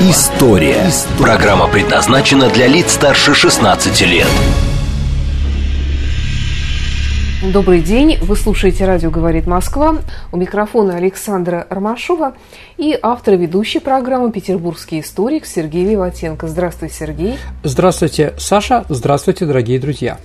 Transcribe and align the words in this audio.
История». 0.00 0.86
Программа 1.18 1.66
предназначена 1.66 2.48
для 2.50 2.68
лиц 2.68 2.92
старше 2.92 3.34
16 3.34 4.00
лет. 4.02 4.28
Добрый 7.52 7.80
день, 7.80 8.16
вы 8.20 8.36
слушаете 8.36 8.86
«Радио 8.86 9.10
говорит 9.10 9.48
Москва». 9.48 9.96
У 10.30 10.36
микрофона 10.36 10.94
Александра 10.94 11.66
Ромашова 11.68 12.34
и 12.76 12.96
автор 13.02 13.34
ведущей 13.34 13.80
программы 13.80 14.30
«Петербургский 14.30 15.00
историк» 15.00 15.44
Сергей 15.44 15.84
Виватенко. 15.84 16.46
Здравствуй, 16.46 16.90
Сергей. 16.90 17.36
Здравствуйте, 17.64 18.34
Саша. 18.38 18.84
Здравствуйте, 18.88 19.46
дорогие 19.46 19.80
друзья. 19.80 20.18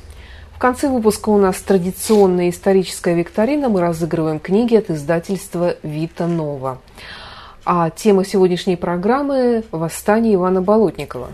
В 0.55 0.59
конце 0.59 0.88
выпуска 0.88 1.30
у 1.30 1.40
нас 1.40 1.55
традиционная 1.58 2.52
историческая 2.52 3.16
викторина. 3.16 3.70
Мы 3.70 3.81
разыгрываем 3.81 4.40
книги 4.40 4.76
от 4.76 4.92
издательства 4.92 5.76
«Вита 5.81 6.28
Нова». 6.28 6.78
А 7.66 7.90
тема 7.90 8.26
сегодняшней 8.26 8.76
программы– 8.76 9.63
«Восстание 9.72 10.35
Ивана 10.35 10.62
Болотникова». 10.62 11.30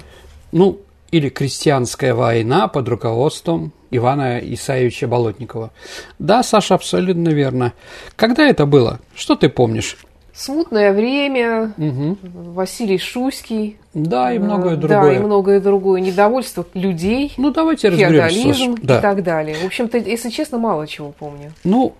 Ну, 0.52 0.80
или 1.12 1.30
«Крестьянская 1.30 2.14
война» 2.14 2.68
под 2.68 2.88
руководством 2.88 3.72
Ивана 3.90 4.40
Исаевича 4.40 5.08
Болотникова. 5.08 5.72
Да, 6.20 6.44
Саша, 6.44 6.76
абсолютно 6.76 7.30
верно. 7.30 7.74
Когда 8.16 8.48
это 8.48 8.68
было? 8.68 9.00
Что 9.16 9.36
ты 9.36 9.50
помнишь? 9.50 9.98
Смутное 10.32 10.94
время, 10.94 11.74
угу. 11.78 12.18
Василий 12.54 13.00
Шуйский. 13.00 13.78
Да, 13.94 14.32
и 14.32 14.40
многое 14.40 14.78
другое. 14.78 15.02
Да, 15.02 15.14
и 15.14 15.20
многое 15.20 15.60
другое. 15.60 16.00
Недовольство 16.00 16.66
людей. 16.76 17.34
Ну, 17.38 17.52
давайте 17.52 17.90
разберемся. 17.90 18.76
Да. 18.82 19.00
и 19.00 19.02
так 19.02 19.24
далее. 19.24 19.56
В 19.56 19.66
общем-то, 19.66 19.98
если 19.98 20.30
честно, 20.30 20.60
мало 20.60 20.88
чего 20.88 21.12
помню. 21.12 21.52
Ну, 21.64 21.94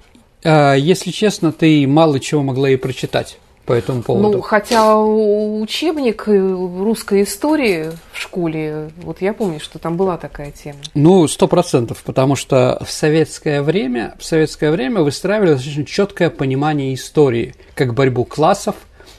э, 0.44 0.76
если 0.78 1.10
честно, 1.12 1.52
ты 1.52 1.86
мало 1.88 2.20
чего 2.20 2.44
могла 2.44 2.70
и 2.70 2.78
прочитать 2.78 3.40
по 3.70 3.74
этому 3.74 4.02
поводу? 4.02 4.38
Ну, 4.38 4.42
хотя 4.42 4.98
учебник 4.98 6.28
русской 6.28 7.22
истории 7.22 7.92
в 8.12 8.20
школе, 8.20 8.90
вот 8.98 9.22
я 9.22 9.32
помню, 9.32 9.60
что 9.60 9.78
там 9.78 9.96
была 9.96 10.18
такая 10.18 10.52
тема. 10.52 10.80
Ну, 10.96 11.28
сто 11.28 11.48
процентов, 11.48 12.02
потому 12.04 12.36
что 12.36 12.82
в 12.84 12.92
советское 12.92 13.62
время, 13.62 14.16
в 14.18 14.26
советское 14.26 14.72
время 14.72 15.02
выстраивали 15.02 15.52
достаточно 15.52 15.86
четкое 15.86 16.32
понимание 16.32 16.96
истории, 16.96 17.54
как 17.76 17.94
борьбу 17.94 18.26
классов, 18.26 18.74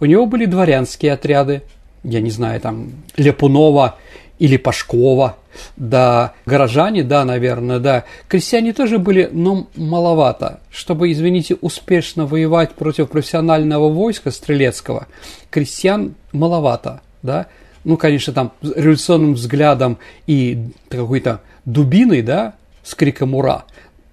у 0.00 0.04
него 0.04 0.26
были 0.26 0.44
дворянские 0.46 1.12
отряды, 1.12 1.62
я 2.04 2.20
не 2.20 2.30
знаю, 2.30 2.60
там, 2.60 2.92
Ляпунова 3.16 3.96
или 4.38 4.56
Пашкова, 4.56 5.36
да, 5.76 6.34
горожане, 6.46 7.02
да, 7.02 7.24
наверное, 7.24 7.78
да. 7.78 8.04
Крестьяне 8.28 8.72
тоже 8.72 8.98
были, 8.98 9.28
но 9.32 9.68
маловато. 9.76 10.60
Чтобы, 10.70 11.10
извините, 11.12 11.56
успешно 11.60 12.26
воевать 12.26 12.72
против 12.72 13.08
профессионального 13.08 13.88
войска 13.88 14.30
стрелецкого, 14.30 15.06
крестьян 15.50 16.14
маловато, 16.32 17.00
да. 17.22 17.46
Ну, 17.84 17.96
конечно, 17.96 18.32
там, 18.32 18.52
революционным 18.62 19.34
взглядом 19.34 19.98
и 20.26 20.70
какой-то 20.88 21.40
дубиной, 21.64 22.22
да, 22.22 22.54
с 22.82 22.94
криком 22.94 23.34
«Ура!», 23.34 23.64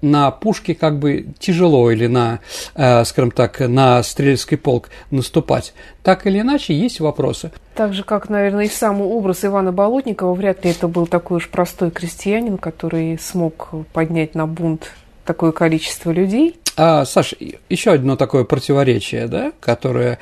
на 0.01 0.31
пушке 0.31 0.75
как 0.75 1.00
бы 1.00 1.28
тяжело 1.39 1.89
или 1.91 2.07
на, 2.07 2.39
э, 2.75 3.03
скажем 3.06 3.31
так, 3.31 3.59
на 3.59 4.01
стрельский 4.03 4.57
полк 4.57 4.89
наступать. 5.11 5.73
Так 6.03 6.28
или 6.28 6.39
иначе, 6.39 6.73
есть 6.73 7.00
вопросы. 7.00 7.51
Так 7.75 7.94
же, 7.94 8.03
как, 8.03 8.29
наверное, 8.29 8.66
и 8.66 8.69
сам 8.69 9.01
образ 9.01 9.44
Ивана 9.44 9.72
Болотникова, 9.72 10.33
вряд 10.33 10.63
ли 10.63 10.72
это 10.72 10.88
был 10.88 11.07
такой 11.07 11.38
уж 11.38 11.50
простой 11.50 11.91
крестьянин, 11.91 12.57
который 12.57 13.17
смог 13.19 13.69
поднять 13.94 14.35
на 14.35 14.47
бунт 14.47 14.91
такое 15.25 15.51
количество 15.51 16.12
людей. 16.12 16.57
А, 16.77 17.06
Саша, 17.06 17.35
еще 17.69 17.91
одно 17.91 18.16
такое 18.16 18.44
противоречие, 18.44 19.27
да, 19.27 19.51
которое 19.59 20.19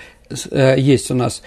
э, 0.52 0.76
есть 0.78 1.12
у 1.12 1.16
нас. 1.16 1.42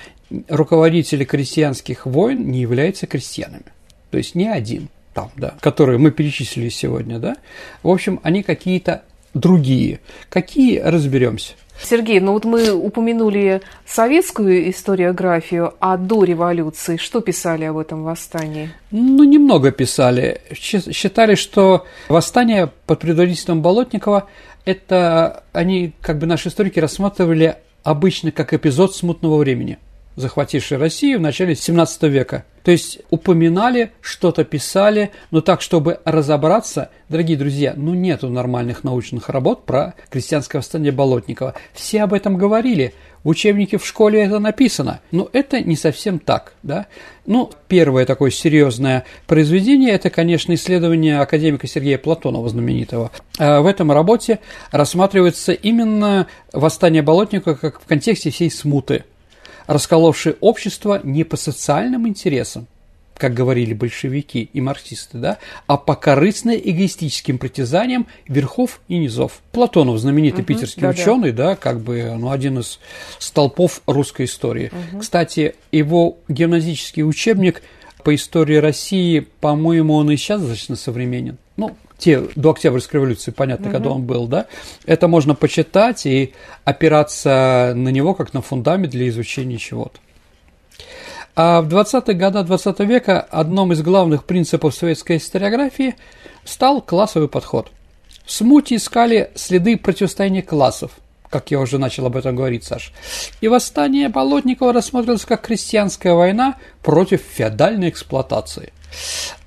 Руководители 0.48 1.24
крестьянских 1.24 2.04
войн 2.04 2.50
не 2.50 2.60
являются 2.60 3.06
крестьянами. 3.06 3.64
То 4.10 4.18
есть 4.18 4.34
ни 4.34 4.44
один 4.44 4.88
там, 5.16 5.30
да, 5.34 5.54
которые 5.60 5.98
мы 5.98 6.10
перечислили 6.10 6.68
сегодня, 6.68 7.18
да, 7.18 7.36
в 7.82 7.88
общем, 7.88 8.20
они 8.22 8.42
какие-то 8.42 9.02
другие. 9.32 10.00
Какие, 10.28 10.78
разберемся. 10.78 11.54
Сергей, 11.82 12.20
ну 12.20 12.32
вот 12.32 12.44
мы 12.44 12.72
упомянули 12.72 13.62
советскую 13.86 14.70
историографию, 14.70 15.74
а 15.80 15.96
до 15.96 16.24
революции 16.24 16.96
что 16.96 17.20
писали 17.20 17.64
об 17.64 17.78
этом 17.78 18.02
восстании? 18.02 18.70
Ну, 18.90 19.24
немного 19.24 19.72
писали. 19.72 20.40
Считали, 20.54 21.34
что 21.34 21.86
восстание 22.08 22.70
под 22.86 23.00
предводительством 23.00 23.62
Болотникова 23.62 24.28
это 24.64 25.44
они, 25.52 25.92
как 26.00 26.18
бы 26.18 26.26
наши 26.26 26.48
историки, 26.48 26.78
рассматривали 26.78 27.56
обычно 27.82 28.32
как 28.32 28.52
эпизод 28.52 28.94
смутного 28.94 29.38
времени, 29.38 29.78
захвативший 30.16 30.78
Россию 30.78 31.18
в 31.18 31.22
начале 31.22 31.54
17 31.54 32.02
века– 32.04 32.44
то 32.66 32.72
есть 32.72 32.98
упоминали, 33.10 33.92
что-то 34.00 34.42
писали, 34.42 35.12
но 35.30 35.40
так, 35.40 35.62
чтобы 35.62 36.00
разобраться, 36.04 36.90
дорогие 37.08 37.38
друзья, 37.38 37.74
ну 37.76 37.94
нету 37.94 38.28
нормальных 38.28 38.82
научных 38.82 39.28
работ 39.28 39.64
про 39.64 39.94
крестьянское 40.10 40.58
восстание 40.58 40.90
Болотникова. 40.90 41.54
Все 41.72 42.02
об 42.02 42.12
этом 42.12 42.36
говорили, 42.36 42.92
в 43.22 43.28
учебнике 43.28 43.78
в 43.78 43.86
школе 43.86 44.20
это 44.24 44.40
написано, 44.40 45.00
но 45.12 45.28
это 45.32 45.60
не 45.60 45.76
совсем 45.76 46.18
так, 46.18 46.54
да. 46.64 46.86
Ну, 47.24 47.52
первое 47.68 48.04
такое 48.04 48.32
серьезное 48.32 49.04
произведение– 49.28 49.90
это, 49.92 50.10
конечно, 50.10 50.52
исследование 50.52 51.20
академика 51.20 51.68
Сергея 51.68 51.98
Платонова 51.98 52.48
знаменитого. 52.48 53.12
А 53.38 53.60
в 53.60 53.66
этом 53.66 53.92
работе 53.92 54.40
рассматривается 54.72 55.52
именно 55.52 56.26
восстание 56.52 57.02
Болотникова 57.02 57.54
как 57.54 57.80
в 57.80 57.86
контексте 57.86 58.30
всей 58.30 58.50
смуты– 58.50 59.04
расколовший 59.66 60.36
общество 60.40 61.00
не 61.02 61.24
по 61.24 61.36
социальным 61.36 62.06
интересам, 62.08 62.66
как 63.16 63.34
говорили 63.34 63.72
большевики 63.72 64.50
и 64.52 64.60
марксисты, 64.60 65.18
да, 65.18 65.38
а 65.66 65.76
по 65.76 65.94
корыстно-эгоистическим 65.94 67.38
притязаниям 67.38 68.06
верхов 68.28 68.80
и 68.88 68.98
низов. 68.98 69.40
Платонов, 69.52 69.98
знаменитый 69.98 70.40
угу, 70.40 70.48
питерский 70.48 70.82
да, 70.82 70.90
ученый, 70.90 71.32
да. 71.32 71.50
да, 71.50 71.56
как 71.56 71.80
бы 71.80 72.14
ну, 72.16 72.30
один 72.30 72.58
из 72.58 72.78
столпов 73.18 73.82
русской 73.86 74.26
истории. 74.26 74.70
Угу. 74.92 75.00
Кстати, 75.00 75.54
его 75.72 76.18
гимназический 76.28 77.02
учебник 77.02 77.62
по 78.02 78.14
истории 78.14 78.56
России, 78.56 79.26
по-моему, 79.40 79.94
он 79.94 80.10
и 80.10 80.16
сейчас 80.16 80.40
достаточно 80.40 80.76
современен. 80.76 81.38
Ну, 81.56 81.76
те 81.98 82.20
до 82.36 82.50
Октябрьской 82.50 83.00
революции, 83.00 83.30
понятно, 83.30 83.66
угу. 83.66 83.72
когда 83.72 83.90
он 83.90 84.02
был, 84.02 84.26
да, 84.26 84.46
это 84.84 85.08
можно 85.08 85.34
почитать 85.34 86.06
и 86.06 86.34
опираться 86.64 87.72
на 87.74 87.88
него 87.88 88.14
как 88.14 88.34
на 88.34 88.42
фундамент 88.42 88.92
для 88.92 89.08
изучения 89.08 89.58
чего-то. 89.58 89.98
А 91.34 91.60
в 91.60 91.68
20-х 91.68 92.12
годах 92.14 92.46
20 92.46 92.80
века 92.80 93.20
одном 93.20 93.72
из 93.72 93.82
главных 93.82 94.24
принципов 94.24 94.74
советской 94.74 95.18
историографии 95.18 95.94
стал 96.44 96.80
классовый 96.80 97.28
подход. 97.28 97.70
В 98.24 98.32
смуте 98.32 98.76
искали 98.76 99.30
следы 99.34 99.76
противостояния 99.76 100.42
классов, 100.42 100.92
как 101.28 101.50
я 101.50 101.60
уже 101.60 101.78
начал 101.78 102.06
об 102.06 102.16
этом 102.16 102.34
говорить, 102.34 102.64
Саш. 102.64 102.92
И 103.40 103.48
восстание 103.48 104.08
Болотникова 104.08 104.72
рассматривалось 104.72 105.26
как 105.26 105.42
крестьянская 105.42 106.14
война 106.14 106.56
против 106.82 107.20
феодальной 107.20 107.90
эксплуатации. 107.90 108.72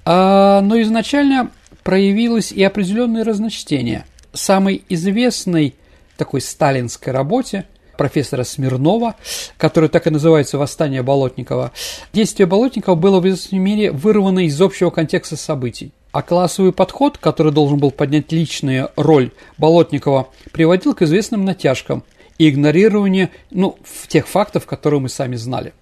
А, 0.06 0.62
но 0.62 0.80
изначально 0.81 1.52
проявилось 1.90 2.52
и 2.52 2.62
определенное 2.62 3.24
разночтение. 3.24 4.06
Самой 4.32 4.84
известной 4.90 5.74
такой 6.18 6.40
сталинской 6.40 7.12
работе– 7.12 7.66
профессора 7.98 8.44
Смирнова, 8.44 9.16
который 9.58 9.90
так 9.90 10.06
и 10.06 10.12
называется 10.12 10.60
«Восстание 10.60 11.02
Болотникова». 11.02 11.72
Действие 12.14 12.46
Болотникова 12.46 12.94
было 12.94 13.20
в 13.20 13.28
известной 13.28 13.58
мере 13.58 13.92
вырвано 13.92 14.46
из 14.46 14.62
общего 14.62 14.92
контекста 14.92 15.36
событий. 15.36 15.92
А 16.12 16.22
классовый 16.22 16.74
подход, 16.74 17.18
который 17.18 17.52
должен 17.52 17.80
был 17.80 17.90
поднять 17.90 18.32
личную 18.32 18.92
роль 18.96 19.32
Болотникова, 19.58 20.28
приводил 20.52 20.94
к 20.94 21.02
известным 21.02 21.44
натяжкам 21.44 22.04
и 22.38 22.52
игнорированию 22.52 23.30
ну, 23.50 23.80
тех 24.08 24.28
фактов, 24.28 24.68
которые 24.68 25.00
мы 25.00 25.10
сами 25.10 25.38
знали. 25.38 25.74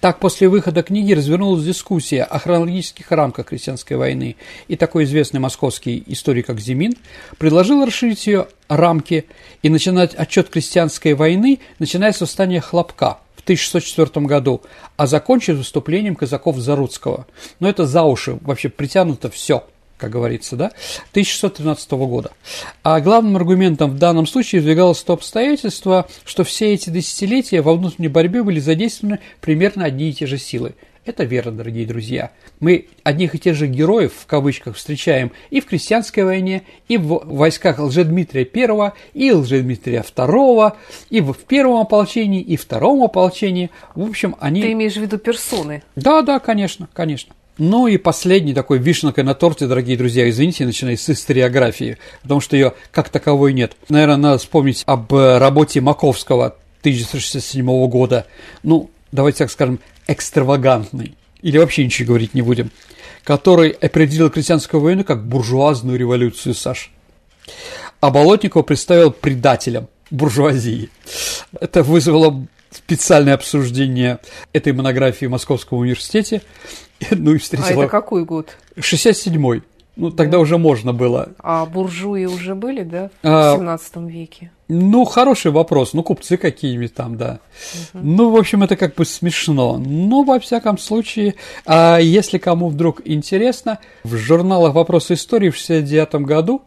Так, 0.00 0.18
после 0.18 0.48
выхода 0.48 0.82
книги 0.82 1.12
развернулась 1.12 1.62
дискуссия 1.62 2.22
о 2.22 2.38
хронологических 2.38 3.12
рамках 3.12 3.48
крестьянской 3.48 3.98
войны, 3.98 4.36
и 4.66 4.76
такой 4.76 5.04
известный 5.04 5.40
московский 5.40 6.02
историк, 6.06 6.46
как 6.46 6.58
Зимин, 6.58 6.94
предложил 7.36 7.84
расширить 7.84 8.26
ее 8.26 8.48
рамки 8.68 9.26
и 9.62 9.68
начинать 9.68 10.14
отчет 10.14 10.48
крестьянской 10.48 11.12
войны, 11.12 11.58
начиная 11.78 12.12
с 12.12 12.20
восстания 12.22 12.62
Хлопка 12.62 13.18
в 13.36 13.42
1604 13.42 14.24
году, 14.24 14.62
а 14.96 15.06
закончить 15.06 15.56
выступлением 15.56 16.16
казаков 16.16 16.56
Заруцкого. 16.56 17.26
Но 17.58 17.68
это 17.68 17.84
за 17.84 18.02
уши 18.04 18.38
вообще 18.40 18.70
притянуто 18.70 19.28
все– 19.28 19.66
как 20.00 20.10
говорится, 20.10 20.56
да, 20.56 20.72
1613 21.10 21.90
года. 21.92 22.32
А 22.82 23.00
главным 23.00 23.36
аргументом 23.36 23.90
в 23.90 23.98
данном 23.98 24.26
случае 24.26 24.60
выдвигалось 24.60 25.02
то 25.02 25.12
обстоятельство, 25.12 26.08
что 26.24 26.42
все 26.42 26.72
эти 26.72 26.90
десятилетия 26.90 27.60
во 27.60 27.74
внутренней 27.74 28.08
борьбе 28.08 28.42
были 28.42 28.58
задействованы 28.60 29.20
примерно 29.40 29.84
одни 29.84 30.10
и 30.10 30.12
те 30.14 30.26
же 30.26 30.38
силы. 30.38 30.74
Это 31.06 31.24
верно, 31.24 31.52
дорогие 31.52 31.86
друзья. 31.86 32.30
Мы 32.60 32.86
одних 33.04 33.34
и 33.34 33.38
тех 33.38 33.56
же 33.56 33.66
героев, 33.66 34.12
в 34.16 34.26
кавычках, 34.26 34.76
встречаем 34.76 35.32
и 35.48 35.60
в 35.60 35.66
крестьянской 35.66 36.24
войне, 36.24 36.62
и 36.88 36.98
в 36.98 37.22
войсках 37.24 37.78
Лжедмитрия 37.78 38.46
I, 38.54 38.92
и 39.14 39.32
Лжедмитрия 39.32 40.02
II, 40.02 40.72
и 41.08 41.20
в 41.20 41.34
первом 41.46 41.80
ополчении, 41.80 42.42
и 42.42 42.56
втором 42.56 43.02
ополчении. 43.02 43.70
В 43.94 44.08
общем, 44.08 44.36
они... 44.40 44.60
Ты 44.62 44.72
имеешь 44.72 44.94
в 44.94 45.00
виду 45.00 45.16
персоны? 45.16 45.82
Да, 45.96 46.20
да, 46.20 46.38
конечно, 46.38 46.88
конечно. 46.92 47.34
Ну 47.60 47.88
и 47.88 47.98
последний 47.98 48.54
такой 48.54 48.78
вишенкой 48.78 49.22
на 49.22 49.34
торте, 49.34 49.66
дорогие 49.66 49.94
друзья, 49.98 50.26
извините, 50.30 50.64
начиная 50.64 50.96
с 50.96 51.10
историографии, 51.10 51.98
потому 52.22 52.40
что 52.40 52.56
ее 52.56 52.72
как 52.90 53.10
таковой 53.10 53.52
нет. 53.52 53.76
Наверное, 53.90 54.16
надо 54.16 54.38
вспомнить 54.38 54.82
об 54.86 55.12
э, 55.12 55.36
работе 55.36 55.82
Маковского 55.82 56.56
1967 56.80 57.66
года. 57.88 58.26
Ну, 58.62 58.90
давайте 59.12 59.40
так 59.40 59.50
скажем, 59.50 59.78
экстравагантный. 60.06 61.18
Или 61.42 61.58
вообще 61.58 61.84
ничего 61.84 62.08
говорить 62.08 62.32
не 62.32 62.40
будем. 62.40 62.70
Который 63.24 63.72
определил 63.72 64.30
крестьянскую 64.30 64.80
войну 64.80 65.04
как 65.04 65.26
буржуазную 65.26 65.98
революцию, 65.98 66.54
Саш. 66.54 66.90
А 68.00 68.08
Болотникова 68.08 68.62
представил 68.62 69.10
предателем 69.10 69.88
буржуазии. 70.10 70.88
Это 71.60 71.82
вызвало 71.82 72.46
специальное 72.70 73.34
обсуждение 73.34 74.18
этой 74.52 74.72
монографии 74.72 75.26
в 75.26 75.30
Московском 75.30 75.78
университете. 75.78 76.42
Ну 77.10 77.32
и 77.32 77.38
встретила... 77.38 77.80
А 77.80 77.84
это 77.84 77.90
какой 77.90 78.26
год? 78.26 78.58
67-й. 78.76 79.62
Ну, 79.96 80.10
тогда 80.10 80.32
да. 80.32 80.38
уже 80.38 80.56
можно 80.56 80.92
было. 80.92 81.30
А 81.40 81.66
буржуи 81.66 82.24
уже 82.24 82.54
были, 82.54 82.84
да, 82.84 83.10
в 83.22 83.26
а, 83.26 83.56
17 83.56 83.96
веке? 83.96 84.50
Ну, 84.68 85.04
хороший 85.04 85.50
вопрос. 85.50 85.92
Ну, 85.94 86.02
купцы 86.02 86.36
какие-нибудь 86.36 86.94
там, 86.94 87.16
да. 87.16 87.40
Угу. 87.92 88.02
Ну, 88.02 88.30
в 88.30 88.36
общем, 88.36 88.62
это 88.62 88.76
как 88.76 88.94
бы 88.94 89.04
смешно. 89.04 89.78
Но, 89.78 90.22
во 90.22 90.38
всяком 90.38 90.78
случае, 90.78 91.34
а 91.66 91.98
если 91.98 92.38
кому 92.38 92.68
вдруг 92.68 93.02
интересно, 93.04 93.78
в 94.04 94.16
журналах 94.16 94.74
«Вопросы 94.74 95.14
истории» 95.14 95.50
в 95.50 95.56
69 95.56 96.14
году 96.26 96.62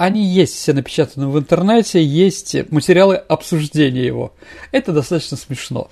они 0.00 0.24
есть 0.24 0.54
все 0.54 0.72
напечатаны 0.72 1.28
в 1.28 1.38
интернете, 1.38 2.02
есть 2.02 2.56
материалы 2.70 3.16
обсуждения 3.16 4.06
его. 4.06 4.32
Это 4.72 4.92
достаточно 4.92 5.36
смешно. 5.36 5.90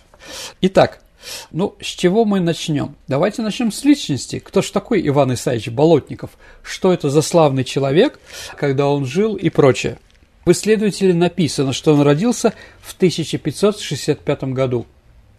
Итак, 0.63 1.03
ну, 1.51 1.77
с 1.79 1.85
чего 1.85 2.25
мы 2.25 2.41
начнем? 2.41 2.97
Давайте 3.07 3.43
начнем 3.43 3.71
с 3.71 3.85
личности. 3.85 4.39
Кто 4.39 4.63
ж 4.63 4.71
такой 4.71 5.07
Иван 5.07 5.35
Исаевич 5.35 5.69
Болотников? 5.69 6.31
Что 6.63 6.91
это 6.91 7.11
за 7.11 7.21
славный 7.21 7.65
человек, 7.65 8.19
когда 8.57 8.89
он 8.89 9.05
жил 9.05 9.35
и 9.35 9.51
прочее? 9.51 9.99
В 10.47 10.53
исследователе 10.53 11.13
написано, 11.13 11.75
что 11.75 11.93
он 11.93 12.01
родился 12.01 12.55
в 12.81 12.95
1565 12.95 14.45
году. 14.55 14.87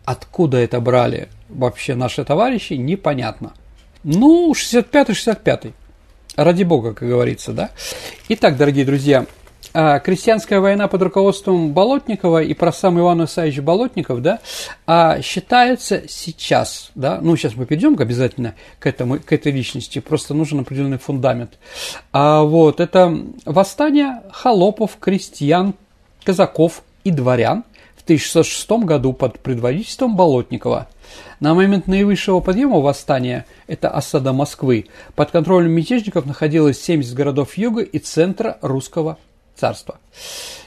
Откуда 0.06 0.60
это 0.60 0.80
брали 0.80 1.30
вообще 1.48 1.96
наши 1.96 2.24
товарищи, 2.24 2.74
непонятно. 2.74 3.54
Ну, 4.04 4.54
65-65. 4.54 5.74
Ради 6.36 6.64
бога, 6.64 6.94
как 6.94 7.08
говорится, 7.08 7.54
да? 7.54 7.72
Итак, 8.30 8.58
дорогие 8.58 8.86
друзья, 8.86 9.26
а, 9.72 10.00
крестьянская 10.00 10.60
война 10.60 10.88
под 10.88 11.04
руководством 11.04 11.74
Болотникова 11.74 12.42
и 12.42 12.54
про 12.54 12.72
сам 12.72 13.00
Иван 13.00 13.26
Исаевич 13.26 13.60
Болотников, 13.60 14.22
да, 14.22 14.40
а, 14.88 15.22
считается 15.22 16.04
сейчас, 16.08 16.92
да, 16.96 17.20
ну, 17.22 17.36
сейчас 17.36 17.56
мы 17.56 17.66
перейдем 17.66 17.96
обязательно 18.00 18.56
к, 18.80 18.88
этому, 18.88 19.20
к 19.20 19.32
этой 19.32 19.52
личности, 19.52 20.00
просто 20.00 20.34
нужен 20.34 20.62
определенный 20.62 20.98
фундамент. 20.98 21.60
А, 22.12 22.42
вот, 22.42 22.80
это 22.80 23.16
восстание 23.46 24.24
холопов, 24.32 24.98
крестьян, 25.00 25.76
казаков 26.24 26.82
и 27.04 27.12
дворян 27.12 27.64
в 27.96 28.04
1606 28.04 28.86
году 28.86 29.14
под 29.14 29.40
предводительством 29.40 30.16
Болотникова. 30.16 30.88
На 31.40 31.54
момент 31.54 31.88
наивысшего 31.88 32.40
подъема 32.40 32.80
восстания, 32.80 33.46
это 33.68 33.90
осада 33.90 34.34
Москвы, 34.34 34.88
под 35.16 35.32
контролем 35.32 35.72
мятежников 35.72 36.26
находилось 36.26 36.82
70 36.82 37.14
городов 37.14 37.58
юга 37.58 37.82
и 37.82 38.00
центра 38.00 38.58
русского 38.62 39.18
царства. 39.56 40.00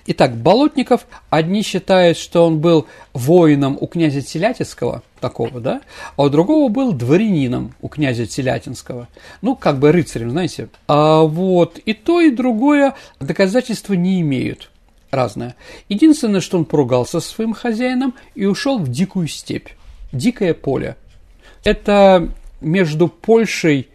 Итак, 0.07 0.37
Болотников, 0.37 1.07
одни 1.31 1.63
считают, 1.63 2.19
что 2.19 2.45
он 2.45 2.59
был 2.59 2.87
воином 3.13 3.79
у 3.81 3.87
князя 3.87 4.21
Телятинского, 4.21 5.03
такого, 5.21 5.61
да, 5.61 5.81
а 6.17 6.25
у 6.25 6.29
другого 6.29 6.69
был 6.69 6.93
дворянином 6.93 7.75
у 7.81 7.89
князя 7.89 8.27
Телятинского. 8.27 9.09
Ну, 9.43 9.55
как 9.55 9.79
бы 9.79 9.93
рыцарем, 9.93 10.31
знаете. 10.31 10.69
А 10.89 11.23
вот 11.23 11.79
и 11.79 11.95
то, 11.95 12.21
и 12.21 12.31
другое 12.31 12.95
доказательства 13.21 13.95
не 13.95 14.21
имеют 14.21 14.71
разное. 15.13 15.55
Единственное, 15.89 16.41
что 16.41 16.59
он 16.59 16.65
поругался 16.65 17.21
со 17.21 17.29
своим 17.29 17.53
хозяином 17.53 18.15
и 18.35 18.45
ушел 18.47 18.79
в 18.79 18.89
дикую 18.89 19.29
степь, 19.29 19.69
дикое 20.12 20.54
поле. 20.54 20.97
Это 21.64 22.28
между 22.61 23.09
Польшей 23.09 23.88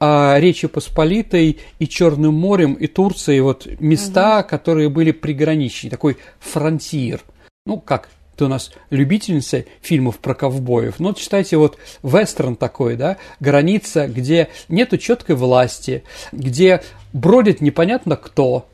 а, 0.00 0.38
Речи 0.38 0.66
Посполитой 0.66 1.58
и 1.78 1.88
Черным 1.88 2.34
морем 2.34 2.74
и 2.74 2.86
Турцией, 2.86 3.40
вот 3.40 3.66
места, 3.80 4.40
угу. 4.40 4.48
которые 4.48 4.88
были 4.88 5.12
приграничные, 5.12 5.90
такой 5.90 6.16
фронтир. 6.40 7.20
Ну, 7.66 7.80
как 7.80 8.08
ты 8.36 8.44
у 8.46 8.48
нас 8.48 8.72
любительница 8.90 9.64
фильмов 9.80 10.18
про 10.18 10.34
ковбоев. 10.34 10.98
Ну, 10.98 11.08
вот 11.08 11.18
читайте 11.18 11.56
вот 11.56 11.78
вестерн 12.02 12.56
такой, 12.56 12.96
да, 12.96 13.16
граница, 13.40 14.08
где 14.08 14.48
нету 14.68 14.98
четкой 14.98 15.36
власти, 15.36 16.02
где 16.32 16.82
бродит 17.12 17.60
непонятно 17.60 18.16
кто, 18.16 18.66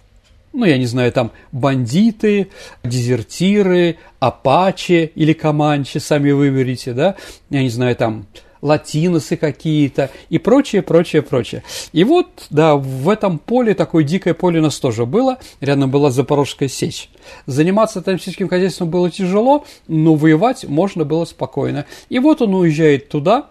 ну, 0.53 0.65
я 0.65 0.79
не 0.79 0.87
знаю, 0.87 1.13
там 1.13 1.31
бандиты, 1.53 2.49
дезертиры, 2.83 3.97
апачи 4.19 5.13
или 5.15 5.33
команчи, 5.33 5.99
сами 5.99 6.31
выберите, 6.33 6.93
да, 6.93 7.17
я 7.51 7.63
не 7.63 7.71
знаю, 7.71 7.97
там 7.97 8.27
латиносы 8.63 9.37
какие-то 9.37 10.11
и 10.29 10.39
прочее, 10.39 10.83
прочее, 10.83 11.23
прочее. 11.23 11.63
И 11.93 12.05
вот, 12.05 12.27
да, 12.51 12.77
в 12.77 13.09
этом 13.09 13.39
поле, 13.39 13.75
такое 13.75 14.05
дикое 14.05 14.35
поле 14.35 14.61
у 14.61 14.63
нас 14.63 14.79
тоже 14.79 15.07
было, 15.07 15.39
рядом 15.61 15.91
была 15.91 16.11
Запорожская 16.11 16.69
сечь. 16.69 17.09
Заниматься 17.47 18.03
там 18.03 18.19
сельским 18.19 18.49
хозяйством 18.49 18.91
было 18.91 19.11
тяжело, 19.11 19.65
но 19.89 20.15
воевать 20.15 20.65
можно 20.65 21.05
было 21.05 21.25
спокойно. 21.25 21.87
И 22.09 22.19
вот 22.19 22.43
он 22.43 22.55
уезжает 22.55 23.09
туда, 23.09 23.47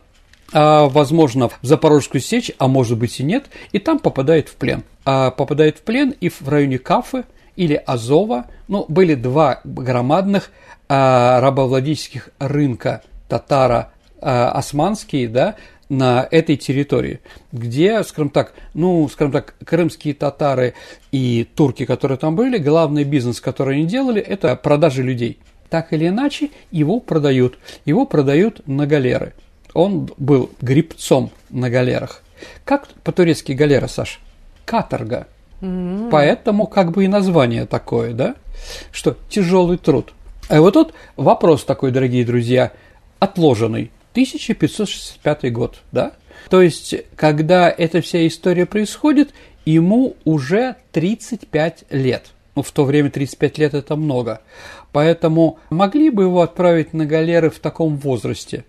а, 0.51 0.88
возможно, 0.89 1.50
в 1.50 1.58
Запорожскую 1.62 2.22
сечь, 2.22 2.51
а 2.58 2.68
может 2.68 2.98
быть 2.98 3.20
и 3.20 3.24
нет, 3.24 3.46
и 3.72 3.79
там 3.79 4.00
попадает 4.00 4.50
в 4.50 4.56
плен. 4.56 4.84
А, 5.12 5.32
попадает 5.32 5.80
в 5.80 5.82
плен 5.82 6.12
и 6.22 6.30
в 6.30 6.48
районе 6.48 6.78
Кафы 6.78 7.24
или 7.56 7.74
Азова, 7.74 8.46
ну, 8.68 8.86
были 8.88 9.16
два 9.16 9.60
громадных 9.63 10.51
а, 10.88 11.42
рабовладельческих 11.42 12.30
рынка 12.38 13.01
татаро 13.28 13.92
а, 14.22 14.62
да, 15.30 15.56
на 15.89 16.28
этой 16.30 16.58
территории, 16.58 17.22
где, 17.51 18.04
скажем 18.04 18.30
так, 18.30 18.54
ну, 18.75 19.10
скажем 19.10 19.32
так, 19.32 19.56
крымские 19.66 20.13
татары 20.13 20.75
и 21.12 21.48
турки, 21.56 21.86
которые 21.86 22.20
там 22.20 22.36
были, 22.36 22.60
главный 22.60 23.04
бизнес, 23.04 23.42
который 23.42 23.78
они 23.78 23.88
делали, 23.88 24.22
это 24.22 24.56
продажа 24.56 25.01
людей. 25.01 25.39
Так 25.72 25.92
или 25.92 26.08
иначе, 26.08 26.51
его 26.70 27.00
продают. 27.00 27.58
Его 27.84 28.06
продают 28.06 28.62
на 28.68 28.86
галеры. 28.86 29.34
Он 29.74 30.08
был 30.18 30.51
грибцом 30.62 31.32
на 31.50 31.72
галерах. 31.72 32.22
Как 32.63 32.88
по-турецки 33.04 33.54
галера, 33.54 33.88
Саш? 33.88 34.20
Каторга. 34.70 35.26
Mm-hmm. 35.62 36.10
Поэтому 36.12 36.68
как 36.68 36.92
бы 36.92 37.06
и 37.06 37.08
название 37.08 37.66
такое, 37.66 38.14
да? 38.14 38.36
Что 38.92 39.18
тяжелый 39.28 39.80
труд. 39.80 40.14
А 40.48 40.62
вот 40.62 40.76
тут 40.76 40.94
вопрос 41.18 41.64
такой, 41.64 41.90
дорогие 41.90 42.24
друзья, 42.24 42.72
отложенный. 43.18 43.92
1565 44.12 45.52
год, 45.52 45.80
да? 45.92 46.12
То 46.52 46.62
есть, 46.62 46.94
когда 47.16 47.68
эта 47.68 48.02
вся 48.02 48.28
история 48.28 48.68
происходит, 48.68 49.32
ему 49.66 50.16
уже 50.24 50.76
35 50.92 51.86
лет. 51.90 52.28
Ну, 52.54 52.62
в 52.62 52.72
то 52.72 52.86
время 52.86 53.10
35 53.10 53.58
лет 53.58 53.74
это 53.74 53.96
много. 53.96 54.42
Поэтому 54.92 55.58
могли 55.72 56.12
бы 56.12 56.24
его 56.24 56.42
отправить 56.42 56.94
на 56.94 57.08
галеры 57.08 57.50
в 57.50 57.58
таком 57.58 57.98
возрасте 57.98 58.66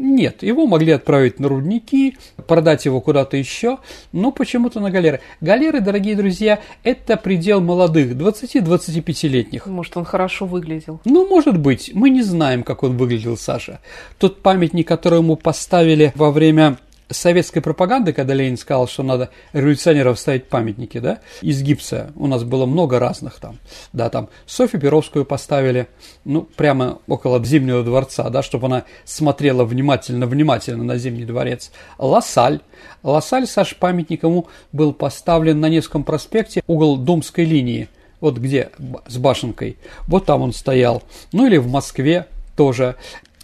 нет, 0.00 0.42
его 0.42 0.66
могли 0.66 0.92
отправить 0.92 1.38
на 1.38 1.48
рудники, 1.48 2.16
продать 2.46 2.86
его 2.86 3.00
куда-то 3.00 3.36
еще, 3.36 3.78
но 4.12 4.32
почему-то 4.32 4.80
на 4.80 4.90
галеры. 4.90 5.20
Галеры, 5.40 5.80
дорогие 5.80 6.16
друзья, 6.16 6.60
это 6.82 7.16
предел 7.16 7.60
молодых, 7.60 8.12
20-25-летних. 8.12 9.66
Может, 9.66 9.96
он 9.98 10.04
хорошо 10.04 10.46
выглядел? 10.46 11.00
Ну, 11.04 11.28
может 11.28 11.58
быть. 11.58 11.90
Мы 11.94 12.10
не 12.10 12.22
знаем, 12.22 12.62
как 12.62 12.82
он 12.82 12.96
выглядел, 12.96 13.36
Саша. 13.36 13.80
Тот 14.18 14.40
памятник, 14.42 14.88
который 14.88 15.18
ему 15.18 15.36
поставили 15.36 16.12
во 16.14 16.30
время 16.30 16.78
советской 17.10 17.60
пропаганды, 17.60 18.12
когда 18.12 18.34
Ленин 18.34 18.56
сказал, 18.56 18.88
что 18.88 19.02
надо 19.02 19.30
революционеров 19.52 20.18
ставить 20.18 20.48
памятники, 20.48 20.98
да, 20.98 21.18
из 21.42 21.62
гипса, 21.62 22.12
у 22.16 22.26
нас 22.26 22.44
было 22.44 22.66
много 22.66 22.98
разных 22.98 23.38
там, 23.38 23.58
да, 23.92 24.08
там 24.10 24.28
Софью 24.46 24.80
Перовскую 24.80 25.24
поставили, 25.24 25.88
ну, 26.24 26.42
прямо 26.42 26.98
около 27.06 27.44
Зимнего 27.44 27.82
дворца, 27.82 28.28
да, 28.30 28.42
чтобы 28.42 28.66
она 28.66 28.84
смотрела 29.04 29.64
внимательно-внимательно 29.64 30.84
на 30.84 30.96
Зимний 30.96 31.24
дворец. 31.24 31.72
Лассаль, 31.98 32.60
Лассаль, 33.02 33.46
Саш, 33.46 33.76
памятник 33.76 34.22
ему 34.22 34.46
был 34.72 34.92
поставлен 34.92 35.60
на 35.60 35.68
Невском 35.68 36.04
проспекте, 36.04 36.62
угол 36.66 36.96
Думской 36.96 37.44
линии, 37.44 37.88
вот 38.20 38.38
где, 38.38 38.70
с 39.06 39.16
башенкой, 39.16 39.76
вот 40.06 40.26
там 40.26 40.42
он 40.42 40.52
стоял, 40.52 41.02
ну 41.32 41.46
или 41.46 41.56
в 41.56 41.68
Москве, 41.68 42.26
тоже. 42.60 42.96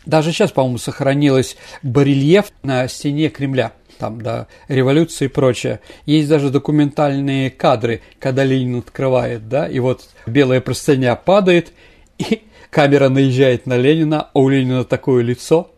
Даже 0.07 0.33
сейчас, 0.33 0.53
по-моему, 0.53 0.79
сохранилось 0.79 1.57
барельеф 1.83 2.47
на 2.63 2.89
стене 2.89 3.29
Кремля 3.29 3.73
там, 3.99 4.21
да, 4.21 4.47
революции 4.69 5.27
и 5.27 5.29
прочее. 5.29 5.81
Есть 6.05 6.29
даже 6.29 6.51
документальные 6.51 7.51
кадры, 7.51 8.03
когда 8.19 8.45
Ленин 8.45 8.79
открывает, 8.79 9.49
да, 9.49 9.67
и 9.67 9.79
вот 9.79 10.09
белая 10.27 10.61
простыня 10.61 11.17
падает, 11.17 11.73
и 12.19 12.43
камера 12.71 13.09
наезжает 13.09 13.67
на 13.67 13.77
Ленина, 13.77 14.29
а 14.33 14.39
у 14.39 14.49
Ленина 14.49 14.85
такое 14.85 15.23
лицо, 15.23 15.71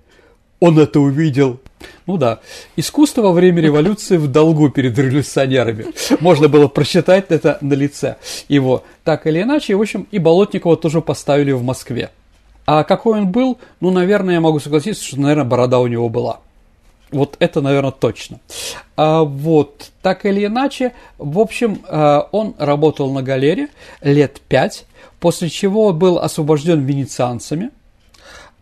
он 0.60 0.78
это 0.78 1.00
увидел. 1.00 1.60
Ну 2.06 2.16
да, 2.16 2.40
искусство 2.74 3.22
во 3.22 3.32
время 3.32 3.62
революции 3.62 4.16
в 4.16 4.26
долгу 4.26 4.68
перед 4.68 4.98
революционерами. 4.98 5.86
Можно 6.18 6.48
было 6.48 6.66
прочитать 6.66 7.26
это 7.28 7.58
на 7.60 7.74
лице 7.74 8.16
его. 8.48 8.82
Так 9.04 9.28
или 9.28 9.42
иначе, 9.42 9.76
в 9.76 9.80
общем, 9.80 10.08
и 10.10 10.18
Болотникова 10.18 10.76
тоже 10.76 11.00
поставили 11.00 11.52
в 11.52 11.62
Москве. 11.62 12.10
А 12.70 12.84
какой 12.84 13.20
он 13.20 13.32
был, 13.32 13.56
ну, 13.80 13.90
наверное, 13.90 14.34
я 14.34 14.40
могу 14.42 14.60
согласиться, 14.60 15.02
что, 15.02 15.18
наверное, 15.18 15.46
борода 15.46 15.78
у 15.78 15.86
него 15.86 16.10
была. 16.10 16.40
Вот 17.10 17.34
это, 17.38 17.62
наверное, 17.62 17.92
точно. 17.92 18.40
А, 18.94 19.22
вот, 19.22 19.90
так 20.02 20.26
или 20.26 20.44
иначе, 20.44 20.92
в 21.16 21.38
общем, 21.38 21.80
а, 21.88 22.28
он 22.30 22.54
работал 22.58 23.10
на 23.10 23.22
галере 23.22 23.68
лет 24.02 24.42
пять, 24.48 24.84
после 25.18 25.48
чего 25.48 25.94
был 25.94 26.18
освобожден 26.18 26.84
венецианцами. 26.84 27.70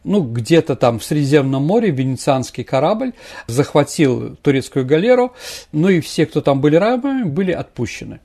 Ну, 0.05 0.23
где-то 0.23 0.77
там 0.77 1.01
в 1.01 1.05
Средиземном 1.05 1.65
море 1.65 1.91
венецианский 1.91 2.63
корабль 2.63 3.13
захватил 3.49 4.37
турецкую 4.37 4.87
галеру, 4.87 5.33
ну 5.73 5.89
и 5.89 5.99
все, 5.99 6.27
кто 6.27 6.41
там 6.43 6.61
были 6.61 6.77
рабами, 6.77 7.25
были 7.25 7.51
отпущены. 7.51 8.21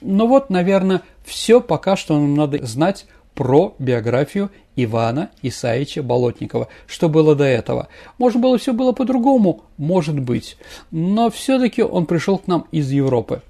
Ну 0.00 0.28
вот, 0.28 0.50
наверное, 0.50 1.02
все 1.24 1.60
пока 1.60 1.96
что 1.96 2.14
нам 2.14 2.36
надо 2.36 2.64
знать 2.64 3.06
про 3.36 3.76
биографию 3.78 4.50
Ивана 4.74 5.30
Исаевича 5.42 6.02
Болотникова. 6.02 6.68
Что 6.86 7.08
было 7.08 7.36
до 7.36 7.44
этого? 7.44 7.88
Может 8.18 8.40
было 8.40 8.58
все 8.58 8.72
было 8.72 8.92
по-другому? 8.92 9.62
Может 9.76 10.18
быть. 10.18 10.56
Но 10.90 11.30
все-таки 11.30 11.82
он 11.82 12.06
пришел 12.06 12.38
к 12.38 12.48
нам 12.48 12.66
из 12.72 12.90
Европы. 12.90 13.42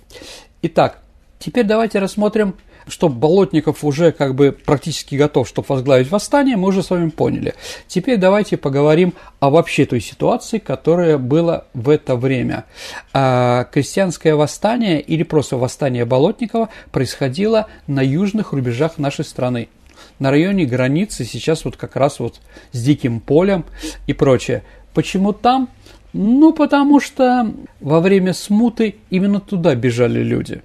Итак, 0.61 1.03
теперь 1.39 1.65
давайте 1.65 2.01
рассмотрим 2.01 2.57
что 2.89 3.09
Болотников 3.09 3.85
уже 3.85 4.13
как 4.13 4.35
бы 4.35 4.53
практически 4.53 5.17
готов, 5.17 5.49
чтобы 5.49 5.67
возглавить 5.69 6.11
восстание, 6.11 6.57
мы 6.57 6.69
уже 6.69 6.83
с 6.83 6.91
вами 6.91 7.11
поняли. 7.11 7.55
Теперь 7.89 8.17
давайте 8.17 8.57
поговорим 8.57 9.15
о 9.41 9.51
вообще 9.51 9.87
той 9.87 10.01
ситуации, 10.01 10.59
которая 10.59 11.19
была 11.19 11.65
в 11.75 11.89
это 11.89 12.17
время. 12.17 12.65
А, 13.13 13.65
крестьянское 13.65 14.35
восстание 14.35 15.01
или 15.01 15.25
просто 15.25 15.57
восстание 15.57 16.05
Болотникова 16.05 16.69
происходило 16.93 17.67
на 17.87 18.01
южных 18.01 18.53
рубежах 18.53 18.99
нашей 18.99 19.25
страны 19.25 19.69
на 20.19 20.31
районе 20.31 20.65
границы 20.65 21.25
сейчас 21.25 21.65
вот 21.65 21.77
как 21.77 21.97
раз 21.97 22.21
вот 22.21 22.41
с 22.73 22.83
диким 22.83 23.21
полем 23.21 23.65
и 24.07 24.13
прочее. 24.13 24.63
Почему 24.95 25.33
там? 25.33 25.69
Ну, 26.13 26.53
потому 26.53 27.01
что 27.01 27.53
во 27.81 28.01
время 28.01 28.33
смуты 28.33 28.97
именно 29.11 29.41
туда 29.41 29.75
бежали 29.75 30.23
люди. 30.23 30.63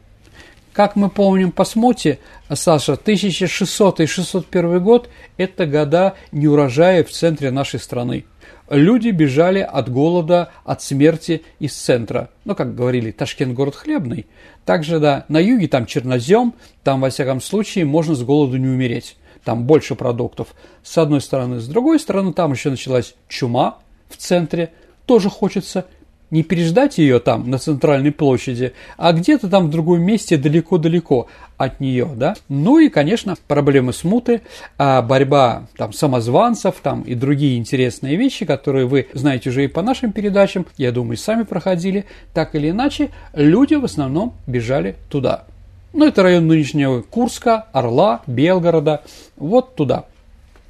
Как 0.71 0.95
мы 0.95 1.09
помним 1.09 1.51
по 1.51 1.65
смуте, 1.65 2.19
Саша, 2.49 2.93
1600 2.93 3.99
и 3.99 4.05
601 4.05 4.81
год– 4.81 5.09
это 5.37 5.65
года 5.65 6.13
неурожая 6.31 7.03
в 7.03 7.09
центре 7.09 7.51
нашей 7.51 7.81
страны. 7.81 8.23
Люди 8.69 9.09
бежали 9.09 9.59
от 9.59 9.89
голода, 9.89 10.49
от 10.63 10.81
смерти 10.81 11.41
из 11.59 11.73
центра. 11.73 12.29
Ну, 12.45 12.55
как 12.55 12.73
говорили, 12.73 13.11
Ташкент– 13.11 13.53
город 13.55 13.75
хлебный. 13.75 14.27
Также, 14.63 14.99
да, 14.99 15.25
на 15.27 15.39
юге 15.39 15.67
там 15.67 15.85
чернозем, 15.85 16.53
там, 16.85 17.01
во 17.01 17.09
всяком 17.09 17.41
случае, 17.41 17.83
можно 17.83 18.15
с 18.15 18.23
голоду 18.23 18.55
не 18.55 18.69
умереть 18.69 19.17
там 19.43 19.65
больше 19.65 19.95
продуктов, 19.95 20.49
с 20.83 20.97
одной 20.97 21.21
стороны. 21.21 21.59
С 21.59 21.67
другой 21.67 21.99
стороны, 21.99 22.33
там 22.33 22.51
еще 22.51 22.69
началась 22.69 23.15
чума 23.27 23.77
в 24.09 24.17
центре, 24.17 24.71
тоже 25.05 25.29
хочется 25.29 25.85
не 26.31 26.43
переждать 26.43 26.97
ее 26.97 27.19
там, 27.19 27.49
на 27.49 27.59
центральной 27.59 28.11
площади, 28.11 28.73
а 28.97 29.11
где-то 29.11 29.49
там 29.49 29.67
в 29.67 29.69
другом 29.69 30.01
месте 30.01 30.37
далеко-далеко 30.37 31.27
от 31.57 31.79
нее, 31.79 32.09
да. 32.15 32.35
Ну 32.47 32.79
и, 32.79 32.89
конечно, 32.89 33.35
проблемы 33.47 33.93
смуты, 33.93 34.41
а 34.77 35.01
борьба 35.01 35.67
там 35.77 35.93
самозванцев 35.93 36.75
там 36.81 37.01
и 37.01 37.13
другие 37.15 37.57
интересные 37.57 38.15
вещи, 38.15 38.45
которые 38.45 38.85
вы 38.85 39.07
знаете 39.13 39.49
уже 39.49 39.65
и 39.65 39.67
по 39.67 39.81
нашим 39.81 40.13
передачам, 40.13 40.65
я 40.77 40.91
думаю, 40.91 41.17
сами 41.17 41.43
проходили, 41.43 42.05
так 42.33 42.55
или 42.55 42.69
иначе, 42.69 43.09
люди 43.33 43.75
в 43.75 43.83
основном 43.83 44.33
бежали 44.47 44.95
туда. 45.09 45.45
Ну, 45.93 46.05
это 46.05 46.23
район 46.23 46.47
нынешнего 46.47 47.01
Курска, 47.01 47.67
Орла, 47.73 48.21
Белгорода, 48.25 49.03
вот 49.35 49.75
туда. 49.75 50.05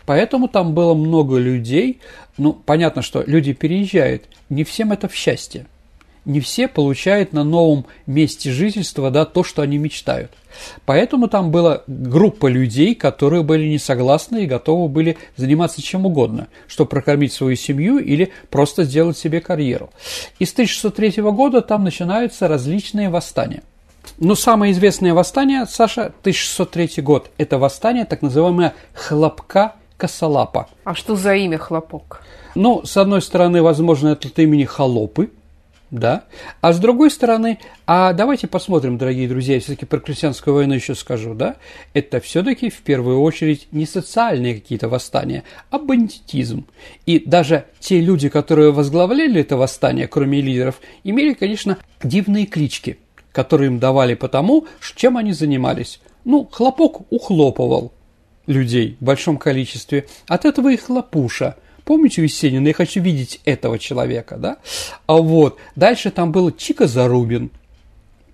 Поэтому 0.05 0.47
там 0.47 0.73
было 0.73 0.95
много 0.95 1.37
людей. 1.37 1.99
Ну, 2.37 2.53
понятно, 2.53 3.01
что 3.01 3.23
люди 3.25 3.53
переезжают. 3.53 4.23
Не 4.49 4.63
всем 4.63 4.91
это 4.91 5.07
в 5.07 5.13
счастье. 5.13 5.67
Не 6.25 6.39
все 6.39 6.67
получают 6.67 7.33
на 7.33 7.43
новом 7.43 7.85
месте 8.05 8.51
жительства 8.51 9.09
да, 9.09 9.25
то, 9.25 9.43
что 9.43 9.61
они 9.61 9.77
мечтают. 9.77 10.31
Поэтому 10.85 11.27
там 11.27 11.49
была 11.49 11.83
группа 11.87 12.47
людей, 12.47 12.93
которые 12.93 13.41
были 13.41 13.67
не 13.67 13.79
согласны 13.79 14.43
и 14.43 14.47
готовы 14.47 14.87
были 14.87 15.17
заниматься 15.35 15.81
чем 15.81 16.05
угодно, 16.05 16.47
чтобы 16.67 16.89
прокормить 16.89 17.33
свою 17.33 17.55
семью 17.55 17.97
или 17.97 18.31
просто 18.49 18.83
сделать 18.83 19.17
себе 19.17 19.41
карьеру. 19.41 19.91
И 20.37 20.45
с 20.45 20.51
1603 20.53 21.23
года 21.23 21.61
там 21.61 21.83
начинаются 21.83 22.47
различные 22.47 23.09
восстания. 23.09 23.63
Но 24.21 24.35
самое 24.35 24.71
известное 24.71 25.15
восстание, 25.15 25.65
Саша, 25.65 26.13
1603 26.21 27.01
год, 27.01 27.31
это 27.39 27.57
восстание 27.57 28.05
так 28.05 28.21
называемое 28.21 28.75
хлопка 28.93 29.73
косолапа. 29.97 30.69
А 30.83 30.93
что 30.93 31.15
за 31.15 31.33
имя 31.33 31.57
Хлопок? 31.57 32.21
Ну, 32.53 32.85
с 32.85 32.97
одной 32.97 33.23
стороны, 33.23 33.63
возможно, 33.63 34.09
это 34.09 34.27
от 34.27 34.37
имени 34.37 34.63
Холопы, 34.63 35.31
да. 35.89 36.25
А 36.61 36.71
с 36.71 36.77
другой 36.77 37.09
стороны, 37.09 37.57
а 37.87 38.13
давайте 38.13 38.45
посмотрим, 38.45 38.99
дорогие 38.99 39.27
друзья, 39.27 39.59
все-таки 39.59 39.87
про 39.87 39.99
крестьянскую 39.99 40.55
войну 40.55 40.75
еще 40.75 40.93
скажу, 40.93 41.33
да, 41.33 41.55
это 41.95 42.19
все-таки 42.19 42.69
в 42.69 42.81
первую 42.83 43.21
очередь 43.21 43.69
не 43.71 43.87
социальные 43.87 44.53
какие-то 44.53 44.87
восстания, 44.87 45.45
а 45.71 45.79
бандитизм. 45.79 46.67
И 47.07 47.17
даже 47.17 47.65
те 47.79 47.99
люди, 47.99 48.29
которые 48.29 48.71
возглавляли 48.71 49.41
это 49.41 49.57
восстание, 49.57 50.07
кроме 50.07 50.41
лидеров, 50.41 50.79
имели, 51.03 51.33
конечно, 51.33 51.79
дивные 52.03 52.45
клички, 52.45 52.99
которые 53.31 53.67
им 53.67 53.79
давали 53.79 54.13
потому, 54.13 54.67
чем 54.95 55.17
они 55.17 55.33
занимались. 55.33 55.99
Ну, 56.25 56.47
хлопок 56.51 57.11
ухлопывал 57.11 57.91
людей 58.47 58.97
в 58.99 59.03
большом 59.03 59.37
количестве, 59.37 60.07
от 60.27 60.45
этого 60.45 60.71
и 60.71 60.77
хлопуша– 60.77 61.55
Помните 61.83 62.21
Есенина 62.23 62.67
«Я 62.67 62.73
хочу 62.73 63.01
видеть 63.01 63.41
этого 63.45 63.79
человека», 63.79 64.37
да? 64.37 64.57
А 65.07 65.15
вот, 65.15 65.57
дальше 65.75 66.11
там 66.11 66.31
был 66.31 66.51
Чика 66.51 66.87
Зарубин. 66.87 67.51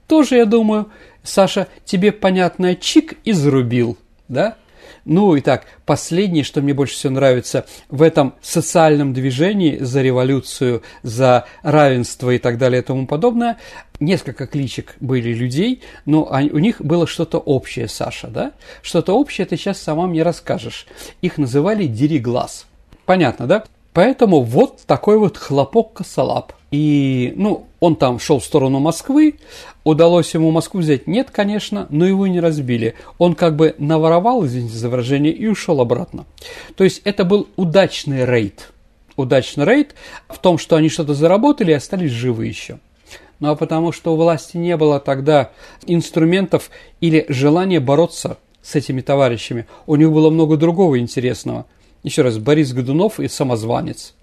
Тоже, 0.08 0.36
я 0.36 0.46
думаю, 0.46 0.90
Саша, 1.24 1.68
тебе 1.86 2.12
понятно, 2.12 2.76
Чик 2.76 3.16
и 3.24 3.32
зарубил, 3.32 3.98
да? 4.28 4.58
Ну 5.06 5.36
и 5.36 5.42
так, 5.42 5.66
последнее, 5.86 6.44
что 6.44 6.62
мне 6.62 6.74
больше 6.74 6.96
всего 6.96 7.14
нравится 7.14 7.66
в 7.90 8.02
этом 8.02 8.36
социальном 8.42 9.14
движении 9.14 9.78
за 9.78 10.02
революцию, 10.02 10.84
за 11.04 11.46
равенство 11.62 12.32
и 12.32 12.38
так 12.38 12.58
далее 12.58 12.82
и 12.82 12.86
тому 12.86 13.08
подобное, 13.08 13.58
несколько 14.00 14.48
кличек 14.48 14.96
были 15.00 15.34
людей, 15.34 15.82
но 16.06 16.24
у 16.24 16.60
них 16.60 16.82
было 16.82 17.08
что-то 17.08 17.38
общее, 17.38 17.88
Саша, 17.88 18.28
да? 18.28 18.52
Что-то 18.82 19.14
общее 19.14 19.46
ты 19.46 19.58
сейчас 19.58 19.80
сама 19.82 20.08
мне 20.08 20.24
расскажешь. 20.24 20.88
Их 21.22 21.38
называли 21.38 21.86
«дереглаз». 21.86 22.66
Понятно, 23.06 23.48
да? 23.48 23.64
Поэтому 23.94 24.42
вот 24.42 24.82
такой 24.86 25.18
вот 25.18 25.38
хлопок 25.38 25.94
косолап. 25.94 26.54
И, 26.72 27.34
ну, 27.36 27.67
он 27.80 27.96
там 27.96 28.20
шел 28.20 28.40
в 28.40 28.46
сторону 28.46 28.80
Москвы, 28.80 29.36
удалось 29.84 30.34
ему 30.34 30.52
Москву 30.52 30.82
взять? 30.82 31.08
Нет, 31.08 31.30
конечно, 31.32 31.88
но 31.90 32.06
его 32.06 32.28
не 32.28 32.40
разбили. 32.40 32.96
Он 33.18 33.36
как 33.36 33.56
бы 33.56 33.76
наворовал, 33.78 34.46
извините 34.46 34.76
за 34.76 34.90
выражение, 34.90 35.32
и 35.32 35.48
ушел 35.48 35.82
обратно. 35.82 36.26
То 36.76 36.84
есть 36.84 37.02
это 37.04 37.24
был 37.24 37.48
удачный 37.56 38.26
рейд. 38.26 38.72
Удачный 39.16 39.66
рейд 39.66 39.96
в 40.28 40.38
том, 40.40 40.58
что 40.58 40.76
они 40.76 40.90
что-то 40.90 41.14
заработали 41.14 41.72
и 41.72 41.76
остались 41.76 42.12
живы 42.12 42.48
еще. 42.48 42.80
Ну 43.40 43.52
а 43.52 43.56
потому 43.56 43.92
что 43.92 44.14
у 44.14 44.16
власти 44.16 44.58
не 44.58 44.76
было 44.78 45.00
тогда 45.00 45.52
инструментов 45.86 46.70
или 47.02 47.26
желания 47.30 47.80
бороться 47.80 48.38
с 48.62 48.76
этими 48.76 49.02
товарищами. 49.02 49.68
У 49.86 49.96
них 49.96 50.12
было 50.12 50.30
много 50.30 50.58
другого 50.58 51.00
интересного– 51.00 51.66
еще 52.08 52.22
раз, 52.22 52.38
Борис 52.38 52.72
Годунов 52.72 53.20
и 53.20 53.28
самозванец. 53.28 54.14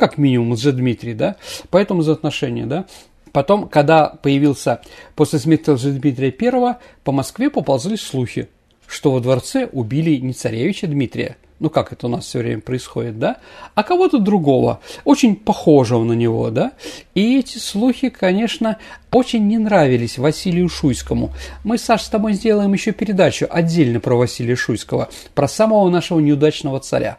Как 0.00 0.16
минимум 0.16 0.56
Дмитрий, 0.56 1.12
да? 1.12 1.36
Поэтому 1.68 2.00
за 2.00 2.12
отношения, 2.12 2.64
да? 2.64 2.86
Потом, 3.32 3.68
когда 3.68 4.08
появился 4.08 4.80
после 5.14 5.38
смерти 5.38 5.76
Дмитрия 5.76 6.34
I, 6.40 6.76
по 7.04 7.12
Москве 7.12 7.50
поползли 7.50 7.98
слухи, 7.98 8.48
что 8.86 9.12
во 9.12 9.20
дворце 9.20 9.68
убили 9.70 10.16
не 10.16 10.32
царевича 10.32 10.86
Дмитрия, 10.86 11.36
ну 11.58 11.68
как 11.68 11.92
это 11.92 12.06
у 12.06 12.08
нас 12.08 12.24
все 12.24 12.38
время 12.38 12.62
происходит, 12.62 13.18
да, 13.18 13.36
а 13.74 13.82
кого-то 13.82 14.18
другого, 14.18 14.80
очень 15.04 15.36
похожего 15.36 16.02
на 16.02 16.14
него, 16.14 16.48
да. 16.48 16.72
И 17.14 17.38
эти 17.38 17.58
слухи, 17.58 18.08
конечно, 18.08 18.78
очень 19.12 19.46
не 19.48 19.58
нравились 19.58 20.16
Василию 20.16 20.70
Шуйскому. 20.70 21.30
Мы, 21.62 21.76
Саш, 21.76 22.04
с 22.04 22.08
тобой 22.08 22.32
сделаем 22.32 22.72
еще 22.72 22.92
передачу 22.92 23.46
отдельно 23.50 24.00
про 24.00 24.16
Василия 24.16 24.56
Шуйского, 24.56 25.10
про 25.34 25.46
самого 25.46 25.90
нашего 25.90 26.20
неудачного 26.20 26.80
царя. 26.80 27.18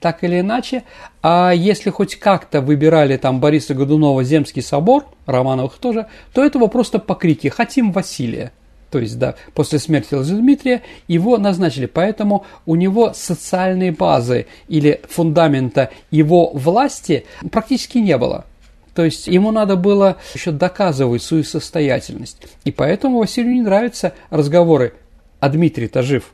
Так 0.00 0.24
или 0.24 0.40
иначе, 0.40 0.84
а 1.22 1.52
если 1.54 1.90
хоть 1.90 2.16
как-то 2.16 2.62
выбирали 2.62 3.18
там 3.18 3.38
Бориса 3.38 3.74
Годунова 3.74 4.24
Земский 4.24 4.62
собор, 4.62 5.04
Романовых 5.26 5.74
тоже, 5.74 6.06
то 6.32 6.42
этого 6.42 6.68
просто 6.68 6.98
по 6.98 7.14
крике 7.14 7.50
«Хотим 7.50 7.92
Василия» 7.92 8.52
то 8.90 8.98
есть, 8.98 9.18
да, 9.18 9.36
после 9.54 9.78
смерти 9.78 10.16
Дмитрия 10.20 10.82
его 11.06 11.38
назначили, 11.38 11.86
поэтому 11.86 12.44
у 12.66 12.74
него 12.74 13.12
социальной 13.14 13.90
базы 13.90 14.46
или 14.68 15.00
фундамента 15.08 15.90
его 16.10 16.50
власти 16.50 17.24
практически 17.50 17.98
не 17.98 18.18
было. 18.18 18.46
То 18.94 19.04
есть 19.04 19.28
ему 19.28 19.52
надо 19.52 19.76
было 19.76 20.16
еще 20.34 20.50
доказывать 20.50 21.22
свою 21.22 21.44
состоятельность. 21.44 22.38
И 22.64 22.72
поэтому 22.72 23.18
Василию 23.18 23.54
не 23.54 23.62
нравятся 23.62 24.12
разговоры 24.30 24.94
«А 25.38 25.48
Дмитрий-то 25.48 26.02
жив?» 26.02 26.32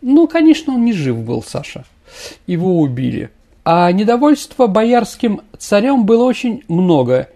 Ну, 0.00 0.28
конечно, 0.28 0.74
он 0.74 0.84
не 0.84 0.92
жив 0.92 1.18
был, 1.18 1.42
Саша. 1.42 1.84
Его 2.46 2.80
убили. 2.80 3.30
А 3.64 3.90
недовольства 3.92 4.66
боярским 4.66 5.42
царем 5.58 6.04
было 6.04 6.24
очень 6.24 6.62
много, 6.68 7.28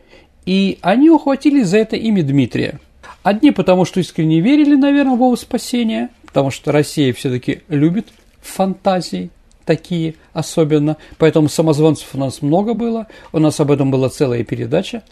и 0.46 0.78
они 0.80 1.10
ухватили 1.10 1.62
за 1.62 1.78
это 1.78 1.96
имя 1.96 2.22
Дмитрия. 2.22 2.80
Одни 3.22 3.50
потому, 3.50 3.84
что 3.84 4.00
искренне 4.00 4.40
верили, 4.40 4.74
наверное, 4.74 5.12
в 5.12 5.18
его 5.18 5.36
спасение, 5.36 6.08
потому 6.26 6.50
что 6.50 6.72
Россия 6.72 7.12
все-таки 7.12 7.62
любит 7.68 8.08
фантазии 8.40 9.30
такие 9.64 10.14
особенно, 10.32 10.96
поэтому 11.18 11.48
самозванцев 11.48 12.08
у 12.14 12.18
нас 12.18 12.42
много 12.42 12.74
было, 12.74 13.06
у 13.32 13.38
нас 13.38 13.58
об 13.60 13.70
этом 13.70 13.90
была 13.90 14.08
целая 14.08 14.44
передача. 14.44 15.02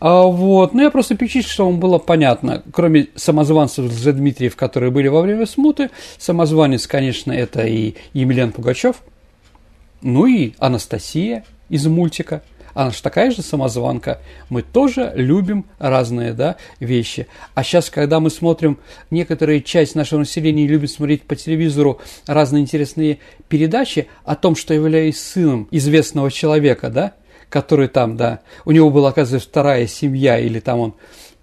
А 0.00 0.22
вот, 0.22 0.74
ну 0.74 0.82
я 0.82 0.90
просто 0.90 1.16
перечислю, 1.16 1.50
что 1.50 1.66
вам 1.66 1.80
было 1.80 1.98
понятно, 1.98 2.62
кроме 2.72 3.08
самозванцев 3.14 3.90
за 3.92 4.12
Дмитриев, 4.12 4.56
которые 4.56 4.90
были 4.90 5.08
во 5.08 5.22
время 5.22 5.46
смуты, 5.46 5.90
самозванец, 6.18 6.86
конечно, 6.86 7.32
это 7.32 7.66
и 7.66 7.94
Емельян 8.12 8.52
Пугачев, 8.52 8.96
ну 10.02 10.26
и 10.26 10.52
Анастасия 10.58 11.44
из 11.68 11.86
мультика– 11.86 12.42
она 12.74 12.90
же 12.90 13.02
такая 13.02 13.30
же 13.30 13.42
самозванка. 13.42 14.20
Мы 14.48 14.62
тоже 14.62 15.12
любим 15.14 15.64
разные 15.78 16.32
да, 16.32 16.56
вещи. 16.80 17.26
А 17.54 17.62
сейчас, 17.64 17.88
когда 17.88 18.20
мы 18.20 18.30
смотрим, 18.30 18.78
некоторая 19.10 19.60
часть 19.60 19.94
нашего 19.94 20.20
населения 20.20 20.66
любит 20.66 20.90
смотреть 20.90 21.22
по 21.22 21.36
телевизору 21.36 22.00
разные 22.26 22.62
интересные 22.62 23.18
передачи 23.48 24.08
о 24.24 24.36
том, 24.36 24.56
что 24.56 24.74
являюсь 24.74 25.20
сыном 25.20 25.68
известного 25.70 26.30
человека, 26.30 26.90
да, 26.90 27.14
который 27.48 27.88
там, 27.88 28.16
да, 28.16 28.40
у 28.64 28.72
него 28.72 28.90
была, 28.90 29.10
оказывается, 29.10 29.48
вторая 29.48 29.86
семья, 29.86 30.38
или 30.38 30.58
там 30.58 30.80
он, 30.80 30.94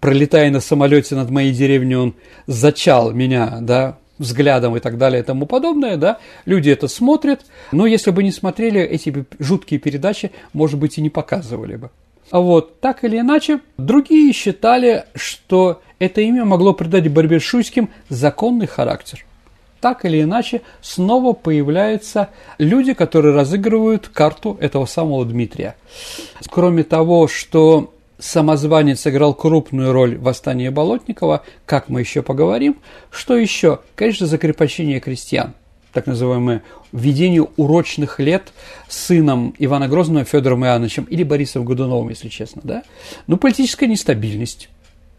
пролетая 0.02 0.52
на 0.52 0.60
самолете 0.60 1.16
над 1.16 1.30
моей 1.30 1.54
деревней, 1.54 1.96
он 1.96 2.16
зачал 2.48 3.12
меня, 3.12 3.60
да, 3.62 3.98
взглядом 4.22 4.78
и 4.78 4.80
так 4.80 4.98
далее 4.98 5.22
и 5.22 5.26
тому 5.26 5.46
подобное, 5.46 5.98
да, 5.98 6.20
люди 6.46 6.70
это 6.70 6.88
смотрят, 6.88 7.42
но 7.72 7.86
если 7.86 8.12
бы 8.12 8.24
не 8.24 8.32
смотрели 8.32 8.80
эти 8.80 9.26
жуткие 9.40 9.80
передачи, 9.80 10.32
может 10.54 10.80
быть, 10.80 10.98
и 10.98 11.02
не 11.02 11.10
показывали 11.10 11.76
бы. 11.76 11.90
А 12.30 12.40
вот, 12.40 12.80
так 12.80 13.04
или 13.04 13.20
иначе, 13.20 13.60
другие 13.78 14.32
считали, 14.32 15.06
что 15.16 15.82
это 16.00 16.22
имя 16.22 16.46
могло 16.46 16.74
придать 16.74 17.12
борьбе 17.12 17.40
с 17.40 17.44
Шуйским 17.44 17.90
законный 18.08 18.68
характер. 18.68 19.26
Так 19.82 20.06
или 20.06 20.22
иначе, 20.22 20.62
снова 20.82 21.34
появляются 21.34 22.30
люди, 22.60 22.94
которые 22.94 23.34
разыгрывают 23.36 24.08
карту 24.08 24.56
этого 24.62 24.86
самого 24.86 25.26
Дмитрия. 25.26 25.76
Кроме 26.50 26.84
того, 26.84 27.28
что 27.28 27.92
самозванец 28.22 29.02
сыграл 29.02 29.34
крупную 29.34 29.92
роль 29.92 30.16
в 30.16 30.24
восстании 30.24 30.70
Болотникова, 30.70 31.44
как 31.66 31.90
мы 31.90 32.00
еще 32.00 32.22
поговорим. 32.22 32.78
Что 33.10 33.36
еще? 33.36 33.80
Конечно, 33.96 34.28
закрепощение 34.28 35.00
крестьян 35.00 35.54
так 35.94 36.08
называемое 36.08 36.64
введение 36.94 37.46
урочных 37.58 38.20
лет 38.20 38.54
сыном 38.88 39.54
Ивана 39.60 39.88
Грозного 39.88 40.24
Федором 40.24 40.64
Иоанновичем 40.64 41.04
или 41.04 41.24
Борисом 41.24 41.66
Годуновым, 41.66 42.10
если 42.10 42.30
честно, 42.30 42.62
да? 42.64 42.84
Ну, 43.28 43.36
политическая 43.36 43.88
нестабильность, 43.88 44.70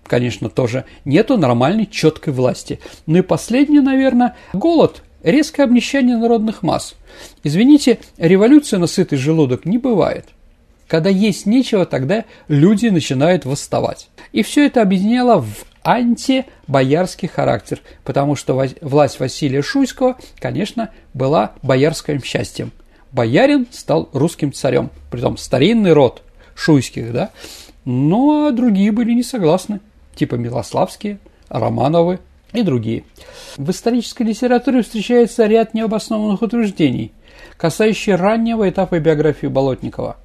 конечно, 0.06 0.48
тоже. 0.48 0.84
Нету 1.04 1.36
нормальной, 1.36 1.86
четкой 1.86 2.32
власти. 2.32 2.80
Ну 3.06 3.18
и 3.18 3.22
последнее, 3.22 3.82
наверное, 3.82 4.34
голод, 4.54 5.02
резкое 5.22 5.64
обнищание 5.64 6.16
народных 6.16 6.62
масс. 6.62 6.94
Извините, 7.44 7.98
революция 8.16 8.78
на 8.78 8.86
сытый 8.86 9.18
желудок 9.18 9.66
не 9.66 9.76
бывает– 9.76 10.26
когда 10.92 11.08
есть 11.08 11.46
нечего, 11.46 11.86
тогда 11.86 12.26
люди 12.48 12.88
начинают 12.88 13.46
восставать. 13.46 14.10
И 14.32 14.42
все 14.42 14.66
это 14.66 14.82
объединяло 14.82 15.40
в 15.40 15.64
антибоярский 15.82 17.28
характер, 17.28 17.80
потому 18.04 18.36
что 18.36 18.62
власть 18.82 19.18
Василия 19.18 19.62
Шуйского, 19.62 20.18
конечно, 20.38 20.90
была 21.14 21.52
боярским 21.62 22.22
счастьем. 22.22 22.72
Боярин 23.10 23.66
стал 23.70 24.10
русским 24.12 24.52
царем, 24.52 24.90
притом 25.10 25.38
старинный 25.38 25.94
род 25.94 26.22
шуйских, 26.54 27.10
да, 27.10 27.30
но 27.86 28.50
другие 28.50 28.92
были 28.92 29.14
не 29.14 29.22
согласны, 29.22 29.80
типа 30.14 30.34
Милославские, 30.34 31.20
Романовы 31.48 32.20
и 32.52 32.60
другие. 32.60 33.04
В 33.56 33.70
исторической 33.70 34.24
литературе 34.24 34.82
встречается 34.82 35.46
ряд 35.46 35.72
необоснованных 35.72 36.42
утверждений– 36.42 37.12
касающие 37.62 38.16
раннего 38.16 38.68
этапа 38.68 38.98
биографии 38.98 39.46
Болотникова. 39.46 40.16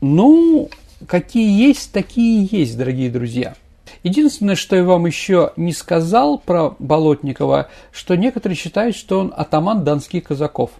Ну, 0.00 0.70
какие 1.08 1.66
есть, 1.66 1.90
такие 1.90 2.48
есть, 2.48 2.78
дорогие 2.78 3.10
друзья. 3.10 3.56
Единственное, 4.04 4.54
что 4.54 4.76
я 4.76 4.84
вам 4.84 5.04
еще 5.06 5.50
не 5.56 5.72
сказал 5.72 6.38
про 6.38 6.76
Болотникова, 6.78 7.70
что 7.90 8.14
некоторые 8.14 8.56
считают, 8.56 8.94
что 8.94 9.18
он 9.18 9.34
атаман 9.36 9.82
донских 9.82 10.22
казаков. 10.22 10.70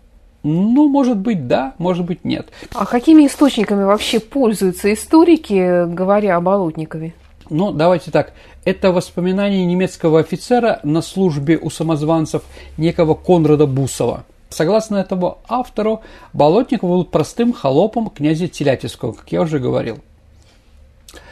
Ну, 0.44 0.88
может 0.88 1.18
быть, 1.18 1.48
да, 1.48 1.74
может 1.78 2.04
быть, 2.04 2.24
нет. 2.24 2.50
А 2.72 2.86
какими 2.86 3.26
источниками 3.26 3.82
вообще 3.82 4.20
пользуются 4.20 4.94
историки, 4.94 5.92
говоря 5.92 6.36
о 6.36 6.40
Болотникове? 6.40 7.14
Ну, 7.50 7.72
давайте 7.72 8.12
так. 8.12 8.32
Это 8.64 8.92
воспоминания 8.92 9.66
немецкого 9.66 10.20
офицера 10.20 10.78
на 10.84 11.02
службе 11.02 11.58
у 11.58 11.68
самозванцев 11.68 12.44
некого 12.76 13.14
Конрада 13.14 13.66
Бусова. 13.66 14.24
Согласно 14.48 14.96
этому 14.96 15.38
автору, 15.48 16.02
Болотников 16.32 16.88
был 16.88 17.04
простым 17.04 17.52
холопом 17.52 18.10
князя 18.10 18.48
Телятевского, 18.48 19.12
как 19.12 19.30
я 19.32 19.42
уже 19.42 19.58
говорил. 19.58 19.98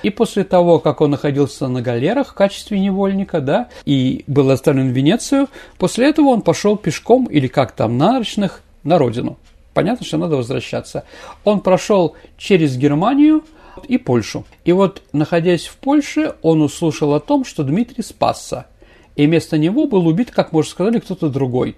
И 0.03 0.11
после 0.11 0.45
того, 0.45 0.79
как 0.79 1.01
он 1.01 1.11
находился 1.11 1.69
на 1.69 1.83
галерах 1.83 2.29
в 2.29 2.35
качестве 2.35 2.79
невольника, 2.79 3.41
да, 3.41 3.69
и 3.85 4.25
был 4.27 4.51
оставлен 4.51 4.91
в 4.91 4.97
Венецию, 4.97 5.49
после 5.79 6.09
этого 6.09 6.27
он 6.27 6.43
пошел 6.43 6.77
пешком 6.77 7.27
или 7.27 7.47
как 7.47 7.73
там, 7.73 7.99
на 7.99 8.13
нарочных, 8.13 8.63
на 8.83 8.99
родину. 8.99 9.39
Понятно, 9.73 10.07
что 10.07 10.19
надо 10.19 10.37
возвращаться. 10.37 11.05
Он 11.45 11.61
прошел 11.61 12.15
через 12.39 12.77
Германию 12.77 13.45
и 13.89 13.99
Польшу. 13.99 14.45
И 14.65 14.73
вот, 14.73 15.03
находясь 15.13 15.67
в 15.67 15.77
Польше, 15.77 16.35
он 16.43 16.63
услышал 16.63 17.13
о 17.15 17.21
том, 17.21 17.45
что 17.45 17.65
Дмитрий 17.65 18.03
спасся. 18.03 18.67
И 19.17 19.27
вместо 19.27 19.59
него 19.59 19.87
был 19.87 20.07
убит, 20.07 20.31
как 20.31 20.53
уже 20.53 20.71
сказали, 20.71 20.99
кто-то 20.99 21.29
другой. 21.29 21.77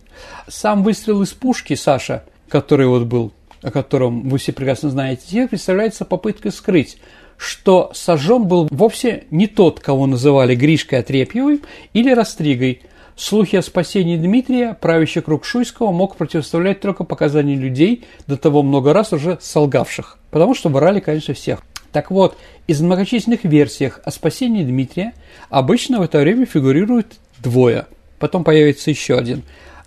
Сам 0.48 0.82
выстрел 0.82 1.22
из 1.22 1.32
пушки 1.32 1.74
Саша, 1.74 2.24
который 2.48 2.86
вот 2.86 3.04
был, 3.04 3.32
о 3.62 3.70
котором 3.70 4.28
вы 4.28 4.38
все 4.38 4.52
прекрасно 4.52 4.90
знаете, 4.90 5.46
представляется 5.46 6.04
попыткой 6.04 6.52
скрыть 6.52 6.98
что 7.36 7.90
сожжен 7.94 8.44
был 8.44 8.68
вовсе 8.70 9.24
не 9.30 9.46
тот, 9.46 9.80
кого 9.80 10.06
называли 10.06 10.54
Гришкой 10.54 11.00
Отрепьевым 11.00 11.62
или 11.92 12.12
Растригой. 12.12 12.82
Слухи 13.14 13.56
о 13.56 13.62
спасении 13.62 14.16
Дмитрия 14.16 14.74
правящий 14.74 15.22
круг 15.22 15.44
Шуйского 15.44 15.90
мог 15.90 16.16
противоставлять 16.16 16.80
только 16.80 17.04
показания 17.04 17.54
людей, 17.54 18.04
до 18.26 18.36
того 18.36 18.62
много 18.62 18.92
раз 18.92 19.12
уже 19.12 19.38
солгавших, 19.40 20.18
потому 20.30 20.54
что 20.54 20.68
врали, 20.68 21.00
конечно, 21.00 21.32
всех. 21.32 21.60
Так 21.96 22.10
вот, 22.10 22.36
из 22.66 22.82
многочисленных 22.82 23.44
версиях 23.44 24.00
о 24.04 24.10
спасении 24.10 24.62
Дмитрия 24.62 25.14
обычно 25.48 25.98
в 25.98 26.02
это 26.02 26.18
время 26.18 26.44
фигурирует 26.44 27.14
двое, 27.38 27.86
потом 28.18 28.44
появится 28.44 28.90
еще 28.90 29.16
один. 29.16 29.44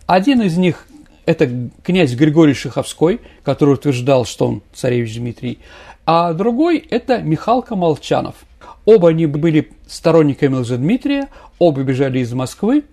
Один 0.07 0.41
из 0.41 0.57
них– 0.57 0.87
это 1.27 1.47
князь 1.83 2.15
Григорий 2.15 2.55
Шиховской, 2.55 3.21
который 3.43 3.75
утверждал, 3.75 4.25
что 4.25 4.47
он 4.47 4.63
царевич 4.73 5.17
Дмитрий, 5.17 5.59
а 6.07 6.33
другой– 6.33 6.79
это 6.89 7.19
Михалка 7.19 7.75
Молчанов. 7.75 8.37
Оба 8.85 9.09
они 9.09 9.27
были 9.27 9.71
сторонниками 9.85 10.55
Лжедмитрия, 10.55 11.29
оба 11.59 11.83
бежали 11.83 12.17
из 12.17 12.33
Москвы, 12.33 12.85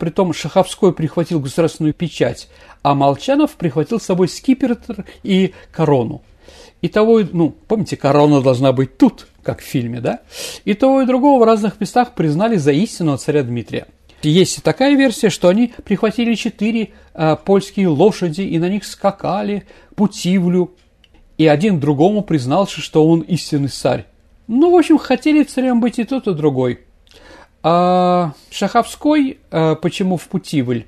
Притом 0.00 0.32
Шаховской 0.32 0.92
прихватил 0.92 1.38
государственную 1.38 1.94
печать, 1.94 2.48
а 2.82 2.96
Молчанов 2.96 3.52
прихватил 3.52 4.00
с 4.00 4.06
собой 4.06 4.26
скипетр 4.28 5.04
и 5.22 5.54
корону. 5.70 6.22
И 6.86 6.88
того, 6.88 7.20
ну, 7.32 7.52
помните, 7.66 7.96
корона 7.96 8.40
должна 8.40 8.70
быть 8.70 8.96
тут, 8.96 9.26
как 9.42 9.58
в 9.60 9.64
фильме, 9.64 10.00
да? 10.00 10.20
И 10.64 10.72
того 10.72 11.02
и 11.02 11.04
другого 11.04 11.40
в 11.40 11.44
разных 11.44 11.80
местах 11.80 12.12
признали 12.14 12.58
за 12.58 12.70
истинного 12.70 13.18
царя 13.18 13.42
Дмитрия. 13.42 13.88
Есть 14.22 14.58
и 14.58 14.60
такая 14.60 14.94
версия, 14.94 15.28
что 15.28 15.48
они 15.48 15.74
прихватили 15.84 16.34
четыре 16.34 16.90
э, 17.12 17.36
польские 17.44 17.88
лошади 17.88 18.42
и 18.42 18.56
на 18.60 18.68
них 18.68 18.84
скакали 18.84 19.66
путивлю, 19.96 20.76
и 21.38 21.48
один 21.48 21.80
другому 21.80 22.22
признался, 22.22 22.80
что 22.80 23.04
он 23.04 23.22
истинный 23.22 23.68
царь. 23.68 24.06
Ну, 24.46 24.70
в 24.70 24.76
общем, 24.76 24.96
хотели 24.96 25.42
царем 25.42 25.80
быть 25.80 25.98
и 25.98 26.04
тот, 26.04 26.28
и 26.28 26.34
другой. 26.34 26.82
А 27.64 28.32
Шаховской, 28.50 29.40
а, 29.50 29.74
почему 29.74 30.18
в 30.18 30.28
Путивль? 30.28 30.84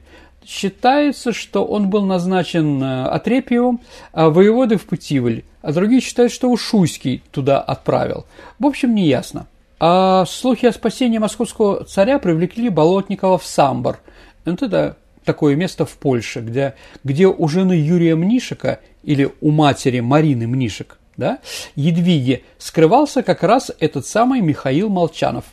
Считается, 0.47 1.33
что 1.33 1.65
он 1.65 1.91
был 1.91 2.05
назначен 2.05 2.81
а, 2.85 3.09
Отрепьевым 3.09 3.81
а 4.13 4.31
воеводой 4.31 4.79
в 4.79 4.87
Путивль, 4.87 5.43
а 5.63 5.73
другие 5.73 6.01
считают, 6.01 6.33
что 6.33 6.51
Ушуйский 6.51 7.23
туда 7.31 7.61
отправил. 7.61 8.27
В 8.59 8.67
общем, 8.67 8.95
не 8.95 9.07
ясно. 9.07 9.47
А 9.81 10.25
слухи 10.27 10.67
о 10.67 10.73
спасении 10.73 11.19
московского 11.19 11.85
царя 11.85 12.19
привлекли 12.19 12.69
Болотникова 12.69 13.39
в 13.39 13.47
Самбор. 13.47 14.01
Вот 14.45 14.63
это 14.63 14.97
такое 15.25 15.57
место 15.57 15.85
в 15.85 15.97
Польше, 15.99 16.41
где, 16.41 16.75
где 17.05 17.27
у 17.27 17.49
жены 17.49 17.75
Юрия 17.75 18.17
Мнишика 18.17 18.81
или 19.03 19.31
у 19.41 19.51
матери 19.51 20.01
Марины 20.01 20.47
Мнишек, 20.47 20.99
да, 21.17 21.39
Едвиги, 21.77 22.45
скрывался 22.59 23.23
как 23.23 23.43
раз 23.43 23.71
этот 23.79 24.07
самый 24.07 24.41
Михаил 24.41 24.89
Молчанов, 24.89 25.45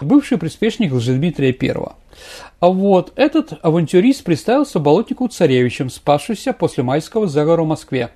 бывший 0.00 0.38
приспешник 0.38 0.92
Лжедмитрия 0.92 1.56
I. 1.58 1.94
А 2.60 2.68
вот 2.68 3.12
этот 3.16 3.58
авантюрист 3.62 4.24
представился 4.24 4.78
Болотнику 4.78 5.28
царевичем, 5.28 5.88
спасшийся 5.88 6.52
после 6.52 6.82
майского 6.82 7.26
заговора 7.26 7.62
в 7.62 7.68
Москве. 7.68 8.10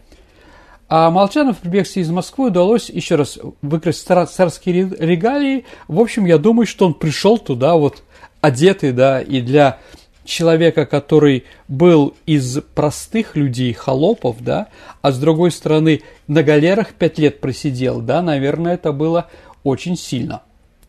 А 0.88 1.10
Молчанов 1.10 1.58
при 1.58 1.68
бегстве 1.68 2.02
из 2.02 2.10
Москвы 2.10 2.48
удалось 2.48 2.90
еще 2.90 3.16
раз 3.16 3.38
выкрасть 3.60 4.06
царские 4.06 4.88
регалии. 4.98 5.64
В 5.88 6.00
общем, 6.00 6.26
я 6.26 6.38
думаю, 6.38 6.66
что 6.66 6.86
он 6.86 6.94
пришел 6.94 7.38
туда 7.38 7.74
вот 7.74 8.02
одетый, 8.40 8.92
да, 8.92 9.20
и 9.20 9.40
для 9.40 9.80
человека, 10.24 10.86
который 10.86 11.44
был 11.66 12.14
из 12.26 12.60
простых 12.74 13.36
людей, 13.36 13.72
холопов, 13.72 14.36
да, 14.40 14.68
а 15.02 15.10
с 15.10 15.18
другой 15.18 15.50
стороны 15.50 16.02
на 16.28 16.42
галерах 16.42 16.92
пять 16.94 17.18
лет 17.18 17.40
просидел, 17.40 18.00
да, 18.00 18.22
наверное, 18.22 18.74
это 18.74 18.92
было 18.92 19.28
очень 19.64 19.96
сильно. 19.96 20.42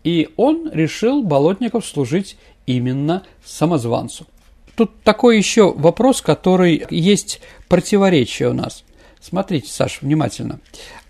И 0.03 0.29
он 0.37 0.69
решил 0.71 1.23
Болотников 1.23 1.85
служить 1.85 2.37
именно 2.65 3.23
самозванцу. 3.43 4.27
Тут 4.75 5.01
такой 5.01 5.37
еще 5.37 5.73
вопрос, 5.73 6.21
который 6.21 6.85
есть 6.91 7.41
противоречие 7.67 8.49
у 8.49 8.53
нас. 8.53 8.83
Смотрите, 9.19 9.71
Саша, 9.71 9.99
внимательно. 10.01 10.59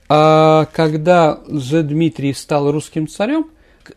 А 0.10 0.66
когда 0.74 1.40
же 1.48 1.84
Дмитрий 1.84 2.34
стал 2.34 2.72
русским 2.72 3.08
царем, 3.08 3.48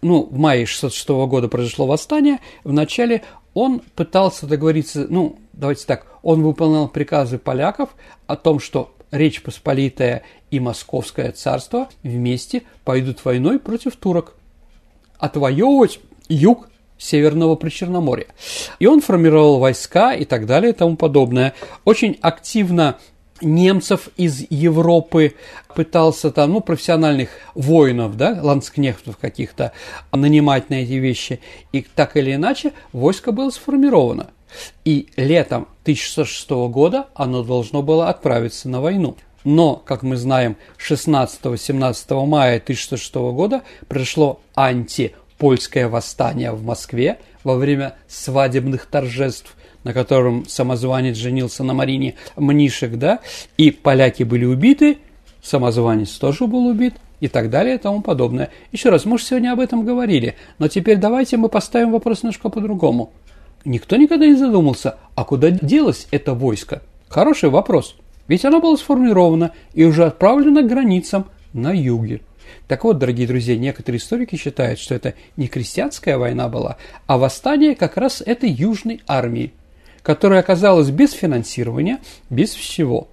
ну, 0.02 0.24
в 0.24 0.38
мае 0.38 0.66
606 0.66 1.08
года 1.08 1.48
произошло 1.48 1.86
восстание, 1.86 2.38
вначале 2.64 3.22
он 3.54 3.80
пытался 3.94 4.46
договориться, 4.46 5.06
ну, 5.08 5.38
давайте 5.52 5.86
так, 5.86 6.06
он 6.22 6.42
выполнял 6.42 6.88
приказы 6.88 7.38
поляков 7.38 7.90
о 8.26 8.36
том, 8.36 8.60
что 8.60 8.94
Речь 9.10 9.42
Посполитая 9.42 10.22
и 10.50 10.60
Московское 10.60 11.32
царство 11.32 11.88
вместе 12.02 12.62
пойдут 12.84 13.24
войной 13.24 13.58
против 13.58 13.96
турок, 13.96 14.34
отвоевывать 15.18 16.00
юг 16.28 16.68
Северного 16.96 17.56
Причерноморья. 17.56 18.28
И 18.78 18.86
он 18.86 19.00
формировал 19.00 19.58
войска 19.58 20.14
и 20.14 20.24
так 20.24 20.46
далее 20.46 20.72
и 20.72 20.74
тому 20.74 20.96
подобное. 20.96 21.54
Очень 21.84 22.18
активно 22.20 22.98
немцев 23.40 24.08
из 24.16 24.44
Европы, 24.50 25.34
пытался 25.74 26.30
там, 26.30 26.52
ну, 26.52 26.60
профессиональных 26.60 27.30
воинов, 27.54 28.16
да, 28.16 28.38
ланскнехтов 28.42 29.16
каких-то 29.16 29.72
нанимать 30.12 30.70
на 30.70 30.74
эти 30.74 30.92
вещи. 30.92 31.40
И 31.72 31.82
так 31.82 32.16
или 32.16 32.34
иначе 32.34 32.72
войско 32.92 33.32
было 33.32 33.50
сформировано. 33.50 34.30
И 34.84 35.08
летом 35.16 35.68
1606 35.82 36.50
года 36.70 37.06
оно 37.14 37.42
должно 37.42 37.82
было 37.82 38.08
отправиться 38.08 38.68
на 38.68 38.80
войну. 38.80 39.16
Но, 39.44 39.76
как 39.76 40.02
мы 40.02 40.16
знаем, 40.16 40.56
16-17 40.78 42.26
мая 42.26 42.56
1606 42.56 43.14
года 43.14 43.62
произошло 43.88 44.40
антипольское 44.54 45.88
восстание 45.88 46.52
в 46.52 46.62
Москве 46.62 47.18
во 47.42 47.56
время 47.56 47.94
свадебных 48.06 48.86
торжеств 48.86 49.56
на 49.84 49.92
котором 49.92 50.46
самозванец 50.46 51.16
женился 51.16 51.64
на 51.64 51.74
Марине 51.74 52.14
Мнишек, 52.36 52.96
да, 52.96 53.20
и 53.56 53.70
поляки 53.70 54.22
были 54.22 54.44
убиты, 54.44 54.98
самозванец 55.42 56.10
тоже 56.12 56.46
был 56.46 56.66
убит, 56.66 56.94
и 57.20 57.28
так 57.28 57.50
далее 57.50 57.76
и 57.76 57.78
тому 57.78 58.00
подобное. 58.00 58.50
Еще 58.72 58.88
раз, 58.88 59.04
мы 59.04 59.18
же 59.18 59.24
сегодня 59.24 59.52
об 59.52 59.60
этом 59.60 59.84
говорили, 59.84 60.34
но 60.58 60.68
теперь 60.68 60.96
давайте 60.96 61.36
мы 61.36 61.48
поставим 61.48 61.92
вопрос 61.92 62.22
немножко 62.22 62.48
по-другому. 62.48 63.12
Никто 63.64 63.96
никогда 63.96 64.26
не 64.26 64.34
задумался, 64.34 64.96
а 65.14 65.24
куда 65.24 65.50
делось 65.50 66.08
это 66.10 66.32
войско? 66.34 66.82
Хороший 67.08 67.50
вопрос. 67.50 67.96
Ведь 68.26 68.44
оно 68.44 68.60
было 68.60 68.76
сформировано 68.76 69.52
и 69.74 69.84
уже 69.84 70.06
отправлено 70.06 70.62
к 70.62 70.68
границам 70.68 71.26
на 71.52 71.72
юге. 71.72 72.20
Так 72.68 72.84
вот, 72.84 72.98
дорогие 72.98 73.26
друзья, 73.26 73.56
некоторые 73.56 73.98
историки 73.98 74.36
считают, 74.36 74.78
что 74.78 74.94
это 74.94 75.14
не 75.36 75.48
крестьянская 75.48 76.16
война 76.16 76.48
была, 76.48 76.76
а 77.06 77.18
восстание 77.18 77.74
как 77.74 77.96
раз 77.96 78.22
этой 78.24 78.50
южной 78.50 79.02
армии 79.06 79.52
которая 80.02 80.40
оказалась 80.40 80.90
без 80.90 81.12
финансирования, 81.12 81.98
без 82.28 82.54
всего. 82.54 83.08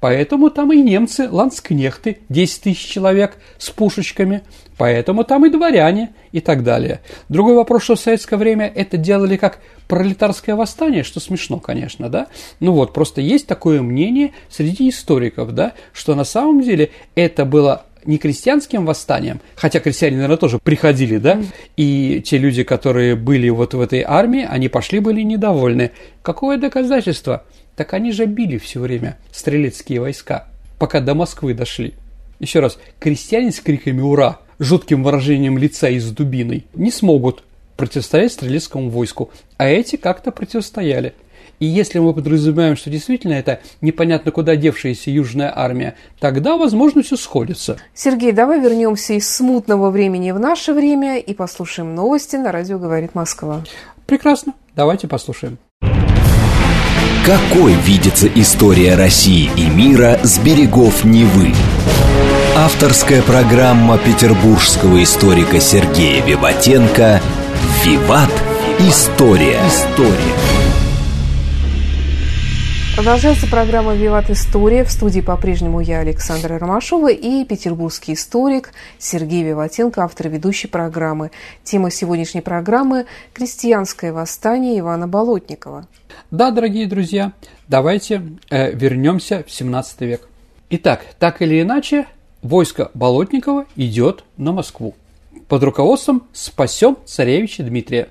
Поэтому 0.00 0.50
там 0.50 0.72
и 0.72 0.82
немцы, 0.82 1.28
ланскнехты, 1.30 2.18
10 2.28 2.62
тысяч 2.62 2.86
человек 2.86 3.38
с 3.58 3.70
пушечками, 3.70 4.42
поэтому 4.76 5.24
там 5.24 5.46
и 5.46 5.50
дворяне 5.50 6.14
и 6.32 6.40
так 6.40 6.62
далее. 6.62 7.00
Другой 7.28 7.54
вопрос, 7.54 7.84
что 7.84 7.96
в 7.96 8.00
советское 8.00 8.36
время 8.36 8.70
это 8.74 8.98
делали 8.98 9.36
как 9.36 9.60
пролетарское 9.88 10.54
восстание, 10.54 11.02
что 11.02 11.20
смешно, 11.20 11.58
конечно, 11.58 12.08
да? 12.08 12.26
Ну 12.60 12.72
вот, 12.72 12.92
просто 12.92 13.20
есть 13.20 13.46
такое 13.46 13.80
мнение 13.80 14.32
среди 14.50 14.90
историков, 14.90 15.52
да, 15.52 15.72
что 15.92 16.14
на 16.14 16.24
самом 16.24 16.60
деле 16.60 16.90
это 17.14 17.44
было 17.44 17.86
не 18.06 18.18
крестьянским 18.18 18.86
восстанием, 18.86 19.40
хотя 19.54 19.80
крестьяне, 19.80 20.16
наверное, 20.16 20.36
тоже 20.36 20.58
приходили, 20.58 21.18
да, 21.18 21.42
и 21.76 22.22
те 22.24 22.38
люди, 22.38 22.62
которые 22.62 23.16
были 23.16 23.48
вот 23.48 23.74
в 23.74 23.80
этой 23.80 24.02
армии, 24.02 24.46
они 24.48 24.68
пошли, 24.68 25.00
были 25.00 25.22
недовольны. 25.22 25.92
Какое 26.22 26.58
доказательство? 26.58 27.44
Так 27.76 27.92
они 27.92 28.12
же 28.12 28.26
били 28.26 28.58
все 28.58 28.80
время 28.80 29.18
стрелецкие 29.32 30.00
войска, 30.00 30.48
пока 30.78 31.00
до 31.00 31.14
Москвы 31.14 31.54
дошли. 31.54 31.94
Еще 32.38 32.60
раз, 32.60 32.78
крестьяне 32.98 33.52
с 33.52 33.60
криками 33.60 34.00
«Ура!» 34.00 34.38
жутким 34.58 35.02
выражением 35.02 35.58
лица 35.58 35.88
и 35.88 35.98
с 35.98 36.10
дубиной 36.10 36.64
не 36.74 36.90
смогут 36.90 37.44
противостоять 37.76 38.32
стрелецкому 38.32 38.88
войску, 38.88 39.30
а 39.58 39.68
эти 39.68 39.96
как-то 39.96 40.32
противостояли. 40.32 41.14
И 41.58 41.66
если 41.66 41.98
мы 41.98 42.12
подразумеваем, 42.12 42.76
что 42.76 42.90
действительно 42.90 43.32
это 43.32 43.60
непонятно 43.80 44.30
куда 44.30 44.56
девшаяся 44.56 45.10
южная 45.10 45.52
армия, 45.54 45.96
тогда, 46.20 46.56
возможно, 46.56 47.02
все 47.02 47.16
сходится. 47.16 47.78
Сергей, 47.94 48.32
давай 48.32 48.60
вернемся 48.60 49.14
из 49.14 49.28
смутного 49.28 49.90
времени 49.90 50.32
в 50.32 50.38
наше 50.38 50.72
время 50.74 51.18
и 51.18 51.34
послушаем 51.34 51.94
новости 51.94 52.36
на 52.36 52.52
радио 52.52 52.78
«Говорит 52.78 53.14
Москва». 53.14 53.64
Прекрасно. 54.06 54.54
Давайте 54.74 55.08
послушаем. 55.08 55.58
Какой 57.24 57.72
видится 57.72 58.28
история 58.28 58.94
России 58.94 59.50
и 59.56 59.68
мира 59.68 60.20
с 60.22 60.38
берегов 60.38 61.04
Невы? 61.04 61.52
Авторская 62.56 63.20
программа 63.22 63.98
петербургского 63.98 65.02
историка 65.02 65.58
Сергея 65.58 66.24
Виватенко 66.24 67.20
«Виват. 67.84 68.30
История». 68.78 69.58
История. 69.66 70.55
Продолжается 72.96 73.46
программа 73.46 73.94
«Виват 73.94 74.30
История». 74.30 74.82
В 74.82 74.90
студии 74.90 75.20
по-прежнему 75.20 75.80
я, 75.80 75.98
Александра 75.98 76.58
Ромашова, 76.58 77.12
и 77.12 77.44
петербургский 77.44 78.14
историк 78.14 78.70
Сергей 78.98 79.42
Виватенко, 79.42 80.02
автор 80.02 80.30
ведущей 80.30 80.66
программы. 80.66 81.30
Тема 81.62 81.90
сегодняшней 81.90 82.40
программы– 82.40 83.04
«Крестьянское 83.34 84.14
восстание 84.14 84.78
Ивана 84.80 85.06
Болотникова». 85.06 85.86
Да, 86.30 86.50
дорогие 86.50 86.86
друзья, 86.86 87.32
давайте 87.68 88.22
э, 88.48 88.72
вернемся 88.72 89.44
в 89.46 89.52
17 89.52 90.00
век. 90.00 90.26
Итак, 90.70 91.04
так 91.18 91.42
или 91.42 91.60
иначе, 91.60 92.06
войско 92.40 92.90
Болотникова 92.94 93.66
идет 93.76 94.24
на 94.38 94.52
Москву 94.52 94.94
под 95.48 95.62
руководством 95.62 96.22
«Спасем 96.32 96.96
царевича 97.04 97.62
Дмитрия». 97.62 98.08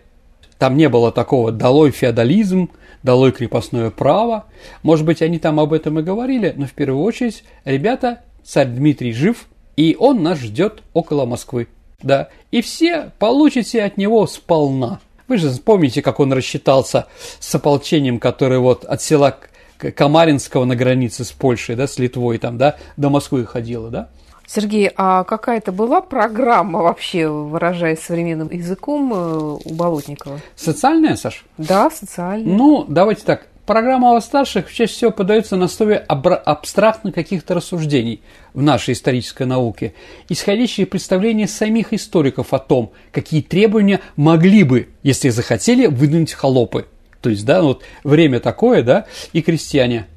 Там 0.59 0.77
не 0.77 0.89
было 0.89 1.11
такого 1.11 1.51
«долой 1.51 1.89
феодализм», 1.89 2.69
«долой 3.05 3.31
крепостное 3.31 3.91
право». 3.91 4.45
Может 4.83 5.05
быть, 5.05 5.21
они 5.21 5.39
там 5.39 5.59
об 5.59 5.71
этом 5.71 5.99
и 5.99 6.03
говорили, 6.03 6.53
но 6.57 6.65
в 6.65 6.73
первую 6.73 7.03
очередь, 7.03 7.43
ребята, 7.63 8.21
царь 8.43 8.67
Дмитрий 8.67 9.13
жив, 9.13 9.47
и 9.77 9.95
он 9.97 10.23
нас 10.23 10.39
ждет 10.39 10.81
около 10.93 11.25
Москвы. 11.25 11.67
Да, 12.01 12.29
и 12.51 12.61
все 12.61 13.11
получите 13.19 13.83
от 13.83 13.97
него 13.97 14.27
сполна. 14.27 14.99
Вы 15.27 15.37
же 15.37 15.49
помните, 15.63 16.01
как 16.01 16.19
он 16.19 16.33
рассчитался 16.33 17.07
с 17.39 17.55
ополчением, 17.55 18.19
которое 18.19 18.59
вот 18.59 18.83
от 18.83 19.01
села 19.01 19.37
Камаринского 19.77 20.65
на 20.65 20.75
границе 20.75 21.23
с 21.23 21.31
Польшей, 21.31 21.75
да, 21.75 21.87
с 21.87 21.97
Литвой 21.97 22.37
там, 22.37 22.57
да, 22.57 22.75
до 22.97 23.09
Москвы 23.09 23.45
ходило, 23.45 23.89
да? 23.89 24.09
Сергей, 24.47 24.91
а 24.95 25.23
какая-то 25.23 25.71
была 25.71 26.01
программа 26.01 26.81
вообще, 26.81 27.27
выражаясь 27.27 27.99
современным 27.99 28.49
языком, 28.51 29.11
э, 29.13 29.57
у 29.65 29.73
Болотникова? 29.73 30.39
Социальная, 30.55 31.15
Саш? 31.15 31.45
Да, 31.57 31.89
социальная. 31.89 32.55
Ну, 32.55 32.85
давайте 32.87 33.23
так. 33.23 33.47
Программа 33.65 34.15
о 34.15 34.21
старших 34.21 34.71
чаще 34.71 34.93
всего 34.93 35.11
подается 35.11 35.55
на 35.55 35.65
основе 35.65 35.97
абстрактных 35.97 37.15
каких-то 37.15 37.55
рассуждений 37.55 38.21
в 38.53 38.61
нашей 38.61 38.93
исторической 38.93 39.47
науке, 39.47 39.95
исходящие 40.29 40.85
представления 40.85 41.47
самих 41.47 41.91
историков 41.91 42.53
о 42.53 42.59
том, 42.59 42.91
какие 43.11 43.41
требования 43.41 44.01
могли 44.17 44.61
бы, 44.63 44.89
если 45.01 45.29
захотели, 45.29 45.87
выдвинуть 45.87 46.33
холопы. 46.33 46.85
То 47.21 47.31
есть, 47.31 47.43
да, 47.43 47.63
вот 47.63 47.81
время 48.03 48.39
такое, 48.39 48.83
да, 48.83 49.07
и 49.33 49.41
крестьяне– 49.41 50.05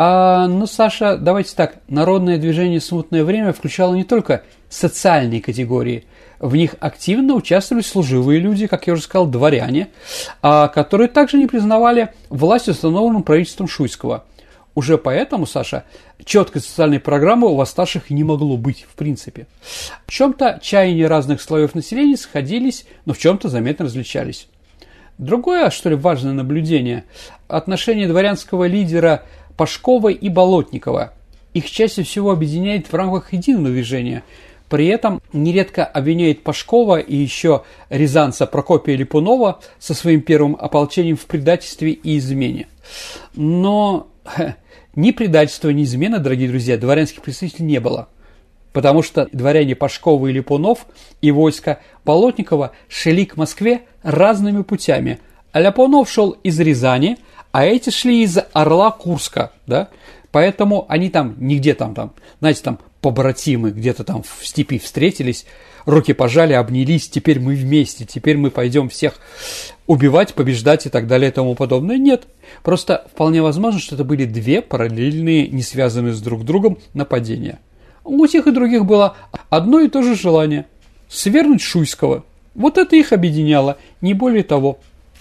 а, 0.00 0.46
ну, 0.46 0.68
Саша, 0.68 1.16
давайте 1.16 1.56
так. 1.56 1.80
Народное 1.88 2.38
движение 2.38 2.80
«Смутное 2.80 3.24
время» 3.24 3.52
включало 3.52 3.96
не 3.96 4.04
только 4.04 4.44
социальные 4.68 5.42
категории. 5.42 6.04
В 6.38 6.54
них 6.54 6.76
активно 6.78 7.34
участвовали 7.34 7.82
служивые 7.82 8.38
люди, 8.38 8.68
как 8.68 8.86
я 8.86 8.92
уже 8.92 9.02
сказал, 9.02 9.26
дворяне, 9.26 9.88
а, 10.40 10.68
которые 10.68 11.08
также 11.08 11.36
не 11.36 11.48
признавали 11.48 12.12
власть, 12.30 12.68
установленную 12.68 13.24
правительством 13.24 13.66
Шуйского. 13.66 14.24
Уже 14.76 14.98
поэтому, 14.98 15.46
Саша, 15.46 15.82
четкой 16.24 16.62
социальной 16.62 17.00
программы 17.00 17.48
у 17.48 17.56
восставших 17.56 18.08
не 18.10 18.22
могло 18.22 18.56
быть, 18.56 18.86
в 18.88 18.94
принципе. 18.94 19.48
В 20.06 20.12
чем-то 20.12 20.60
чаяния 20.62 21.08
разных 21.08 21.42
слоев 21.42 21.74
населения 21.74 22.16
сходились, 22.16 22.86
но 23.04 23.14
в 23.14 23.18
чем-то 23.18 23.48
заметно 23.48 23.86
различались. 23.86 24.46
Другое, 25.18 25.70
что 25.70 25.88
ли, 25.88 25.96
важное 25.96 26.34
наблюдение– 26.34 27.02
отношение 27.48 28.06
дворянского 28.06 28.68
лидера 28.68 29.24
Пашкова 29.58 30.10
и 30.10 30.28
Болотникова. 30.28 31.12
Их 31.52 31.68
чаще 31.68 32.04
всего 32.04 32.30
объединяет 32.30 32.86
в 32.86 32.94
рамках 32.94 33.32
единого 33.32 33.70
движения. 33.70 34.22
При 34.68 34.86
этом 34.86 35.20
нередко 35.32 35.84
обвиняет 35.84 36.44
Пашкова 36.44 37.00
и 37.00 37.16
еще 37.16 37.64
Рязанца 37.90 38.46
Прокопия 38.46 38.96
Липунова 38.96 39.60
со 39.80 39.94
своим 39.94 40.20
первым 40.20 40.56
ополчением 40.58 41.16
в 41.16 41.26
предательстве 41.26 41.90
и 41.90 42.18
измене. 42.18 42.68
Но 43.34 44.06
ни 44.94 45.10
предательства, 45.10 45.70
ни 45.70 45.82
измены, 45.82 46.20
дорогие 46.20 46.48
друзья, 46.48 46.78
дворянских 46.78 47.22
представителей 47.22 47.66
не 47.66 47.80
было. 47.80 48.08
Потому 48.72 49.02
что 49.02 49.28
дворяне 49.32 49.74
Пашкова 49.74 50.28
и 50.28 50.32
Липунов 50.32 50.86
и 51.20 51.32
войска 51.32 51.80
Болотникова 52.04 52.70
шли 52.88 53.26
к 53.26 53.36
Москве 53.36 53.82
разными 54.04 54.62
путями. 54.62 55.18
А 55.50 55.60
Ляпунов 55.60 56.08
шел 56.08 56.30
из 56.44 56.60
Рязани– 56.60 57.18
а 57.52 57.64
эти 57.64 57.90
шли 57.90 58.22
из 58.22 58.38
Орла 58.52 58.90
Курска, 58.90 59.52
да, 59.66 59.88
поэтому 60.30 60.86
они 60.88 61.10
там 61.10 61.34
нигде 61.38 61.74
там, 61.74 61.94
там, 61.94 62.12
знаете, 62.40 62.62
там 62.62 62.78
побратимы 63.00 63.70
где-то 63.70 64.04
там 64.04 64.22
в 64.22 64.46
степи 64.46 64.78
встретились, 64.78 65.46
руки 65.84 66.12
пожали, 66.12 66.52
обнялись, 66.52 67.08
теперь 67.08 67.40
мы 67.40 67.54
вместе, 67.54 68.04
теперь 68.04 68.36
мы 68.36 68.50
пойдем 68.50 68.88
всех 68.88 69.14
убивать, 69.86 70.34
побеждать 70.34 70.86
и 70.86 70.88
так 70.90 71.06
далее 71.06 71.30
и 71.30 71.32
тому 71.32 71.54
подобное. 71.54 71.96
Нет, 71.96 72.26
просто 72.62 73.06
вполне 73.12 73.42
возможно, 73.42 73.80
что 73.80 73.94
это 73.94 74.04
были 74.04 74.24
две 74.24 74.62
параллельные, 74.62 75.48
не 75.48 75.62
связанные 75.62 76.12
с 76.12 76.20
друг 76.20 76.44
другом 76.44 76.78
нападения. 76.92 77.60
У 78.04 78.26
тех 78.26 78.46
и 78.46 78.52
других 78.52 78.84
было 78.84 79.16
одно 79.50 79.80
и 79.80 79.88
то 79.88 80.02
же 80.02 80.14
желание– 80.14 80.66
свернуть 81.08 81.62
Шуйского. 81.62 82.24
Вот 82.54 82.78
это 82.78 82.96
их 82.96 83.12
объединяло, 83.12 83.78
не 84.00 84.14
более 84.14 84.42
того. 84.42 84.78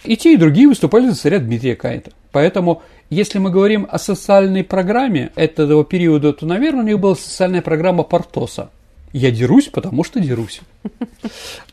И 0.07 0.15
те, 0.15 0.33
и 0.33 0.37
другие 0.37 0.69
выступали 0.69 1.09
за 1.09 1.15
царя 1.15 1.39
Дмитрия 1.39 1.75
Каита. 1.75 2.11
Поэтому, 2.31 2.81
если 3.09 3.39
мы 3.39 3.49
говорим 3.49 3.85
о 3.91 3.99
социальной 3.99 4.63
программе 4.63 5.31
этого 5.35 5.83
периода, 5.83 6.31
то, 6.31 6.45
наверное, 6.45 6.83
у 6.83 6.87
них 6.87 6.97
была 6.97 7.15
социальная 7.15 7.61
программа 7.61 8.03
Портоса. 8.03 8.69
Я 9.11 9.31
дерусь, 9.31 9.67
потому 9.67 10.05
что 10.05 10.21
дерусь. 10.21 10.61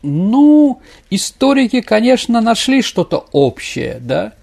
Ну, 0.01 0.81
историки, 1.09 1.79
конечно, 1.79 2.41
нашли 2.41 2.81
что-то 2.81 3.25
общее, 3.31 3.99
да. 4.01 4.33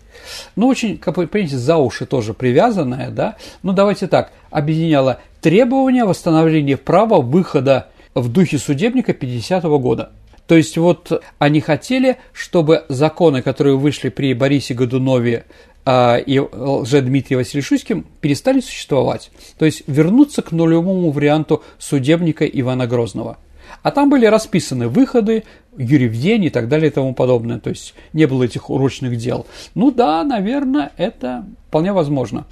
Ну, 0.56 0.68
очень, 0.68 0.96
как 0.96 1.18
вы 1.18 1.26
понимаете, 1.26 1.58
за 1.58 1.76
уши 1.76 2.06
тоже 2.06 2.32
привязанное, 2.32 3.10
да. 3.10 3.36
Ну, 3.62 3.72
давайте 3.72 4.06
так, 4.06 4.32
объединяло 4.50 5.20
требования 5.42 6.06
восстановления 6.06 6.78
права 6.78 7.20
выхода 7.20 7.88
в 8.14 8.30
духе 8.30 8.56
судебника 8.56 9.12
50-го 9.12 9.78
года– 9.78 10.12
то 10.46 10.56
есть 10.56 10.76
вот 10.76 11.22
они 11.38 11.60
хотели, 11.60 12.18
чтобы 12.32 12.84
законы, 12.88 13.42
которые 13.42 13.76
вышли 13.76 14.08
при 14.08 14.34
Борисе 14.34 14.74
Годунове 14.74 15.44
а, 15.84 16.16
и 16.16 16.38
Лже-Дмитрия 16.38 17.36
Василишуйским, 17.36 18.06
перестали 18.20 18.60
существовать. 18.60 19.30
То 19.58 19.64
есть 19.64 19.84
вернуться 19.86 20.42
к 20.42 20.52
нулевому 20.52 21.10
варианту 21.10 21.62
судебника 21.78 22.44
Ивана 22.44 22.86
Грозного. 22.86 23.38
А 23.82 23.90
там 23.90 24.10
были 24.10 24.26
расписаны 24.26 24.88
выходы, 24.88 25.44
Юрий 25.76 26.08
в 26.08 26.20
день 26.20 26.44
и 26.44 26.50
так 26.50 26.68
далее 26.68 26.90
и 26.90 26.92
тому 26.92 27.14
подобное. 27.14 27.58
То 27.58 27.70
есть 27.70 27.94
не 28.12 28.26
было 28.26 28.44
этих 28.44 28.68
урочных 28.68 29.16
дел. 29.16 29.46
Ну 29.74 29.90
да, 29.90 30.22
наверное, 30.24 30.92
это 30.96 31.46
вполне 31.68 31.92
возможно. 31.92 32.46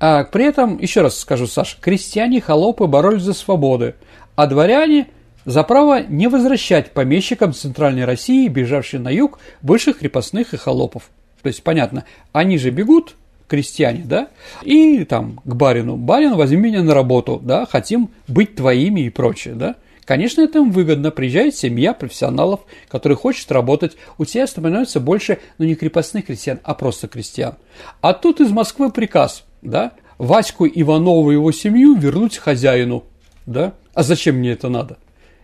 А 0.00 0.24
при 0.24 0.44
этом, 0.44 0.78
еще 0.78 1.02
раз 1.02 1.18
скажу, 1.18 1.46
Саша, 1.46 1.76
крестьяне, 1.80 2.40
холопы 2.40 2.86
боролись 2.86 3.22
за 3.22 3.34
свободы, 3.34 3.94
а 4.34 4.46
дворяне– 4.46 5.08
за 5.48 5.62
право 5.62 6.02
не 6.02 6.28
возвращать 6.28 6.90
помещикам 6.90 7.54
Центральной 7.54 8.04
России, 8.04 8.48
бежавшим 8.48 9.04
на 9.04 9.08
юг, 9.08 9.38
бывших 9.62 10.00
крепостных 10.00 10.52
и 10.52 10.58
холопов. 10.58 11.08
То 11.40 11.46
есть, 11.46 11.62
понятно, 11.62 12.04
они 12.32 12.58
же 12.58 12.68
бегут, 12.68 13.16
крестьяне, 13.46 14.04
да, 14.04 14.28
и 14.62 15.04
там 15.04 15.40
к 15.42 15.54
барину, 15.54 15.96
барин, 15.96 16.34
возьми 16.34 16.58
меня 16.58 16.82
на 16.82 16.92
работу, 16.92 17.40
да, 17.42 17.64
хотим 17.64 18.10
быть 18.26 18.56
твоими 18.56 19.00
и 19.00 19.08
прочее, 19.08 19.54
да. 19.54 19.76
Конечно, 20.04 20.42
это 20.42 20.58
им 20.58 20.70
выгодно. 20.70 21.10
Приезжает 21.10 21.54
семья 21.54 21.94
профессионалов, 21.94 22.60
которые 22.88 23.16
хочет 23.16 23.50
работать. 23.50 23.96
У 24.18 24.26
тебя 24.26 24.46
становится 24.46 25.00
больше, 25.00 25.38
ну, 25.56 25.64
не 25.64 25.76
крепостных 25.76 26.26
крестьян, 26.26 26.60
а 26.62 26.74
просто 26.74 27.08
крестьян. 27.08 27.54
А 28.02 28.12
тут 28.12 28.42
из 28.42 28.50
Москвы 28.50 28.90
приказ, 28.90 29.44
да, 29.62 29.92
Ваську 30.18 30.66
Иванову 30.66 31.30
и 31.30 31.34
его 31.34 31.52
семью 31.52 31.94
вернуть 31.94 32.36
хозяину, 32.36 33.04
да. 33.46 33.72
А 33.94 34.02
зачем 34.02 34.36
мне 34.36 34.52
это 34.52 34.68
надо? 34.68 34.98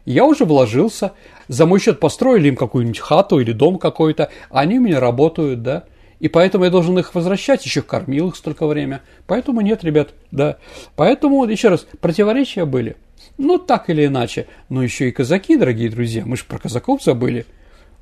Я 0.05 0.25
уже 0.25 0.45
вложился, 0.45 1.13
за 1.49 1.67
мой 1.67 1.81
счет 1.81 2.01
построили 2.01 2.49
им 2.49 2.57
какую-нибудь 2.57 2.99
хату 2.99 3.41
или 3.41 3.53
дом 3.53 3.79
какой-то, 3.79 4.31
они 4.51 4.79
у 4.79 4.83
меня 4.83 5.01
работают, 5.01 5.63
да. 5.63 5.85
И 6.21 6.29
поэтому 6.29 6.65
я 6.65 6.71
должен 6.71 6.99
их 6.99 7.15
возвращать, 7.15 7.65
еще 7.65 7.83
кормил 7.83 8.29
их 8.29 8.37
столько 8.37 8.67
время. 8.67 9.03
Поэтому 9.27 9.61
нет, 9.61 9.85
ребят, 9.85 10.15
да. 10.31 10.59
Поэтому, 10.97 11.45
еще 11.45 11.69
раз, 11.69 11.87
противоречия 12.01 12.65
были. 12.65 12.97
Ну, 13.37 13.59
так 13.59 13.91
или 13.91 14.07
иначе. 14.07 14.47
Но 14.69 14.83
еще 14.83 15.09
и 15.09 15.13
казаки, 15.13 15.57
дорогие 15.57 15.91
друзья, 15.91 16.23
мы 16.25 16.37
же 16.37 16.45
про 16.45 16.59
казаков 16.59 17.03
забыли. 17.03 17.47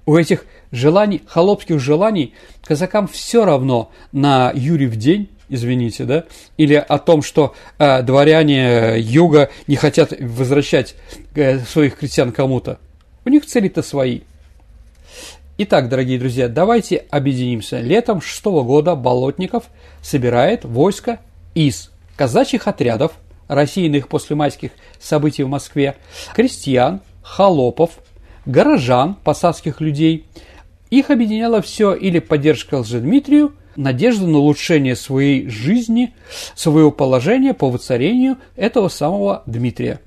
У 0.04 0.16
этих 0.16 0.46
желаний, 0.72 1.22
холопских 1.26 1.78
желаний, 1.78 2.34
казакам 2.64 3.06
все 3.06 3.44
равно 3.44 3.90
на 4.10 4.50
Юрий 4.54 4.86
в 4.86 4.96
день, 4.96 5.28
извините, 5.48 6.04
да, 6.04 6.24
или 6.56 6.74
о 6.74 6.98
том, 6.98 7.22
что 7.22 7.54
э, 7.78 8.02
дворяне 8.02 8.98
юга 8.98 9.50
не 9.66 9.76
хотят 9.76 10.12
возвращать 10.18 10.94
э, 11.34 11.58
своих 11.60 11.98
крестьян 11.98 12.32
кому-то. 12.32 12.78
У 13.24 13.28
них 13.28 13.46
цели-то 13.46 13.82
свои. 13.82 14.20
Итак, 15.58 15.88
дорогие 15.88 16.18
друзья, 16.18 16.48
давайте 16.48 17.04
объединимся. 17.10 17.80
Летом 17.80 18.20
шестого 18.20 18.62
года 18.64 18.96
Болотников 18.96 19.64
собирает 20.02 20.64
войско 20.64 21.20
из 21.54 21.90
казачьих 22.16 22.66
отрядов, 22.66 23.12
рассеянных 23.48 24.08
после 24.08 24.34
майских 24.34 24.70
событий 24.98 25.42
в 25.42 25.48
Москве, 25.48 25.96
крестьян, 26.34 27.00
холопов, 27.22 27.90
горожан, 28.46 29.14
посадских 29.14 29.80
людей. 29.80 30.26
Их 30.90 31.10
объединяло 31.10 31.62
все 31.62 31.94
или 31.94 32.18
поддержка 32.18 32.76
Лжедмитрию, 32.76 33.52
надежда 33.76 34.26
на 34.26 34.38
улучшение 34.38 34.96
своей 34.96 35.48
жизни, 35.48 36.14
своего 36.54 36.90
положения 36.90 37.54
по 37.54 37.70
воцарению 37.70 38.38
этого 38.56 38.88
самого 38.88 39.42
Дмитрия. 39.46 40.00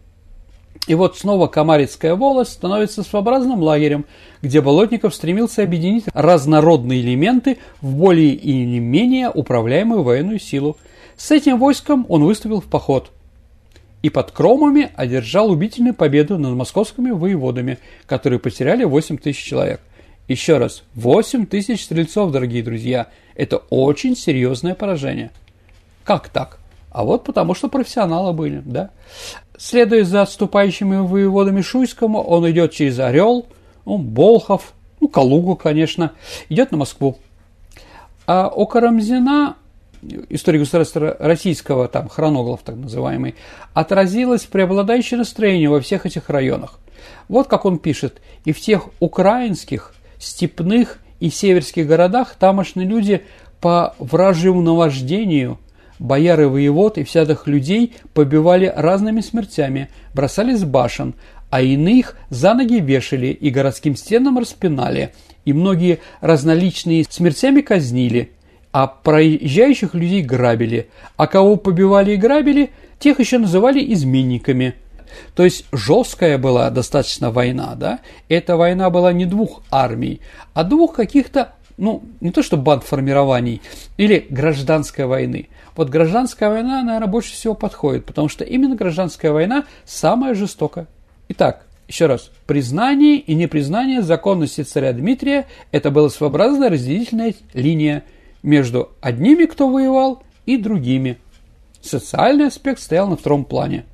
И 0.87 0.93
вот 0.93 1.17
снова 1.17 1.47
Камарицкая 1.47 2.15
волость 2.15 2.53
становится 2.53 3.01
своеобразным 3.01 3.61
лагерем, 3.61 4.05
где 4.41 4.61
Болотников 4.61 5.15
стремился 5.15 5.63
объединить 5.63 6.05
разнородные 6.13 7.01
элементы 7.01 7.57
в 7.81 7.95
более 7.95 8.33
или 8.33 8.79
менее 8.79 9.29
управляемую 9.29 10.03
военную 10.03 10.39
силу. 10.39 10.77
С 11.17 11.31
этим 11.31 11.57
войском 11.57 12.05
он 12.07 12.23
выступил 12.23 12.61
в 12.61 12.65
поход 12.65 13.11
и 14.05 14.11
под 14.11 14.29
Кромами 14.29 14.91
одержал 14.95 15.49
убительную 15.49 15.95
победу 15.95 16.37
над 16.37 16.53
московскими 16.53 17.09
воеводами, 17.09 17.79
которые 18.05 18.37
потеряли 18.37 18.83
8 18.83 19.17
тысяч 19.17 19.43
человек. 19.43 19.81
Еще 20.27 20.57
раз, 20.57 20.83
8 20.95 21.45
тысяч 21.45 21.83
стрельцов, 21.83 22.31
дорогие 22.31 22.63
друзья, 22.63 23.07
это 23.35 23.57
очень 23.69 24.15
серьезное 24.15 24.73
поражение. 24.73 25.31
Как 26.03 26.29
так? 26.29 26.57
А 26.89 27.03
вот 27.03 27.23
потому, 27.23 27.53
что 27.53 27.67
профессионалы 27.67 28.33
были, 28.33 28.61
да. 28.65 28.89
Следуя 29.57 30.03
за 30.03 30.23
отступающими 30.23 30.97
воеводами 30.97 31.61
Шуйскому, 31.61 32.21
он 32.21 32.49
идет 32.49 32.71
через 32.71 32.99
Орел, 32.99 33.45
ну, 33.85 33.97
Болхов, 33.97 34.73
ну, 34.99 35.07
Калугу, 35.07 35.55
конечно, 35.55 36.13
идет 36.49 36.71
на 36.71 36.77
Москву. 36.77 37.17
А 38.25 38.47
у 38.47 38.65
Карамзина 38.65 39.57
истории 40.29 40.59
государства 40.59 41.15
российского, 41.19 41.87
там, 41.87 42.07
хронограф 42.09 42.61
так 42.63 42.75
называемый, 42.75 43.35
отразилось 43.73 44.43
преобладающее 44.43 45.17
настроение 45.17 45.69
во 45.69 45.81
всех 45.81 46.05
этих 46.05 46.29
районах. 46.29 46.79
Вот 47.27 47.47
как 47.47 47.65
он 47.65 47.79
пишет. 47.79 48.21
И 48.45 48.51
в 48.51 48.61
тех 48.61 48.89
украинских, 48.99 49.94
степных 50.19 50.99
и 51.19 51.29
северских 51.29 51.87
городах 51.87 52.35
тамошние 52.39 52.87
люди 52.87 53.23
по 53.61 53.95
вражьему 53.99 54.61
наваждению, 54.61 55.59
бояры 55.99 56.47
воевод 56.47 56.97
и 56.97 57.03
всяких 57.03 57.47
людей 57.47 57.95
побивали 58.13 58.71
разными 58.75 59.21
смертями, 59.21 59.89
бросали 60.13 60.55
с 60.55 60.63
башен, 60.63 61.15
а 61.49 61.61
иных 61.61 62.17
за 62.29 62.53
ноги 62.53 62.79
вешали 62.79 63.27
и 63.27 63.49
городским 63.49 63.95
стенам 63.95 64.37
распинали, 64.37 65.13
и 65.45 65.53
многие 65.53 65.99
разноличные 66.21 67.05
смертями 67.09 67.61
казнили– 67.61 68.31
а 68.75 68.87
проезжающих 68.87 69.93
людей 69.93 70.21
грабили, 70.21 70.89
а 71.15 71.27
кого 71.27 71.55
побивали 71.55 72.11
и 72.11 72.17
грабили, 72.17 72.71
тех 72.99 73.21
еще 73.21 73.37
называли 73.37 73.93
изменниками. 73.93 74.73
То 75.35 75.43
есть 75.43 75.65
жесткая 75.71 76.37
была 76.37 76.69
достаточно 76.69 77.31
война, 77.31 77.75
да? 77.75 77.99
Эта 78.29 78.57
война 78.57 78.89
была 78.89 79.13
не 79.13 79.25
двух 79.25 79.61
армий, 79.71 80.21
а 80.53 80.63
двух 80.63 80.95
каких-то, 80.95 81.53
ну, 81.77 82.03
не 82.21 82.31
то 82.31 82.43
что 82.43 82.57
бандформирований, 82.57 83.61
или 83.97 84.25
гражданской 84.29 85.05
войны. 85.05 85.49
Вот 85.75 85.89
гражданская 85.89 86.49
война, 86.49 86.81
наверное, 86.83 87.07
больше 87.07 87.33
всего 87.33 87.53
подходит, 87.53 88.05
потому 88.05 88.29
что 88.29 88.43
именно 88.43 88.75
гражданская 88.75 89.31
война 89.31 89.65
самая 89.83 90.35
жестокая. 90.35 90.87
Итак, 91.29 91.65
еще 91.87 92.05
раз, 92.05 92.31
признание 92.47 93.17
и 93.17 93.35
непризнание 93.35 94.01
законности 94.01 94.61
царя 94.61 94.93
Дмитрия– 94.93 95.47
это 95.71 95.91
была 95.91 96.09
своеобразная 96.09 96.69
разделительная 96.69 97.35
линия– 97.53 98.03
между 98.45 98.91
одними, 99.01 99.45
кто 99.45 99.67
воевал, 99.67 100.23
и 100.45 100.57
другими. 100.57 101.17
Социальный 101.81 102.47
аспект 102.47 102.79
стоял 102.79 103.07
на 103.07 103.17
втором 103.17 103.43
плане. 103.43 103.85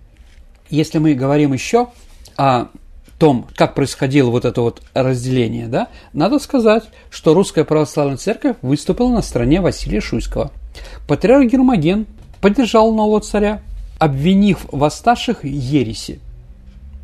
Если 0.71 0.97
мы 0.97 1.13
говорим 1.13 1.53
еще 1.53 1.89
о 2.37 2.67
том, 3.19 3.47
как 3.55 3.75
происходило 3.75 4.31
вот 4.31 4.45
это 4.45 4.61
вот 4.61 4.81
разделение, 4.95 5.67
да, 5.67 5.89
надо 6.13 6.39
сказать, 6.39 6.85
что 7.11 7.35
Русская 7.35 7.65
Православная 7.65 8.17
Церковь 8.17 8.55
выступила 8.63 9.09
на 9.09 9.21
стороне 9.21 9.61
Василия 9.61 10.01
Шуйского. 10.01 10.51
Патриарх 11.07 11.45
Гермоген 11.45 12.07
поддержал 12.41 12.91
нового 12.93 13.21
царя, 13.21 13.61
обвинив 13.99 14.65
восставших 14.71 15.45
ереси. 15.45 16.19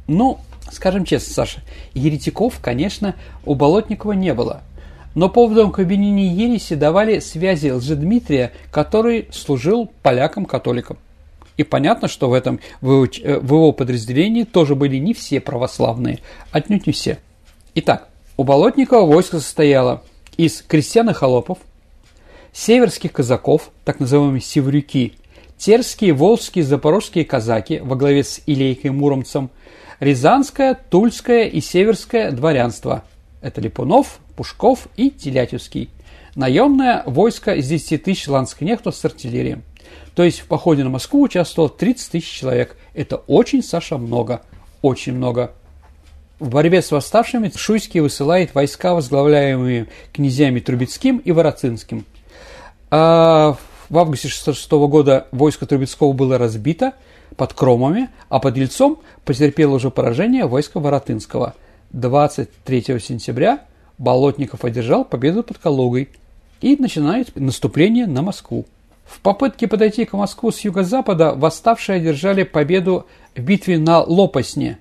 Ну, 0.08 0.40
скажем 0.72 1.06
честно, 1.06 1.34
Саша, 1.34 1.62
еретиков, 1.94 2.60
конечно, 2.60 3.14
у 3.46 3.54
Болотникова 3.54 4.14
не 4.14 4.34
было– 4.34 4.62
но 5.18 5.30
поводом 5.30 5.72
к 5.72 5.80
обвинению 5.80 6.32
ереси 6.32 6.76
давали 6.76 7.18
связи 7.18 7.70
Лжедмитрия, 7.70 8.52
который 8.72 9.28
служил 9.32 9.90
полякам-католикам. 10.04 11.00
И 11.58 11.64
понятно, 11.64 12.08
что 12.08 12.30
в 12.30 12.34
этом 12.34 12.60
в 12.82 13.08
его 13.26 13.72
подразделении 13.72 14.44
тоже 14.44 14.76
были 14.76 14.98
не 14.98 15.14
все 15.14 15.42
православные, 15.42 16.20
отнюдь 16.52 16.88
не 16.88 16.94
все. 16.94 17.18
Итак, 17.74 18.10
у 18.38 18.44
Болотникова 18.44 19.06
войско 19.06 19.40
состояло 19.40 20.04
из 20.38 20.62
крестьян 20.62 21.10
и 21.10 21.14
холопов, 21.14 21.58
северских 22.54 23.12
казаков, 23.12 23.72
так 23.86 24.00
называемые 24.00 24.42
севрюки, 24.42 25.14
терские, 25.58 26.14
волжские, 26.14 26.64
запорожские 26.64 27.26
казаки 27.26 27.80
во 27.80 27.96
главе 27.96 28.24
с 28.24 28.42
Илейкой 28.46 28.92
Муромцем, 28.92 29.50
рязанское, 30.00 30.76
тульское 30.76 31.46
и 31.46 31.60
северское 31.60 32.32
дворянство. 32.32 33.04
Это 33.42 33.62
Липунов, 33.62 34.20
Пушков 34.36 34.88
и 34.96 35.10
Телятевский. 35.10 35.90
Наемное 36.36 37.02
войско 37.08 37.56
из 37.56 37.68
10 37.68 38.04
тысяч 38.04 38.28
ландскнехтов 38.28 38.96
с 38.96 39.04
артиллерией. 39.04 39.58
То 40.18 40.24
есть 40.24 40.40
в 40.40 40.48
походе 40.48 40.84
на 40.84 40.90
Москву 40.90 41.22
участвовало 41.22 41.70
30 41.70 42.14
тысяч 42.14 42.40
человек. 42.40 42.76
Это 42.96 43.18
очень, 43.18 43.62
Саша, 43.62 44.00
много. 44.00 44.42
Очень 44.82 45.14
много. 45.14 45.52
В 46.40 46.50
борьбе 46.50 46.82
с 46.82 46.90
восставшими 46.90 47.52
Шуйский 47.56 48.00
высылает 48.00 48.56
войска, 48.56 48.96
возглавляемые 48.96 49.86
князьями 50.12 50.60
Трубецким 50.60 51.18
и 51.18 51.32
Вороцинским. 51.32 52.04
А 52.90 53.58
в 53.90 53.98
августе 54.00 54.28
1966 54.28 54.72
года 54.90 55.28
войско 55.32 55.68
Трубецкого 55.68 56.14
было 56.14 56.40
разбито 56.40 56.94
под 57.36 57.54
Кромами, 57.54 58.10
а 58.28 58.40
под 58.40 58.58
Ельцом 58.58 58.98
потерпело 59.24 59.76
уже 59.76 59.92
поражение 59.92 60.48
войска 60.48 60.80
Воротынского. 60.80 61.54
23 61.92 63.00
сентября 63.00 63.62
Болотников 64.00 64.66
одержал 64.66 65.06
победу 65.06 65.44
под 65.44 65.60
Калугой 65.60 66.10
и 66.60 66.76
начинает 66.76 67.36
наступление 67.36 68.08
на 68.08 68.24
Москву. 68.24 68.66
В 69.08 69.22
попытке 69.22 69.68
подойти 69.68 70.06
к 70.06 70.14
Москву 70.14 70.52
с 70.52 70.60
юго-запада 70.60 71.34
восставшие 71.34 71.98
одержали 71.98 72.44
победу 72.44 73.06
в 73.36 73.42
битве 73.42 73.80
на 73.80 74.02
Лопасне, 74.02 74.80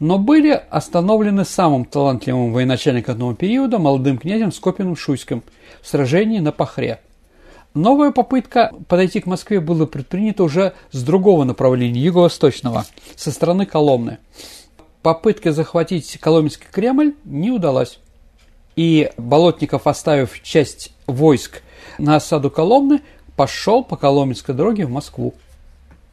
но 0.00 0.18
были 0.18 0.60
остановлены 0.70 1.44
самым 1.44 1.84
талантливым 1.84 2.52
военачальником 2.52 3.16
этого 3.16 3.34
периода, 3.34 3.78
молодым 3.78 4.18
князем 4.18 4.50
Скопиным 4.50 4.96
Шуйским, 4.96 5.44
в 5.80 5.86
сражении 5.86 6.40
на 6.40 6.52
Пахре. 6.52 7.00
Новая 7.72 8.10
попытка 8.10 8.72
подойти 8.88 9.20
к 9.20 9.26
Москве 9.26 9.60
была 9.60 9.86
предпринята 9.86 10.42
уже 10.42 10.74
с 10.90 11.02
другого 11.04 11.44
направления, 11.44 12.00
юго-восточного, 12.00 12.84
со 13.14 13.30
стороны 13.30 13.66
Коломны. 13.66 14.18
Попытка 15.02 15.52
захватить 15.52 16.18
Коломенский 16.18 16.66
Кремль 16.70 17.14
не 17.24 17.52
удалась 17.52 18.00
и 18.76 19.10
Болотников, 19.16 19.86
оставив 19.86 20.42
часть 20.42 20.92
войск 21.06 21.62
на 21.98 22.16
осаду 22.16 22.50
Коломны, 22.50 23.02
пошел 23.40 23.82
по 23.82 23.96
Коломенской 23.96 24.54
дороге 24.54 24.84
в 24.84 24.90
Москву. 24.90 25.32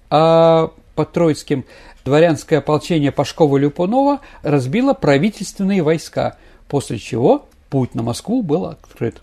А 0.09 0.71
под 0.95 1.11
Троицким 1.11 1.65
дворянское 2.05 2.59
ополчение 2.59 3.11
Пашкова-Люпунова 3.11 4.19
разбило 4.43 4.93
правительственные 4.93 5.83
войска, 5.83 6.37
после 6.69 6.99
чего 6.99 7.45
путь 7.69 7.95
на 7.95 8.01
Москву 8.01 8.43
был 8.43 8.63
открыт. 8.63 9.21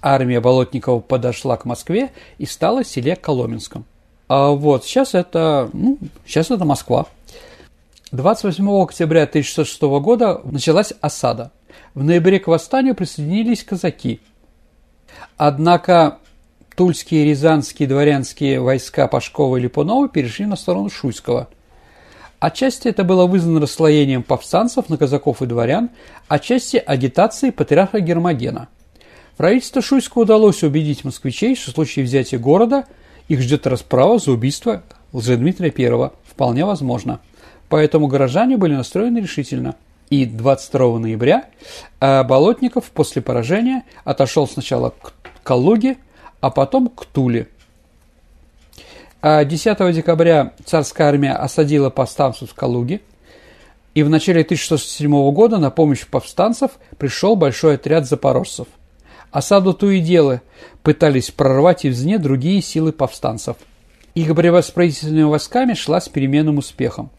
Армия 0.00 0.40
Болотникова 0.40 1.00
подошла 1.00 1.58
к 1.58 1.66
Москве 1.66 2.12
и 2.38 2.46
стала 2.46 2.82
в 2.82 2.88
селе 2.88 3.14
Коломенском. 3.14 3.84
А 4.26 4.52
вот 4.52 4.86
сейчас 4.86 5.12
это, 5.12 5.68
ну, 5.74 5.98
сейчас 6.24 6.50
это 6.50 6.64
Москва. 6.64 7.04
28 8.12 8.82
октября 8.82 9.24
1606 9.24 9.82
года 9.82 10.40
началась 10.44 10.94
осада– 11.02 11.52
в 11.94 12.02
ноябре 12.02 12.40
к 12.40 12.46
восстанию 12.46 12.94
присоединились 12.94 13.64
казаки. 13.64 14.20
Однако 15.36 16.18
тульские 16.74 17.24
и 17.24 17.30
рязанские 17.30 17.88
дворянские 17.88 18.60
войска 18.60 19.06
Пашкова 19.08 19.56
и 19.56 19.60
Липунова 19.60 20.08
перешли 20.08 20.46
на 20.46 20.56
сторону 20.56 20.90
Шуйского. 20.90 21.48
Отчасти 22.40 22.88
это 22.88 23.04
было 23.04 23.26
вызвано 23.26 23.60
расслоением 23.60 24.22
повстанцев 24.22 24.88
на 24.88 24.96
казаков 24.96 25.42
и 25.42 25.46
дворян, 25.46 25.90
отчасти 26.28 26.76
агитацией 26.76 27.52
патриарха 27.52 28.00
Гермогена. 28.00 28.68
Правительству 29.36 29.80
Шуйского 29.80 30.22
удалось 30.22 30.62
убедить 30.62 31.04
москвичей, 31.04 31.54
что 31.54 31.70
в 31.70 31.74
случае 31.74 32.04
взятия 32.04 32.38
города 32.38 32.86
их 33.28 33.40
ждет 33.40 33.66
расправа 33.66 34.18
за 34.18 34.32
убийство 34.32 34.82
Лжедмитрия 35.12 35.72
I. 35.76 36.10
Вполне 36.24 36.64
возможно. 36.64 37.20
Поэтому 37.68 38.06
горожане 38.06 38.56
были 38.56 38.74
настроены 38.74 39.18
решительно. 39.18 39.76
И 40.10 40.26
22 40.26 40.98
ноября 40.98 41.46
э, 42.00 42.22
Болотников 42.24 42.90
после 42.90 43.22
поражения 43.22 43.84
отошел 44.04 44.46
сначала 44.46 44.90
к 44.90 45.14
Калуге, 45.42 45.96
а 46.42 46.50
потом 46.50 46.88
к 46.88 47.06
Туле. 47.06 47.48
10 49.22 49.80
а 49.80 49.92
декабря 49.92 50.52
царская 50.66 51.08
армия 51.08 51.32
осадила 51.32 51.88
повстанцев 51.88 52.50
в 52.50 52.54
Калуге, 52.54 53.00
и 53.94 54.02
в 54.02 54.10
начале 54.10 54.40
1607 54.40 55.32
года 55.32 55.58
на 55.58 55.70
помощь 55.70 56.04
повстанцев 56.04 56.72
пришел 56.98 57.36
большой 57.36 57.76
отряд 57.76 58.06
запорожцев. 58.06 58.66
Осаду 59.30 59.72
Туидела 59.72 60.42
пытались 60.82 61.30
прорвать 61.30 61.86
извне 61.86 62.18
другие 62.18 62.60
силы 62.60 62.92
повстанцев. 62.92 63.56
Их 64.14 64.34
борьба 64.34 64.62
с 64.62 64.70
правительственными 64.70 65.22
войсками 65.22 65.74
шла 65.74 66.00
с 66.00 66.08
переменным 66.08 66.58
успехом. 66.58 67.10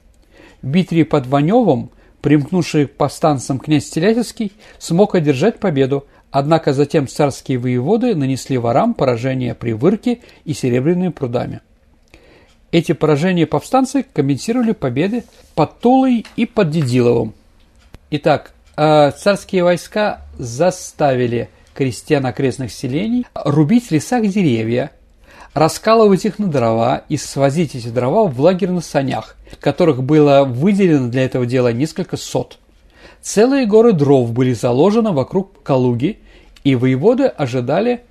В 0.61 0.67
битве 0.67 1.05
под 1.05 1.27
Ваневом, 1.27 1.91
примкнувший 2.21 2.87
к 2.87 2.95
повстанцам 2.95 3.57
князь 3.59 3.89
Телятевский, 3.89 4.51
смог 4.79 5.15
одержать 5.15 5.59
победу, 5.59 6.05
Однако 6.33 6.73
затем 6.73 7.07
царские 7.07 7.59
воеводы 7.59 8.15
нанесли 8.15 8.57
ворам 8.57 8.95
поражение 8.95 9.53
при 9.53 9.73
Вырке 9.73 10.21
и 10.45 10.55
Серебряными 10.55 11.09
прудами. 11.09 11.61
Эти 12.71 12.93
поражения 12.93 13.45
повстанцы 13.45 14.01
компенсировали 14.01 14.71
победы 14.71 15.25
под 15.53 15.79
Тулой 15.79 16.25
и 16.35 16.47
под 16.47 16.71
Дедиловым. 16.71 17.35
Итак, 18.09 18.53
э, 18.75 19.11
царские 19.11 19.63
войска 19.63 20.21
заставили 20.35 21.49
крестьян 21.75 22.25
окрестных 22.25 22.71
селений 22.71 23.27
рубить 23.35 23.89
в 23.89 23.91
лесах 23.91 24.25
деревья, 24.25 24.89
раскалывать 25.53 26.25
их 26.25 26.39
на 26.39 26.47
дрова 26.47 27.03
и 27.09 27.17
свозить 27.17 27.75
эти 27.75 27.89
дрова 27.89 28.27
в 28.27 28.41
лагерь 28.41 28.71
на 28.71 28.81
санях, 28.81 29.35
которых 29.59 30.01
было 30.01 30.45
выделено 30.45 31.09
для 31.09 31.25
этого 31.25 31.45
дела 31.45 31.71
несколько 31.71 32.17
сот. 32.17 32.57
Целые 33.21 33.67
горы 33.67 33.93
дров 33.93 34.33
были 34.33 34.53
заложены 34.53 35.11
вокруг 35.11 35.61
Калуги, 35.61 36.19
и 36.63 36.75
воеводы 36.75 37.25
ожидали 37.25 38.01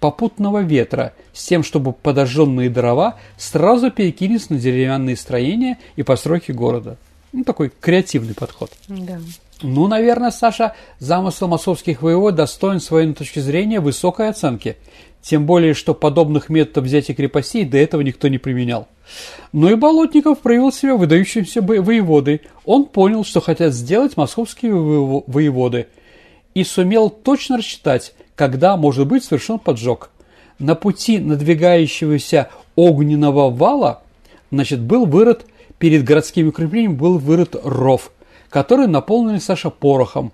попутного 0.00 0.62
ветра 0.62 1.12
с 1.32 1.44
тем, 1.46 1.62
чтобы 1.62 1.92
подожженные 1.92 2.68
дрова 2.68 3.18
сразу 3.36 3.90
перекинулись 3.90 4.50
на 4.50 4.58
деревянные 4.58 5.16
строения 5.16 5.78
и 5.96 6.02
постройки 6.02 6.50
города. 6.52 6.96
Ну, 7.32 7.44
такой 7.44 7.70
креативный 7.80 8.34
подход. 8.34 8.72
Да. 8.88 9.20
Ну, 9.62 9.86
наверное, 9.86 10.32
Саша, 10.32 10.74
замысел 10.98 11.46
московских 11.46 12.02
воевод 12.02 12.34
достоин 12.34 12.80
с 12.80 12.90
военной 12.90 13.14
точки 13.14 13.38
зрения 13.38 13.80
высокой 13.80 14.28
оценки. 14.28 14.76
Тем 15.22 15.46
более, 15.46 15.72
что 15.72 15.94
подобных 15.94 16.48
методов 16.48 16.84
взятия 16.84 17.14
крепостей 17.14 17.64
до 17.64 17.78
этого 17.78 18.00
никто 18.00 18.26
не 18.26 18.38
применял. 18.38 18.88
Но 19.52 19.70
и 19.70 19.76
Болотников 19.76 20.40
проявил 20.40 20.72
себя 20.72 20.96
выдающимся 20.96 21.62
воеводой. 21.62 22.42
Он 22.64 22.86
понял, 22.86 23.24
что 23.24 23.40
хотят 23.40 23.72
сделать 23.72 24.16
московские 24.16 24.74
воеводы– 24.74 25.86
и 26.54 26.64
сумел 26.64 27.10
точно 27.10 27.58
рассчитать, 27.58 28.14
когда 28.34 28.76
может 28.76 29.06
быть 29.06 29.24
совершен 29.24 29.58
поджог. 29.58 30.10
На 30.58 30.74
пути 30.74 31.18
надвигающегося 31.18 32.50
огненного 32.76 33.50
вала 33.50 34.02
значит, 34.50 34.80
был 34.80 35.06
вырыт, 35.06 35.46
перед 35.78 36.04
городскими 36.04 36.48
укреплениями 36.48 36.94
был 36.94 37.18
вырыт 37.18 37.56
ров, 37.64 38.12
который 38.48 38.86
наполнили 38.86 39.38
Саша 39.38 39.70
порохом. 39.70 40.32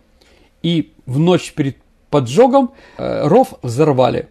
И 0.63 0.93
в 1.07 1.19
ночь 1.19 1.53
перед 1.55 1.79
поджогом 2.11 2.73
э, 2.99 3.27
ров 3.27 3.55
взорвали 3.63 4.29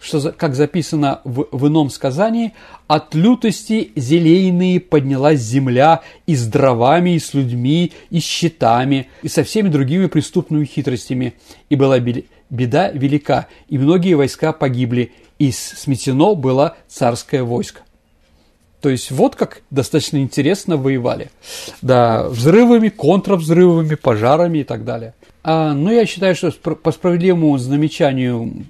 что, 0.00 0.32
как 0.32 0.54
записано 0.54 1.20
в, 1.24 1.46
в 1.50 1.66
ином 1.68 1.90
сказании, 1.90 2.54
«От 2.86 3.14
лютости 3.14 3.90
зелейные 3.96 4.80
поднялась 4.80 5.40
земля 5.40 6.02
и 6.26 6.34
с 6.36 6.46
дровами, 6.46 7.16
и 7.16 7.18
с 7.18 7.34
людьми, 7.34 7.92
и 8.10 8.20
с 8.20 8.24
щитами, 8.24 9.08
и 9.22 9.28
со 9.28 9.42
всеми 9.44 9.68
другими 9.68 10.06
преступными 10.06 10.64
хитростями, 10.64 11.34
и 11.68 11.76
была 11.76 11.98
беда 11.98 12.90
велика, 12.90 13.48
и 13.68 13.78
многие 13.78 14.14
войска 14.14 14.52
погибли, 14.52 15.12
и 15.38 15.50
сметено 15.50 16.34
было 16.34 16.76
царское 16.88 17.42
войско». 17.42 17.82
То 18.80 18.90
есть 18.90 19.10
вот 19.10 19.34
как 19.34 19.62
достаточно 19.70 20.18
интересно 20.18 20.76
воевали. 20.76 21.30
Да, 21.82 22.28
взрывами, 22.28 22.90
контравзрывами, 22.90 23.96
пожарами 23.96 24.58
и 24.58 24.64
так 24.64 24.84
далее. 24.84 25.14
А, 25.42 25.72
ну, 25.72 25.90
я 25.90 26.06
считаю, 26.06 26.36
что 26.36 26.52
по 26.52 26.92
справедливому 26.92 27.58
замечанию 27.58 28.66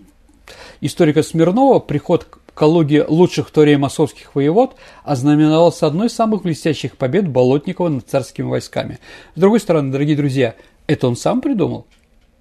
историка 0.81 1.23
Смирнова 1.23 1.79
приход 1.79 2.25
к 2.25 2.39
Калуге 2.55 3.05
лучших 3.05 3.51
московских 3.79 4.35
воевод 4.35 4.75
ознаменовался 5.05 5.87
одной 5.87 6.09
из 6.09 6.15
самых 6.15 6.43
блестящих 6.43 6.97
побед 6.97 7.29
Болотникова 7.29 7.89
над 7.89 8.09
царскими 8.09 8.47
войсками. 8.47 8.99
С 9.35 9.41
другой 9.41 9.61
стороны, 9.61 9.93
дорогие 9.93 10.17
друзья, 10.17 10.55
это 10.87 11.07
он 11.07 11.17
сам 11.17 11.41
придумал? 11.41 11.87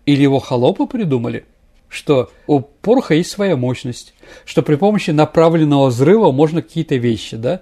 Или 0.05 0.23
его 0.23 0.39
холопы 0.39 0.87
придумали? 0.87 1.45
Что 1.89 2.31
у 2.47 2.61
пороха 2.61 3.13
есть 3.13 3.29
своя 3.29 3.55
мощность, 3.55 4.13
что 4.45 4.61
при 4.61 4.75
помощи 4.75 5.11
направленного 5.11 5.87
взрыва 5.87 6.31
можно 6.31 6.61
какие-то 6.61 6.95
вещи, 6.95 7.37
да? 7.37 7.61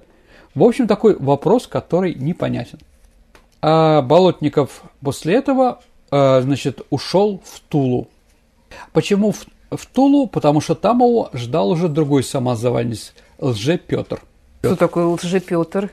В 0.53 0.63
общем, 0.63 0.87
такой 0.87 1.17
вопрос, 1.17 1.67
который 1.67 2.15
непонятен. 2.15 2.79
А 3.61 4.01
Болотников 4.01 4.83
после 5.01 5.35
этого, 5.35 5.81
а, 6.09 6.41
значит, 6.41 6.81
ушел 6.89 7.41
в 7.43 7.59
Тулу. 7.61 8.07
Почему 8.93 9.31
в 9.31 9.45
в 9.71 9.85
Тулу, 9.85 10.27
потому 10.27 10.61
что 10.61 10.75
там 10.75 10.99
его 10.99 11.29
ждал 11.33 11.69
уже 11.71 11.87
другой 11.87 12.23
самозванец, 12.23 13.13
Лже 13.39 13.77
Петр. 13.77 14.21
Кто 14.61 14.75
такой 14.75 15.05
Лже 15.05 15.39
Петр? 15.39 15.91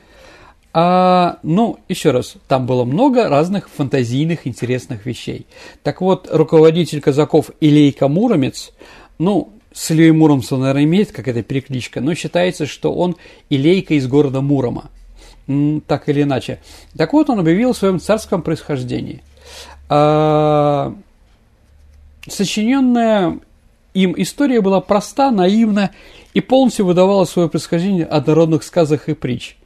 А, 0.75 1.37
ну, 1.43 1.77
еще 1.87 2.11
раз, 2.11 2.35
там 2.47 2.65
было 2.65 2.83
много 2.83 3.29
разных 3.29 3.69
фантазийных 3.69 4.47
интересных 4.47 5.05
вещей. 5.05 5.45
Так 5.83 6.01
вот, 6.01 6.27
руководитель 6.31 6.99
казаков 6.99 7.51
Илейка 7.59 8.07
Муромец, 8.07 8.71
ну, 9.19 9.53
с 9.71 9.91
Ильей 9.91 10.11
Муромцем, 10.11 10.61
наверное, 10.61 10.83
имеет 10.83 11.11
какая-то 11.11 11.43
перекличка, 11.43 12.01
но 12.01 12.15
считается, 12.15 12.65
что 12.65 12.93
он 12.93 13.17
Илейка 13.49 13.93
из 13.95 14.07
города 14.07 14.41
Мурома, 14.41 14.89
так 15.87 16.09
или 16.09 16.23
иначе. 16.23 16.59
Так 16.97 17.13
вот, 17.13 17.29
он 17.29 17.39
объявил 17.39 17.71
о 17.71 17.75
своем 17.75 17.99
царском 17.99 18.41
происхождении. 18.41 19.23
А, 19.89 20.95
сочиненная 22.27 23.39
им 23.93 24.13
история 24.17 24.61
была 24.61 24.81
проста, 24.81 25.31
наивна 25.31 25.91
и 26.33 26.41
полностью 26.41 26.85
выдавала 26.85 27.25
свое 27.25 27.49
происхождение 27.49 28.05
от 28.05 28.27
народных 28.27 28.63
сказок 28.63 29.09
и 29.09 29.13
притч. 29.13 29.57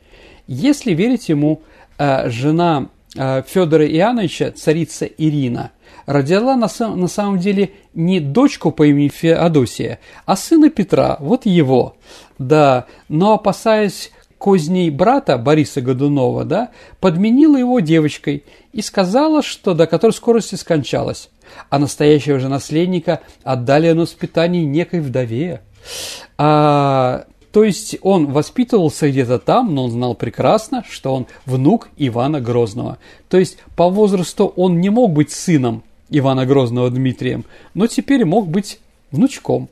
Если 0.47 0.93
верить 0.93 1.30
ему, 1.30 1.61
э, 1.97 2.30
жена 2.30 2.88
э, 3.15 3.43
Федора 3.47 3.88
Иоанновича, 3.88 4.51
царица 4.51 5.05
Ирина, 5.05 5.71
родила 6.05 6.55
на, 6.55 6.67
на 6.95 7.07
самом 7.07 7.39
деле 7.39 7.71
не 7.93 8.19
дочку 8.19 8.71
по 8.71 8.88
имени 8.88 9.09
Феодосия, 9.09 9.99
а 10.25 10.36
сына 10.36 10.69
Петра, 10.69 11.17
вот 11.19 11.45
его. 11.45 11.95
Да, 12.39 12.86
но 13.09 13.34
опасаясь 13.34 14.11
козней 14.47 14.89
брата 14.89 15.37
Бориса 15.37 15.81
Годунова, 15.81 16.45
да, 16.45 16.69
подменила 17.01 17.57
его 17.57 17.81
девочкой 17.81 18.45
и 18.71 18.81
сказала, 18.81 19.43
что 19.43 19.73
до 19.73 19.87
которой 19.87 20.13
скорости 20.13 20.55
скончалась 20.55 21.29
а 21.69 21.79
настоящего 21.79 22.39
же 22.39 22.47
наследника 22.47 23.19
отдали 23.43 23.91
на 23.91 24.03
воспитание 24.03 24.63
некой 24.63 25.01
вдове. 25.01 25.61
А, 26.37 27.25
то 27.51 27.65
есть 27.65 27.97
он 28.01 28.27
воспитывался 28.27 29.09
где-то 29.09 29.39
там, 29.39 29.75
но 29.75 29.83
он 29.85 29.91
знал 29.91 30.15
прекрасно, 30.15 30.85
что 30.89 31.13
он 31.13 31.27
внук 31.45 31.89
Ивана 31.97 32.39
Грозного. 32.39 32.99
То 33.27 33.37
есть 33.37 33.57
по 33.75 33.89
возрасту 33.89 34.53
он 34.55 34.79
не 34.79 34.89
мог 34.89 35.11
быть 35.11 35.31
сыном 35.31 35.83
Ивана 36.09 36.45
Грозного 36.45 36.89
Дмитрием, 36.89 37.43
но 37.73 37.87
теперь 37.87 38.23
мог 38.23 38.47
быть 38.47 38.79
внучком. 39.11 39.67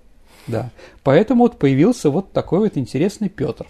Да. 0.47 0.69
Поэтому 1.01 1.43
вот 1.43 1.57
появился 1.57 2.09
вот 2.09 2.33
такой 2.33 2.59
вот 2.59 2.75
интересный 2.75 3.29
Петр. 3.29 3.65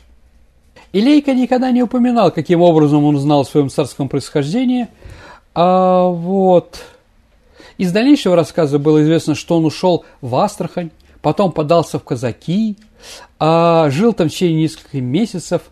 Илейка 0.96 1.34
никогда 1.34 1.72
не 1.72 1.84
упоминал, 1.84 2.32
каким 2.32 2.62
образом 2.62 3.04
он 3.04 3.18
узнал 3.18 3.42
о 3.42 3.46
своем 3.46 3.70
царском 3.70 4.08
происхождении. 4.08 4.88
А 5.54 6.08
вот 6.08 6.80
из 7.78 7.92
дальнейшего 7.92 8.38
рассказа 8.38 8.80
было 8.80 9.04
известно, 9.04 9.36
что 9.36 9.58
он 9.58 9.66
ушел 9.66 10.06
в 10.22 10.34
Астрахань, 10.38 10.92
потом 11.22 11.52
подался 11.52 12.00
в 12.00 12.06
казаки, 12.06 12.78
а, 13.40 13.90
жил 13.90 14.14
там 14.14 14.30
в 14.30 14.32
течение 14.32 14.64
нескольких 14.64 15.02
месяцев 15.02 15.64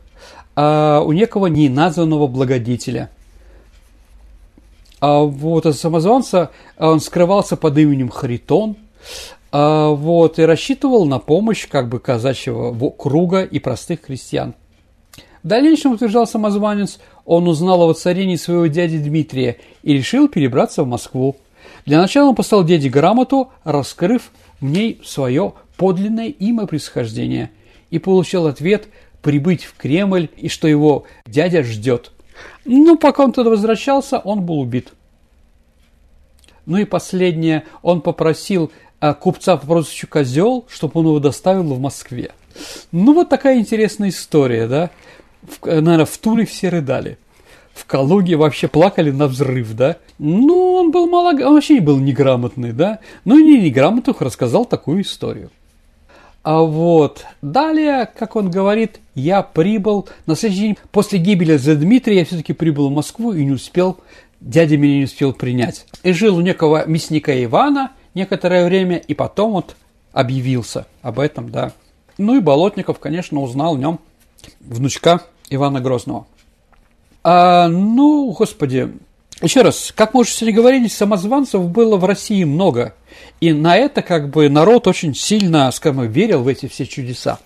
а, 0.58 1.00
у 1.00 1.14
некого 1.14 1.48
неназванного 1.48 2.28
благодетеля. 2.28 3.10
А 5.00 5.22
вот 5.22 5.66
от 5.66 5.78
самозванца 5.78 6.52
он 6.78 7.00
скрывался 7.00 7.56
под 7.56 7.78
именем 7.78 8.10
Харитон, 8.10 8.76
А, 9.54 9.88
вот, 9.92 10.38
и 10.38 10.42
рассчитывал 10.42 11.06
на 11.06 11.20
помощь 11.20 11.66
как 11.70 11.88
бы 11.88 12.00
казачьего 12.02 12.90
круга 12.90 13.44
и 13.44 13.60
простых 13.60 14.02
крестьян. 14.02 14.56
В 15.44 15.48
дальнейшем, 15.48 15.92
утверждал 15.92 16.26
самозванец, 16.26 17.00
он 17.26 17.48
узнал 17.50 17.82
о 17.82 17.88
воцарении 17.88 18.38
своего 18.38 18.68
дяди 18.68 18.98
Дмитрия 18.98 19.58
и 19.84 19.94
решил 19.94 20.30
перебраться 20.30 20.84
в 20.84 20.88
Москву. 20.88 21.36
Для 21.86 22.00
начала 22.00 22.30
он 22.30 22.36
послал 22.36 22.64
дяде 22.64 22.90
грамоту, 22.90 23.52
раскрыв 23.66 24.32
в 24.62 24.66
ней 24.66 25.02
свое 25.04 25.54
подлинное 25.76 26.28
имя 26.28 26.66
происхождения, 26.66 27.52
и 27.90 28.00
получил 28.00 28.48
ответ 28.48 28.88
прибыть 29.22 29.66
в 29.66 29.76
Кремль 29.76 30.30
и 30.38 30.48
что 30.48 30.68
его 30.68 31.04
дядя 31.26 31.64
ждет. 31.64 32.12
Ну, 32.64 32.98
пока 32.98 33.26
он 33.26 33.34
туда 33.34 33.50
возвращался, 33.50 34.20
он 34.20 34.46
был 34.46 34.60
убит. 34.60 34.94
Ну 36.66 36.78
и 36.78 36.86
последнее, 36.86 37.66
он 37.82 38.00
попросил 38.00 38.72
а, 39.02 39.14
купца 39.14 39.58
по 39.58 39.68
прозвищу 39.68 40.08
Козел, 40.08 40.66
чтобы 40.70 41.02
он 41.02 41.08
его 41.08 41.20
доставил 41.20 41.64
в 41.64 41.80
Москве. 41.80 42.32
Ну, 42.94 43.14
вот 43.14 43.28
такая 43.28 43.60
интересная 43.60 44.10
история, 44.10 44.68
да. 44.68 44.90
В, 45.48 45.66
наверное, 45.66 46.06
в 46.06 46.18
Туле 46.18 46.46
все 46.46 46.70
рыдали. 46.70 47.18
В 47.74 47.86
Калуге 47.86 48.36
вообще 48.36 48.68
плакали 48.68 49.12
на 49.12 49.28
взрыв, 49.28 49.74
да. 49.76 49.98
Ну, 50.20 50.74
он 50.74 50.92
был 50.92 51.08
мало... 51.08 51.32
Он 51.32 51.56
вообще 51.56 51.82
был 51.82 51.98
неграмотный, 51.98 52.72
да. 52.72 53.00
Ну, 53.26 53.38
и 53.38 53.44
не 53.44 53.62
неграмотных 53.62 54.22
рассказал 54.22 54.66
такую 54.66 55.02
историю. 55.02 55.50
А 56.44 56.62
вот 56.62 57.26
далее, 57.42 58.10
как 58.18 58.36
он 58.36 58.52
говорит, 58.52 59.00
я 59.16 59.42
прибыл 59.42 60.10
на 60.26 60.36
следующий 60.36 60.62
день 60.62 60.78
после 60.92 61.18
гибели 61.18 61.56
за 61.56 61.76
Дмитрия, 61.76 62.18
я 62.18 62.26
все-таки 62.26 62.52
прибыл 62.52 62.90
в 62.90 62.92
Москву 62.92 63.32
и 63.32 63.46
не 63.46 63.52
успел, 63.52 63.98
дядя 64.42 64.76
меня 64.76 64.98
не 64.98 65.04
успел 65.06 65.32
принять. 65.32 65.86
И 66.04 66.12
жил 66.12 66.36
у 66.36 66.42
некого 66.42 66.86
мясника 66.86 67.32
Ивана 67.44 67.92
некоторое 68.14 68.66
время, 68.66 68.98
и 68.98 69.14
потом 69.14 69.54
вот 69.54 69.78
объявился 70.12 70.86
об 71.02 71.20
этом, 71.20 71.50
да. 71.50 71.72
Ну 72.18 72.36
и 72.36 72.42
Болотников, 72.42 73.00
конечно, 73.00 73.40
узнал 73.40 73.78
в 73.78 73.80
нем 73.80 74.00
внучка 74.60 75.22
Ивана 75.50 75.82
Грозного. 75.82 76.26
А, 77.24 77.68
ну, 77.68 78.32
господи, 78.32 78.92
еще 79.42 79.62
раз, 79.62 79.94
как 79.96 80.14
мы 80.14 80.22
уже 80.22 80.32
сегодня 80.32 80.56
говорили, 80.56 80.88
самозванцев 80.88 81.62
было 81.70 81.98
в 81.98 82.06
России 82.06 82.44
много. 82.44 82.94
И 83.42 83.52
на 83.54 83.76
это 83.78 84.02
как 84.02 84.30
бы 84.30 84.50
народ 84.50 84.88
очень 84.88 85.14
сильно, 85.14 85.70
скажем, 85.72 86.08
верил 86.10 86.44
в 86.44 86.48
эти 86.48 86.68
все 86.68 86.86
чудеса. 86.86 87.40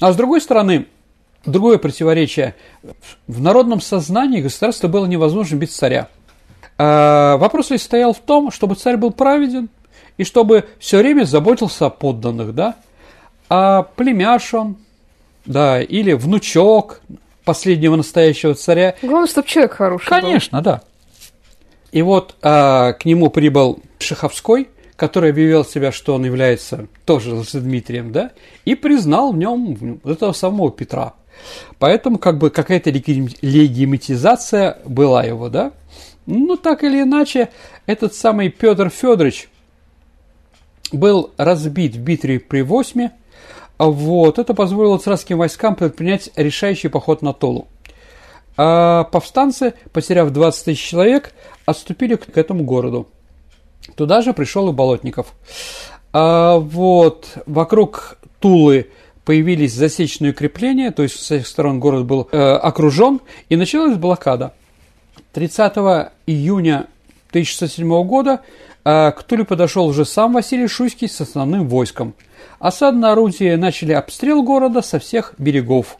А 0.00 0.12
с 0.12 0.16
другой 0.16 0.40
стороны, 0.40 0.86
другое 1.44 1.78
противоречие. 1.78 2.54
В 3.26 3.40
народном 3.40 3.80
сознании 3.80 4.40
государство 4.40 4.88
было 4.88 5.06
невозможно 5.06 5.56
без 5.56 5.70
царя. 5.70 6.08
А 6.76 7.36
вопрос 7.36 7.70
лишь 7.70 7.82
стоял 7.82 8.12
в 8.12 8.18
том, 8.18 8.50
чтобы 8.50 8.76
царь 8.76 8.96
был 8.96 9.10
праведен 9.10 9.68
и 10.16 10.24
чтобы 10.24 10.68
все 10.78 10.98
время 10.98 11.24
заботился 11.24 11.86
о 11.86 11.90
подданных, 11.90 12.54
да? 12.54 12.76
А 13.48 13.82
племяш 13.82 14.54
он, 14.54 14.76
да, 15.44 15.80
или 15.80 16.12
внучок, 16.12 17.00
последнего 17.48 17.96
настоящего 17.96 18.54
царя. 18.54 18.94
Главное, 19.00 19.26
чтобы 19.26 19.48
человек 19.48 19.72
хороший 19.72 20.06
Конечно, 20.06 20.58
был. 20.58 20.64
да. 20.64 20.82
И 21.92 22.02
вот 22.02 22.36
а, 22.42 22.92
к 22.92 23.06
нему 23.06 23.30
прибыл 23.30 23.80
Шаховской, 23.98 24.68
который 24.96 25.30
объявил 25.30 25.64
себя, 25.64 25.90
что 25.90 26.14
он 26.14 26.26
является 26.26 26.88
тоже 27.06 27.42
Дмитрием, 27.54 28.12
да, 28.12 28.32
и 28.66 28.74
признал 28.74 29.32
в 29.32 29.38
нем 29.38 29.98
этого 30.04 30.32
самого 30.32 30.70
Петра. 30.70 31.14
Поэтому 31.78 32.18
как 32.18 32.36
бы 32.36 32.50
какая-то 32.50 32.90
легимитизация 32.90 34.76
была 34.84 35.24
его, 35.24 35.48
да. 35.48 35.72
Ну, 36.26 36.58
так 36.58 36.84
или 36.84 37.00
иначе, 37.00 37.48
этот 37.86 38.12
самый 38.12 38.50
Петр 38.50 38.90
Федорович 38.90 39.48
был 40.92 41.30
разбит 41.38 41.94
в 41.94 42.00
битве 42.00 42.40
при 42.40 42.60
Восьме, 42.60 43.12
вот, 43.78 44.38
это 44.38 44.54
позволило 44.54 44.98
царским 44.98 45.38
войскам 45.38 45.74
предпринять 45.76 46.30
решающий 46.36 46.88
поход 46.88 47.22
на 47.22 47.32
Толу. 47.32 47.68
А 48.56 49.04
повстанцы, 49.04 49.74
потеряв 49.92 50.30
20 50.30 50.64
тысяч 50.64 50.80
человек, 50.80 51.32
отступили 51.64 52.16
к 52.16 52.36
этому 52.36 52.64
городу. 52.64 53.06
Туда 53.94 54.20
же 54.20 54.32
пришел 54.32 54.68
и 54.68 54.72
Болотников. 54.72 55.32
А 56.12 56.58
вот 56.58 57.38
вокруг 57.46 58.18
Тулы 58.40 58.88
появились 59.24 59.74
засечные 59.74 60.32
укрепления, 60.32 60.90
то 60.90 61.02
есть 61.02 61.16
с 61.16 61.22
всех 61.22 61.46
сторон 61.46 61.80
город 61.80 62.06
был 62.06 62.28
э, 62.32 62.38
окружен, 62.38 63.20
и 63.48 63.56
началась 63.56 63.96
блокада. 63.96 64.54
30 65.34 65.74
июня 66.26 66.86
1607 67.30 68.04
года 68.04 68.40
к 68.84 69.16
Туле 69.26 69.44
подошел 69.44 69.86
уже 69.86 70.04
сам 70.04 70.32
Василий 70.32 70.68
Шуйский 70.68 71.08
с 71.08 71.20
основным 71.20 71.68
войском– 71.68 72.14
Осадные 72.58 73.12
орудия 73.12 73.56
начали 73.56 73.92
обстрел 73.92 74.42
города 74.42 74.82
со 74.82 74.98
всех 74.98 75.34
берегов. 75.38 75.98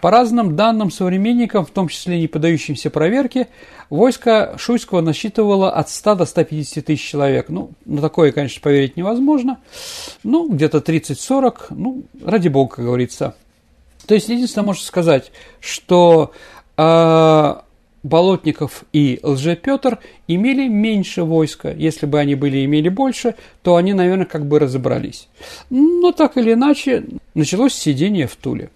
По 0.00 0.10
разным 0.10 0.56
данным 0.56 0.90
современникам, 0.90 1.66
в 1.66 1.70
том 1.70 1.88
числе 1.88 2.20
не 2.20 2.28
поддающимся 2.28 2.88
проверке, 2.88 3.48
войско 3.90 4.54
Шуйского 4.56 5.00
насчитывало 5.00 5.70
от 5.72 5.90
100 5.90 6.14
до 6.14 6.24
150 6.24 6.84
тысяч 6.84 7.06
человек. 7.06 7.48
Ну, 7.48 7.72
на 7.84 8.00
такое, 8.00 8.32
конечно, 8.32 8.62
поверить 8.62 8.96
невозможно. 8.96 9.58
Ну, 10.22 10.48
где-то 10.48 10.78
30-40, 10.78 11.66
ну, 11.70 12.04
ради 12.24 12.48
бога, 12.48 12.76
как 12.76 12.84
говорится. 12.84 13.34
То 14.06 14.14
есть, 14.14 14.28
единственное, 14.28 14.66
можно 14.66 14.84
сказать, 14.84 15.32
что 15.60 16.32
э, 16.76 17.54
Болотников 18.02 18.84
и 18.92 19.18
Лжепетр 19.22 19.98
имели 20.28 20.68
меньше 20.68 21.24
войска. 21.24 21.70
Если 21.70 22.06
бы 22.06 22.18
они 22.20 22.34
были 22.34 22.64
имели 22.64 22.88
больше, 22.88 23.34
то 23.62 23.76
они, 23.76 23.92
наверное, 23.92 24.26
как 24.26 24.46
бы 24.46 24.58
разобрались. 24.58 25.28
Но 25.70 26.12
так 26.12 26.36
или 26.36 26.52
иначе, 26.52 27.04
началось 27.34 27.74
сидение 27.74 28.26
в 28.26 28.36
Туле. 28.36 28.70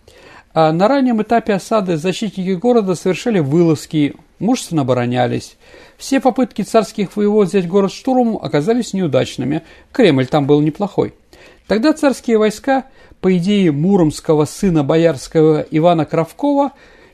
А 0.55 0.73
на 0.73 0.87
раннем 0.89 1.23
этапе 1.23 1.55
осады 1.55 1.97
защитники 1.97 2.51
города 2.51 2.95
совершали 2.95 3.39
вылазки, 3.39 4.15
мужественно 4.39 4.83
оборонялись. 4.83 5.57
Все 5.97 6.21
попытки 6.21 6.63
царских 6.63 7.17
воевод 7.17 7.49
взять 7.49 7.69
город 7.69 7.93
штурмом 7.93 8.39
оказались 8.43 8.93
неудачными. 8.93 9.63
Кремль 9.93 10.27
там 10.27 10.47
был 10.47 10.61
неплохой. 10.61 11.15
Тогда 11.69 11.95
царские 11.95 12.37
войска, 12.39 12.85
по 13.21 13.35
идее 13.37 13.73
муромского 13.73 14.45
сына 14.45 14.85
боярского 14.85 15.65
Ивана 15.71 16.05
Кравкова, 16.05 16.73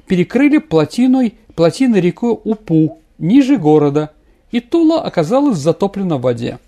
перекрыли 0.09 0.59
плотиной 0.59 1.35
плотины 1.55 1.97
реку 1.97 2.41
Упу, 2.45 3.01
ниже 3.19 3.57
города, 3.57 4.13
и 4.51 4.61
Тула 4.61 5.03
оказалась 5.03 5.59
затоплена 5.59 6.17
в 6.17 6.23
воде. 6.23 6.59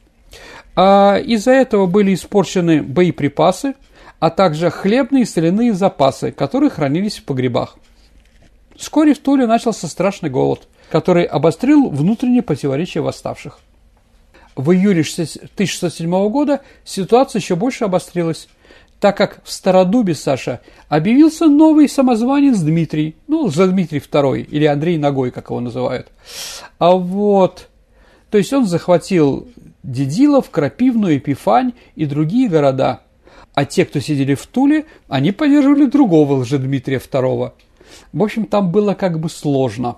А 0.77 1.17
из-за 1.17 1.53
этого 1.53 1.87
были 1.87 2.15
испорчены 2.15 2.83
боеприпасы, 2.83 3.75
а 4.19 4.31
также 4.31 4.71
хлебные 4.71 5.23
и 5.23 5.27
соляные 5.27 5.73
запасы, 5.73 6.31
которые 6.33 6.71
хранились 6.71 7.19
в 7.19 7.25
погребах. 7.25 7.77
Вскоре 8.77 9.15
в 9.15 9.19
Туле 9.19 9.47
начался 9.47 9.89
страшный 9.89 10.31
голод, 10.31 10.69
который 10.91 11.25
обострил 11.25 11.89
внутренние 11.89 12.43
противоречия 12.43 13.01
восставших. 13.01 13.61
В 14.57 14.73
июле 14.73 15.03
1607 15.03 16.29
года 16.29 16.61
ситуация 16.85 17.41
еще 17.41 17.57
больше 17.57 17.85
обострилась 17.85 18.49
так 19.01 19.17
как 19.17 19.41
в 19.45 19.51
Стародубе, 19.51 20.15
Саша, 20.15 20.61
объявился 20.89 21.47
новый 21.47 21.89
самозванец 21.89 22.59
Дмитрий, 22.59 23.17
ну, 23.27 23.49
за 23.49 23.67
Дмитрий 23.67 23.99
II, 23.99 24.43
или 24.43 24.67
Андрей 24.67 24.99
Ногой, 24.99 25.31
как 25.31 25.49
его 25.49 25.61
называют. 25.61 26.09
А 26.79 26.93
вот, 26.93 27.69
то 28.31 28.37
есть 28.37 28.53
он 28.53 28.67
захватил 28.67 29.49
Дедилов, 29.83 30.51
Крапивную, 30.51 31.17
Эпифань 31.17 31.73
и 31.97 32.05
другие 32.05 32.49
города. 32.49 33.01
А 33.55 33.65
те, 33.65 33.87
кто 33.87 34.01
сидели 34.01 34.35
в 34.35 34.47
Туле, 34.47 34.85
они 35.09 35.33
поддерживали 35.33 35.87
другого 35.87 36.35
лжедмитрия 36.35 36.99
II. 36.99 37.53
В 38.13 38.23
общем, 38.23 38.45
там 38.45 38.71
было 38.71 38.95
как 38.95 39.19
бы 39.19 39.31
сложно. 39.31 39.97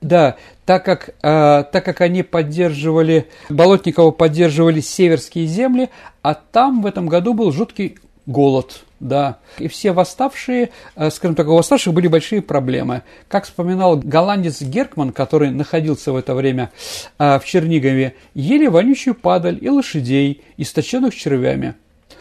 Да, 0.00 0.36
так 0.64 0.84
как, 0.84 1.08
э, 1.08 1.64
так 1.72 1.84
как 1.84 2.00
они 2.00 2.22
поддерживали, 2.22 3.28
Болотникова 3.48 4.12
поддерживали 4.12 4.80
северские 4.80 5.46
земли, 5.46 5.90
а 6.22 6.34
там 6.34 6.82
в 6.82 6.86
этом 6.86 7.08
году 7.08 7.34
был 7.34 7.50
жуткий 7.50 7.98
голод, 8.28 8.82
да. 9.00 9.38
И 9.58 9.66
все 9.66 9.92
восставшие, 9.92 10.70
э, 10.94 11.10
скажем 11.10 11.34
так, 11.34 11.48
у 11.48 11.56
восставших 11.56 11.92
были 11.92 12.06
большие 12.06 12.42
проблемы. 12.42 13.02
Как 13.26 13.46
вспоминал 13.46 13.96
голландец 13.96 14.60
Геркман, 14.60 15.12
который 15.12 15.50
находился 15.50 16.12
в 16.12 16.16
это 16.16 16.34
время 16.34 16.70
э, 17.18 17.38
в 17.38 17.44
Чернигове, 17.44 18.14
ели 18.34 18.66
вонючую 18.66 19.14
падаль 19.14 19.58
и 19.60 19.68
лошадей, 19.68 20.42
источенных 20.58 21.14
червями. 21.14 21.74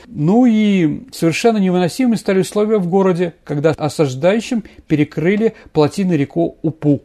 Ну 0.07 0.45
и 0.45 1.03
совершенно 1.11 1.57
невыносимыми 1.57 2.15
стали 2.15 2.39
условия 2.39 2.77
в 2.77 2.87
городе, 2.87 3.33
когда 3.43 3.71
осаждающим 3.71 4.63
перекрыли 4.87 5.53
плотины 5.73 6.13
реку 6.13 6.57
Упу. 6.61 7.01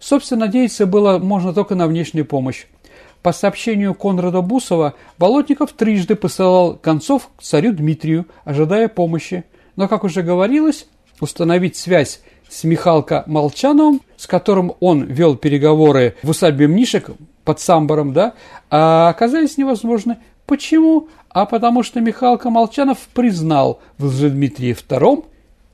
Собственно, 0.00 0.46
надеяться 0.46 0.86
было 0.86 1.18
можно 1.18 1.54
только 1.54 1.74
на 1.74 1.86
внешнюю 1.86 2.26
помощь. 2.26 2.66
По 3.26 3.32
сообщению 3.32 3.92
Конрада 3.94 4.40
Бусова, 4.40 4.94
Болотников 5.18 5.72
трижды 5.72 6.14
посылал 6.14 6.76
концов 6.76 7.28
к 7.36 7.42
царю 7.42 7.72
Дмитрию, 7.72 8.26
ожидая 8.44 8.86
помощи. 8.86 9.42
Но, 9.74 9.88
как 9.88 10.04
уже 10.04 10.22
говорилось, 10.22 10.86
установить 11.18 11.74
связь 11.74 12.20
с 12.48 12.62
Михалко 12.62 13.24
Молчановым, 13.26 14.00
с 14.16 14.28
которым 14.28 14.74
он 14.78 15.02
вел 15.02 15.34
переговоры 15.34 16.14
в 16.22 16.30
усадьбе 16.30 16.68
Мнишек 16.68 17.10
под 17.42 17.58
Самбором, 17.58 18.12
да, 18.12 18.34
а 18.70 19.08
оказались 19.08 19.58
невозможны. 19.58 20.18
Почему? 20.46 21.08
А 21.28 21.46
потому 21.46 21.82
что 21.82 22.00
Михаил 22.00 22.38
Камолчанов 22.38 23.08
признал 23.12 23.80
в 23.98 24.04
Лжедмитрии 24.04 24.70
II 24.72 25.24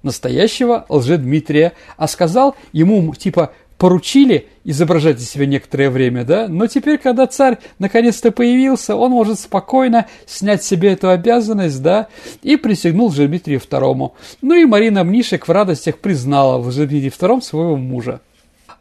настоящего 0.03 0.85
Лжедмитрия, 0.89 1.73
а 1.97 2.09
сказал 2.09 2.57
ему, 2.73 3.15
типа, 3.15 3.53
поручили 3.83 4.47
изображать 4.63 5.21
из 5.21 5.29
себя 5.29 5.45
некоторое 5.45 5.91
время, 5.91 6.25
да, 6.25 6.47
но 6.47 6.69
теперь, 6.69 6.99
когда 6.99 7.27
царь 7.27 7.59
наконец-то 7.81 8.31
появился, 8.31 8.95
он 8.95 9.11
может 9.11 9.41
спокойно 9.41 10.07
снять 10.25 10.63
себе 10.63 10.93
эту 10.93 11.09
обязанность, 11.09 11.83
да, 11.83 12.07
и 12.45 12.55
присягнул 12.55 13.11
Дмитрию 13.11 13.59
II. 13.59 14.13
Ну 14.41 14.55
и 14.55 14.65
Марина 14.67 15.03
Мнишек 15.03 15.49
в 15.49 15.51
радостях 15.51 15.99
признала 15.99 16.59
в 16.59 16.73
Дмитрии 16.73 17.11
II 17.11 17.41
своего 17.43 17.75
мужа. 17.75 18.21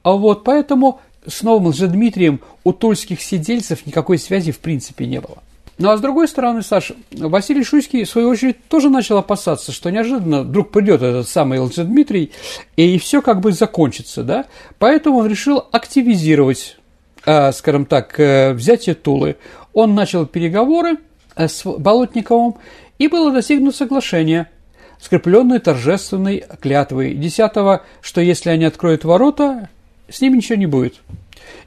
А 0.04 0.12
вот 0.12 0.44
поэтому 0.44 1.02
с 1.26 1.42
новым 1.42 1.70
Лжедмитрием 1.70 2.40
у 2.64 2.72
тульских 2.72 3.24
сидельцев 3.24 3.88
никакой 3.88 4.20
связи 4.20 4.52
в 4.52 4.60
принципе 4.60 5.08
не 5.08 5.20
было. 5.20 5.40
Ну 5.82 5.90
а 5.90 5.98
с 5.98 6.02
другой 6.02 6.28
стороны, 6.28 6.62
Саша, 6.62 6.96
Василий 7.10 7.64
Шуйский, 7.64 8.04
в 8.04 8.10
свою 8.10 8.30
очередь, 8.30 8.64
тоже 8.68 8.92
начал 8.92 9.18
опасаться, 9.18 9.72
что 9.72 9.90
неожиданно 9.90 10.44
вдруг 10.44 10.70
придет 10.70 11.02
этот 11.02 11.28
самый 11.28 11.60
Дмитрий, 11.76 12.32
и 12.76 13.00
все 13.00 13.24
как 13.24 13.42
бы 13.42 13.52
закончится, 13.52 14.24
да? 14.24 14.46
Поэтому 14.78 15.18
он 15.18 15.28
решил 15.28 15.66
активизировать, 15.72 16.78
э, 17.26 17.52
скажем 17.52 17.86
так, 17.86 18.20
э, 18.20 18.54
взятие 18.54 18.94
Тулы. 18.94 19.38
Он 19.74 19.96
начал 19.96 20.28
переговоры 20.28 20.98
э, 21.36 21.48
с 21.48 21.66
Болотниковым, 21.66 22.58
и 23.00 23.08
было 23.08 23.32
достигнуто 23.32 23.76
соглашение, 23.76 24.52
скрепленное 25.00 25.60
торжественной 25.60 26.46
клятвой. 26.62 27.16
Десятого, 27.16 27.82
что 28.02 28.22
если 28.22 28.52
они 28.52 28.66
откроют 28.66 29.04
ворота, 29.04 29.68
с 30.08 30.22
ними 30.22 30.38
ничего 30.38 30.60
не 30.60 30.68
будет 30.68 31.02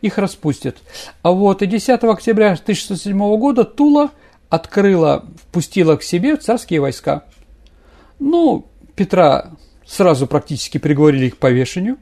их 0.01 0.19
распустят. 0.19 0.79
А 1.23 1.33
вот 1.33 1.63
и 1.63 1.67
10 1.67 2.03
октября 2.05 2.53
1607 2.53 3.19
года 3.39 3.65
Тула 3.65 4.11
открыла, 4.49 5.25
впустила 5.49 5.97
к 5.97 6.03
себе 6.03 6.37
царские 6.37 6.81
войска. 6.81 7.25
Ну, 8.19 8.67
Петра 8.95 9.51
сразу 9.87 10.27
практически 10.27 10.79
приговорили 10.79 11.31
к 11.31 11.37
повешению. 11.37 11.99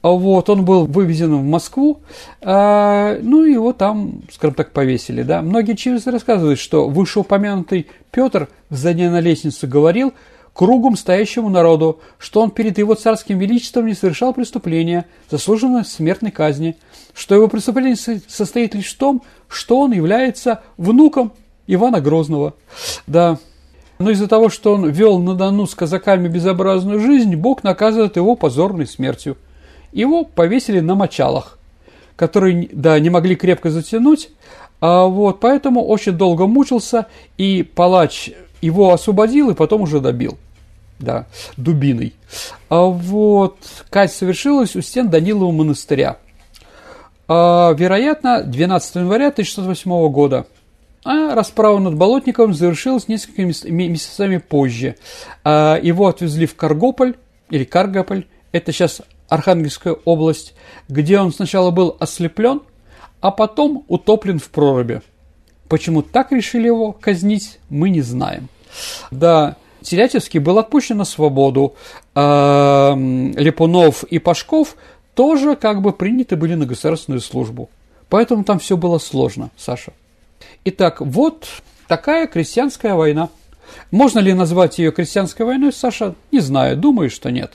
А 0.00 0.10
вот, 0.10 0.48
он 0.48 0.64
был 0.64 0.86
вывезен 0.86 1.34
в 1.34 1.42
Москву, 1.42 2.02
а, 2.40 3.18
ну, 3.20 3.44
его 3.44 3.72
там, 3.72 4.22
скажем 4.32 4.54
так, 4.54 4.70
повесили, 4.70 5.22
да. 5.22 5.42
Многие 5.42 5.72
очевидцы 5.72 6.12
рассказывают, 6.12 6.60
что 6.60 6.88
вышеупомянутый 6.88 7.88
Петр, 8.12 8.48
взойдя 8.70 9.10
на 9.10 9.20
лестницу, 9.20 9.66
говорил– 9.66 10.14
кругом 10.58 10.96
стоящему 10.96 11.50
народу, 11.50 12.00
что 12.18 12.40
он 12.40 12.50
перед 12.50 12.78
его 12.78 12.94
царским 12.94 13.38
величеством 13.38 13.86
не 13.86 13.94
совершал 13.94 14.34
преступления, 14.34 15.06
заслуженного 15.30 15.84
смертной 15.84 16.32
казни, 16.32 16.76
что 17.14 17.36
его 17.36 17.46
преступление 17.46 17.94
состоит 17.94 18.74
лишь 18.74 18.92
в 18.92 18.98
том, 18.98 19.22
что 19.46 19.78
он 19.78 19.92
является 19.92 20.62
внуком 20.76 21.30
Ивана 21.68 22.00
Грозного. 22.00 22.54
Да, 23.06 23.38
но 24.00 24.10
из-за 24.10 24.26
того, 24.26 24.48
что 24.48 24.74
он 24.74 24.90
вел 24.90 25.20
на 25.20 25.36
Дону 25.36 25.64
с 25.68 25.76
казаками 25.76 26.26
безобразную 26.26 26.98
жизнь, 26.98 27.36
Бог 27.36 27.62
наказывает 27.62 28.16
его 28.16 28.34
позорной 28.34 28.88
смертью. 28.88 29.36
Его 29.92 30.24
повесили 30.24 30.80
на 30.80 30.96
мочалах, 30.96 31.56
которые, 32.16 32.68
да, 32.72 32.98
не 32.98 33.10
могли 33.10 33.36
крепко 33.36 33.70
затянуть, 33.70 34.30
а 34.80 35.04
вот 35.04 35.38
поэтому 35.38 35.84
очень 35.84 36.14
долго 36.14 36.48
мучился, 36.48 37.06
и 37.36 37.62
палач 37.62 38.30
его 38.60 38.92
освободил 38.92 39.50
и 39.50 39.54
потом 39.54 39.82
уже 39.82 40.00
добил 40.00 40.36
да, 40.98 41.26
дубиной. 41.56 42.14
А 42.68 42.84
вот 42.84 43.58
казнь 43.90 44.14
совершилась 44.14 44.76
у 44.76 44.80
стен 44.80 45.08
Данилова 45.08 45.50
монастыря. 45.50 46.18
А, 47.26 47.72
вероятно, 47.72 48.42
12 48.42 48.96
января 48.96 49.28
1608 49.28 50.08
года. 50.10 50.46
А 51.04 51.34
расправа 51.34 51.78
над 51.78 51.94
Болотниковым 51.94 52.54
завершилась 52.54 53.08
несколькими 53.08 53.54
месяцами 53.70 54.38
позже. 54.38 54.96
А, 55.44 55.78
его 55.80 56.08
отвезли 56.08 56.46
в 56.46 56.56
Каргополь, 56.56 57.14
или 57.50 57.64
Каргополь, 57.64 58.26
это 58.52 58.72
сейчас 58.72 59.02
Архангельская 59.28 59.94
область, 60.04 60.54
где 60.88 61.18
он 61.20 61.32
сначала 61.32 61.70
был 61.70 61.96
ослеплен, 62.00 62.62
а 63.20 63.30
потом 63.30 63.84
утоплен 63.88 64.38
в 64.38 64.48
проруби. 64.48 65.02
Почему 65.68 66.02
так 66.02 66.32
решили 66.32 66.66
его 66.66 66.92
казнить, 66.92 67.58
мы 67.68 67.90
не 67.90 68.00
знаем. 68.00 68.48
Да, 69.10 69.56
Телятевский 69.82 70.40
был 70.40 70.58
отпущен 70.58 70.96
на 70.96 71.04
свободу. 71.04 71.74
А 72.14 72.94
Липунов 72.96 74.04
и 74.04 74.18
Пашков 74.18 74.76
тоже 75.14 75.56
как 75.56 75.82
бы 75.82 75.92
приняты 75.92 76.36
были 76.36 76.54
на 76.54 76.66
государственную 76.66 77.20
службу. 77.20 77.70
Поэтому 78.08 78.44
там 78.44 78.58
все 78.58 78.76
было 78.76 78.98
сложно, 78.98 79.50
Саша. 79.56 79.92
Итак, 80.64 81.00
вот 81.00 81.48
такая 81.86 82.26
крестьянская 82.26 82.94
война. 82.94 83.28
Можно 83.90 84.20
ли 84.20 84.32
назвать 84.32 84.78
ее 84.78 84.92
крестьянской 84.92 85.44
войной, 85.44 85.72
Саша? 85.72 86.14
Не 86.32 86.40
знаю, 86.40 86.76
думаю, 86.76 87.10
что 87.10 87.30
нет. 87.30 87.52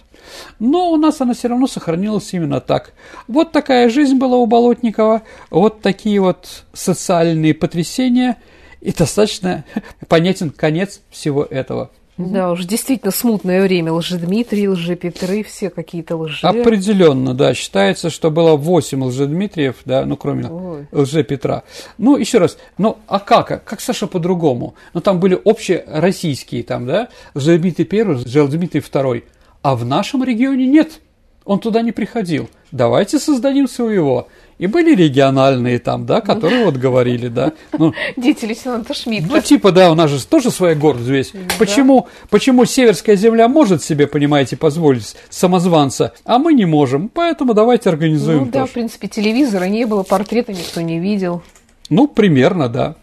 Но 0.59 0.91
у 0.91 0.97
нас 0.97 1.21
она 1.21 1.33
все 1.33 1.47
равно 1.47 1.67
сохранилась 1.67 2.33
именно 2.33 2.61
так. 2.61 2.93
Вот 3.27 3.51
такая 3.51 3.89
жизнь 3.89 4.17
была 4.17 4.37
у 4.37 4.45
Болотникова, 4.45 5.23
вот 5.49 5.81
такие 5.81 6.19
вот 6.19 6.65
социальные 6.73 7.53
потрясения, 7.53 8.37
и 8.81 8.91
достаточно 8.91 9.63
понятен 10.07 10.49
конец 10.49 11.01
всего 11.09 11.43
этого. 11.43 11.91
Да, 12.17 12.51
уж 12.51 12.65
действительно 12.65 13.11
смутное 13.11 13.61
время. 13.63 13.91
Лжедмитрий, 13.91 14.67
Лжепетры, 14.67 15.43
все 15.43 15.69
какие-то 15.69 16.15
лжи. 16.15 16.45
Определенно, 16.45 17.33
да. 17.33 17.53
Считается, 17.53 18.09
что 18.09 18.29
было 18.29 18.55
8 18.55 19.03
Лжедмитриев, 19.03 19.77
да, 19.85 20.05
ну, 20.05 20.15
кроме 20.15 20.45
Ой. 20.45 20.87
Лжепетра. 20.91 21.63
Ну, 21.97 22.17
еще 22.17 22.37
раз, 22.37 22.57
ну, 22.77 22.97
а 23.07 23.19
как? 23.19 23.63
Как, 23.63 23.81
Саша, 23.81 24.05
по-другому? 24.05 24.75
Ну, 24.93 25.01
там 25.01 25.19
были 25.19 25.39
общероссийские, 25.43 26.63
там, 26.63 26.85
да, 26.85 27.09
Лжедмитрий 27.33 27.85
первый, 27.85 28.17
Лжедмитрий 28.17 28.81
второй. 28.81 29.25
А 29.63 29.75
в 29.75 29.85
нашем 29.85 30.23
регионе 30.23 30.67
нет. 30.67 30.99
Он 31.45 31.59
туда 31.59 31.81
не 31.81 31.91
приходил. 31.91 32.49
Давайте 32.71 33.19
создадим 33.19 33.67
своего. 33.67 34.27
И 34.59 34.67
были 34.67 34.95
региональные 34.95 35.79
там, 35.79 36.05
да, 36.05 36.21
которые 36.21 36.63
вот 36.65 36.75
говорили, 36.77 37.27
да. 37.27 37.51
Ну, 37.77 37.93
Дети 38.15 38.45
лейтенанта 38.45 38.93
Шмидта. 38.93 39.27
Ну, 39.29 39.41
типа, 39.41 39.71
да, 39.71 39.91
у 39.91 39.95
нас 39.95 40.09
же 40.09 40.25
тоже 40.25 40.51
своя 40.51 40.73
гордость. 40.75 41.33
Да. 41.33 41.55
Почему, 41.59 42.07
почему 42.29 42.63
северская 42.65 43.15
земля 43.17 43.47
может 43.49 43.83
себе, 43.83 44.07
понимаете, 44.07 44.55
позволить 44.55 45.15
самозванца, 45.29 46.13
а 46.23 46.37
мы 46.37 46.53
не 46.53 46.65
можем? 46.65 47.09
Поэтому 47.09 47.53
давайте 47.53 47.89
организуем 47.89 48.39
Ну, 48.39 48.45
да, 48.45 48.61
тоже. 48.61 48.67
в 48.71 48.73
принципе, 48.73 49.07
телевизора 49.07 49.65
не 49.65 49.85
было, 49.85 50.03
портрета 50.03 50.53
никто 50.53 50.79
не 50.81 50.99
видел. 50.99 51.41
Ну, 51.89 52.07
примерно, 52.07 52.69
да, 52.69 52.95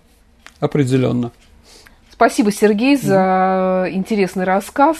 определенно. 0.60 1.32
Спасибо, 2.12 2.52
Сергей, 2.52 2.96
за 2.96 3.88
интересный 3.90 4.44
рассказ. 4.44 4.96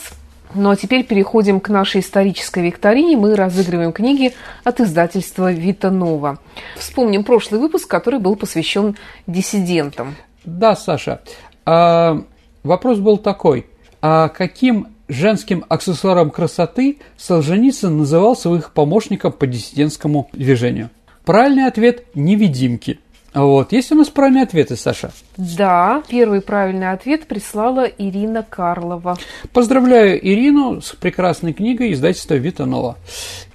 Ну 0.53 0.69
а 0.69 0.75
теперь 0.75 1.03
переходим 1.05 1.59
к 1.59 1.69
нашей 1.69 2.01
исторической 2.01 2.63
викторине. 2.63 3.17
Мы 3.17 3.35
разыгрываем 3.35 3.93
книги 3.93 4.33
от 4.63 4.79
издательства 4.79 5.51
Вита 5.51 5.91
Нова. 5.91 6.39
Вспомним 6.75 7.23
прошлый 7.23 7.59
выпуск, 7.59 7.87
который 7.87 8.19
был 8.19 8.35
посвящен 8.35 8.95
диссидентам. 9.27 10.15
Да, 10.43 10.75
Саша. 10.75 11.21
А, 11.65 12.23
вопрос 12.63 12.99
был 12.99 13.17
такой. 13.17 13.67
А 14.01 14.29
каким 14.29 14.87
женским 15.07 15.65
аксессуаром 15.69 16.31
красоты 16.31 16.99
Солженицын 17.17 17.97
называл 17.97 18.35
своих 18.35 18.71
помощников 18.73 19.37
по 19.37 19.47
диссидентскому 19.47 20.29
движению? 20.33 20.89
Правильный 21.25 21.67
ответ– 21.67 22.05
невидимки– 22.15 22.99
вот. 23.33 23.71
Есть 23.71 23.91
у 23.91 23.95
нас 23.95 24.09
правильные 24.09 24.43
ответы, 24.43 24.75
Саша? 24.75 25.11
Да, 25.37 26.03
первый 26.09 26.41
правильный 26.41 26.91
ответ 26.91 27.27
прислала 27.27 27.85
Ирина 27.85 28.43
Карлова. 28.43 29.17
Поздравляю 29.53 30.19
Ирину 30.25 30.81
с 30.81 30.93
прекрасной 30.93 31.53
книгой 31.53 31.93
издательства 31.93 32.33
Витанова. 32.33 32.97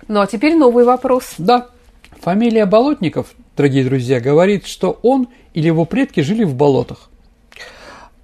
Ну 0.09 0.21
а 0.21 0.27
теперь 0.27 0.55
новый 0.55 0.85
вопрос. 0.85 1.35
Да. 1.37 1.69
Фамилия 2.21 2.65
Болотников, 2.65 3.29
дорогие 3.57 3.85
друзья, 3.85 4.21
говорит, 4.21 4.67
что 4.67 4.99
он 5.03 5.29
или 5.53 5.67
его 5.67 5.85
предки 5.85 6.21
жили 6.21 6.45
в 6.45 6.55
болотах. 6.55 7.11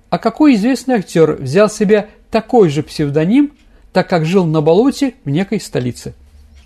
А 0.09 0.19
какой 0.19 0.55
известный 0.55 0.97
актер 0.97 1.35
взял 1.35 1.69
себе 1.69 2.09
такой 2.31 2.69
же 2.69 2.83
псевдоним, 2.83 3.53
так 3.93 4.09
как 4.09 4.25
жил 4.25 4.45
на 4.45 4.61
болоте 4.63 5.15
в 5.25 5.31
некой 5.31 5.61
столице? 5.61 6.15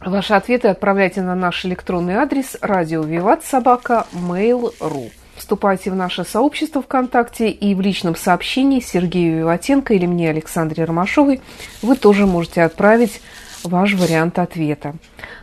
Ваши 0.01 0.34
ответы 0.34 0.68
отправляйте 0.68 1.22
на 1.22 1.34
наш 1.34 1.64
электронный 1.64 2.14
адрес 2.14 2.57
радио 2.61 3.03
Виват 3.03 3.44
Собака 3.44 4.07
Mail.ru. 4.12 5.11
Вступайте 5.36 5.90
в 5.90 5.97
наше 5.97 6.24
сообщество 6.24 6.82
ВКонтакте 6.82 7.51
и 7.51 7.74
в 7.74 7.80
личном 7.80 8.14
сообщении 8.14 8.80
Сергею 8.80 9.38
Виватенко 9.38 9.94
или 9.94 10.07
мне, 10.07 10.30
Александре 10.30 10.84
Ромашовой, 10.84 11.40
вы 11.82 11.97
тоже 11.97 12.26
можете 12.26 12.62
отправить 12.62 13.20
ваш 13.64 13.94
вариант 13.94 14.38
ответа. 14.38 14.94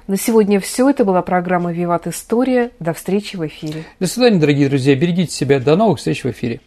На 0.07 0.17
сегодня 0.17 0.59
все. 0.59 0.89
Это 0.89 1.03
была 1.03 1.21
программа 1.21 1.71
«Виват 1.71 2.07
История». 2.07 2.71
До 2.79 2.93
встречи 2.93 3.35
в 3.35 3.45
эфире. 3.47 3.83
До 3.99 4.07
свидания, 4.07 4.39
дорогие 4.39 4.69
друзья. 4.69 4.95
Берегите 4.95 5.33
себя. 5.33 5.59
До 5.59 5.75
новых 5.75 5.97
встреч 5.97 6.23
в 6.23 6.31
эфире. 6.31 6.61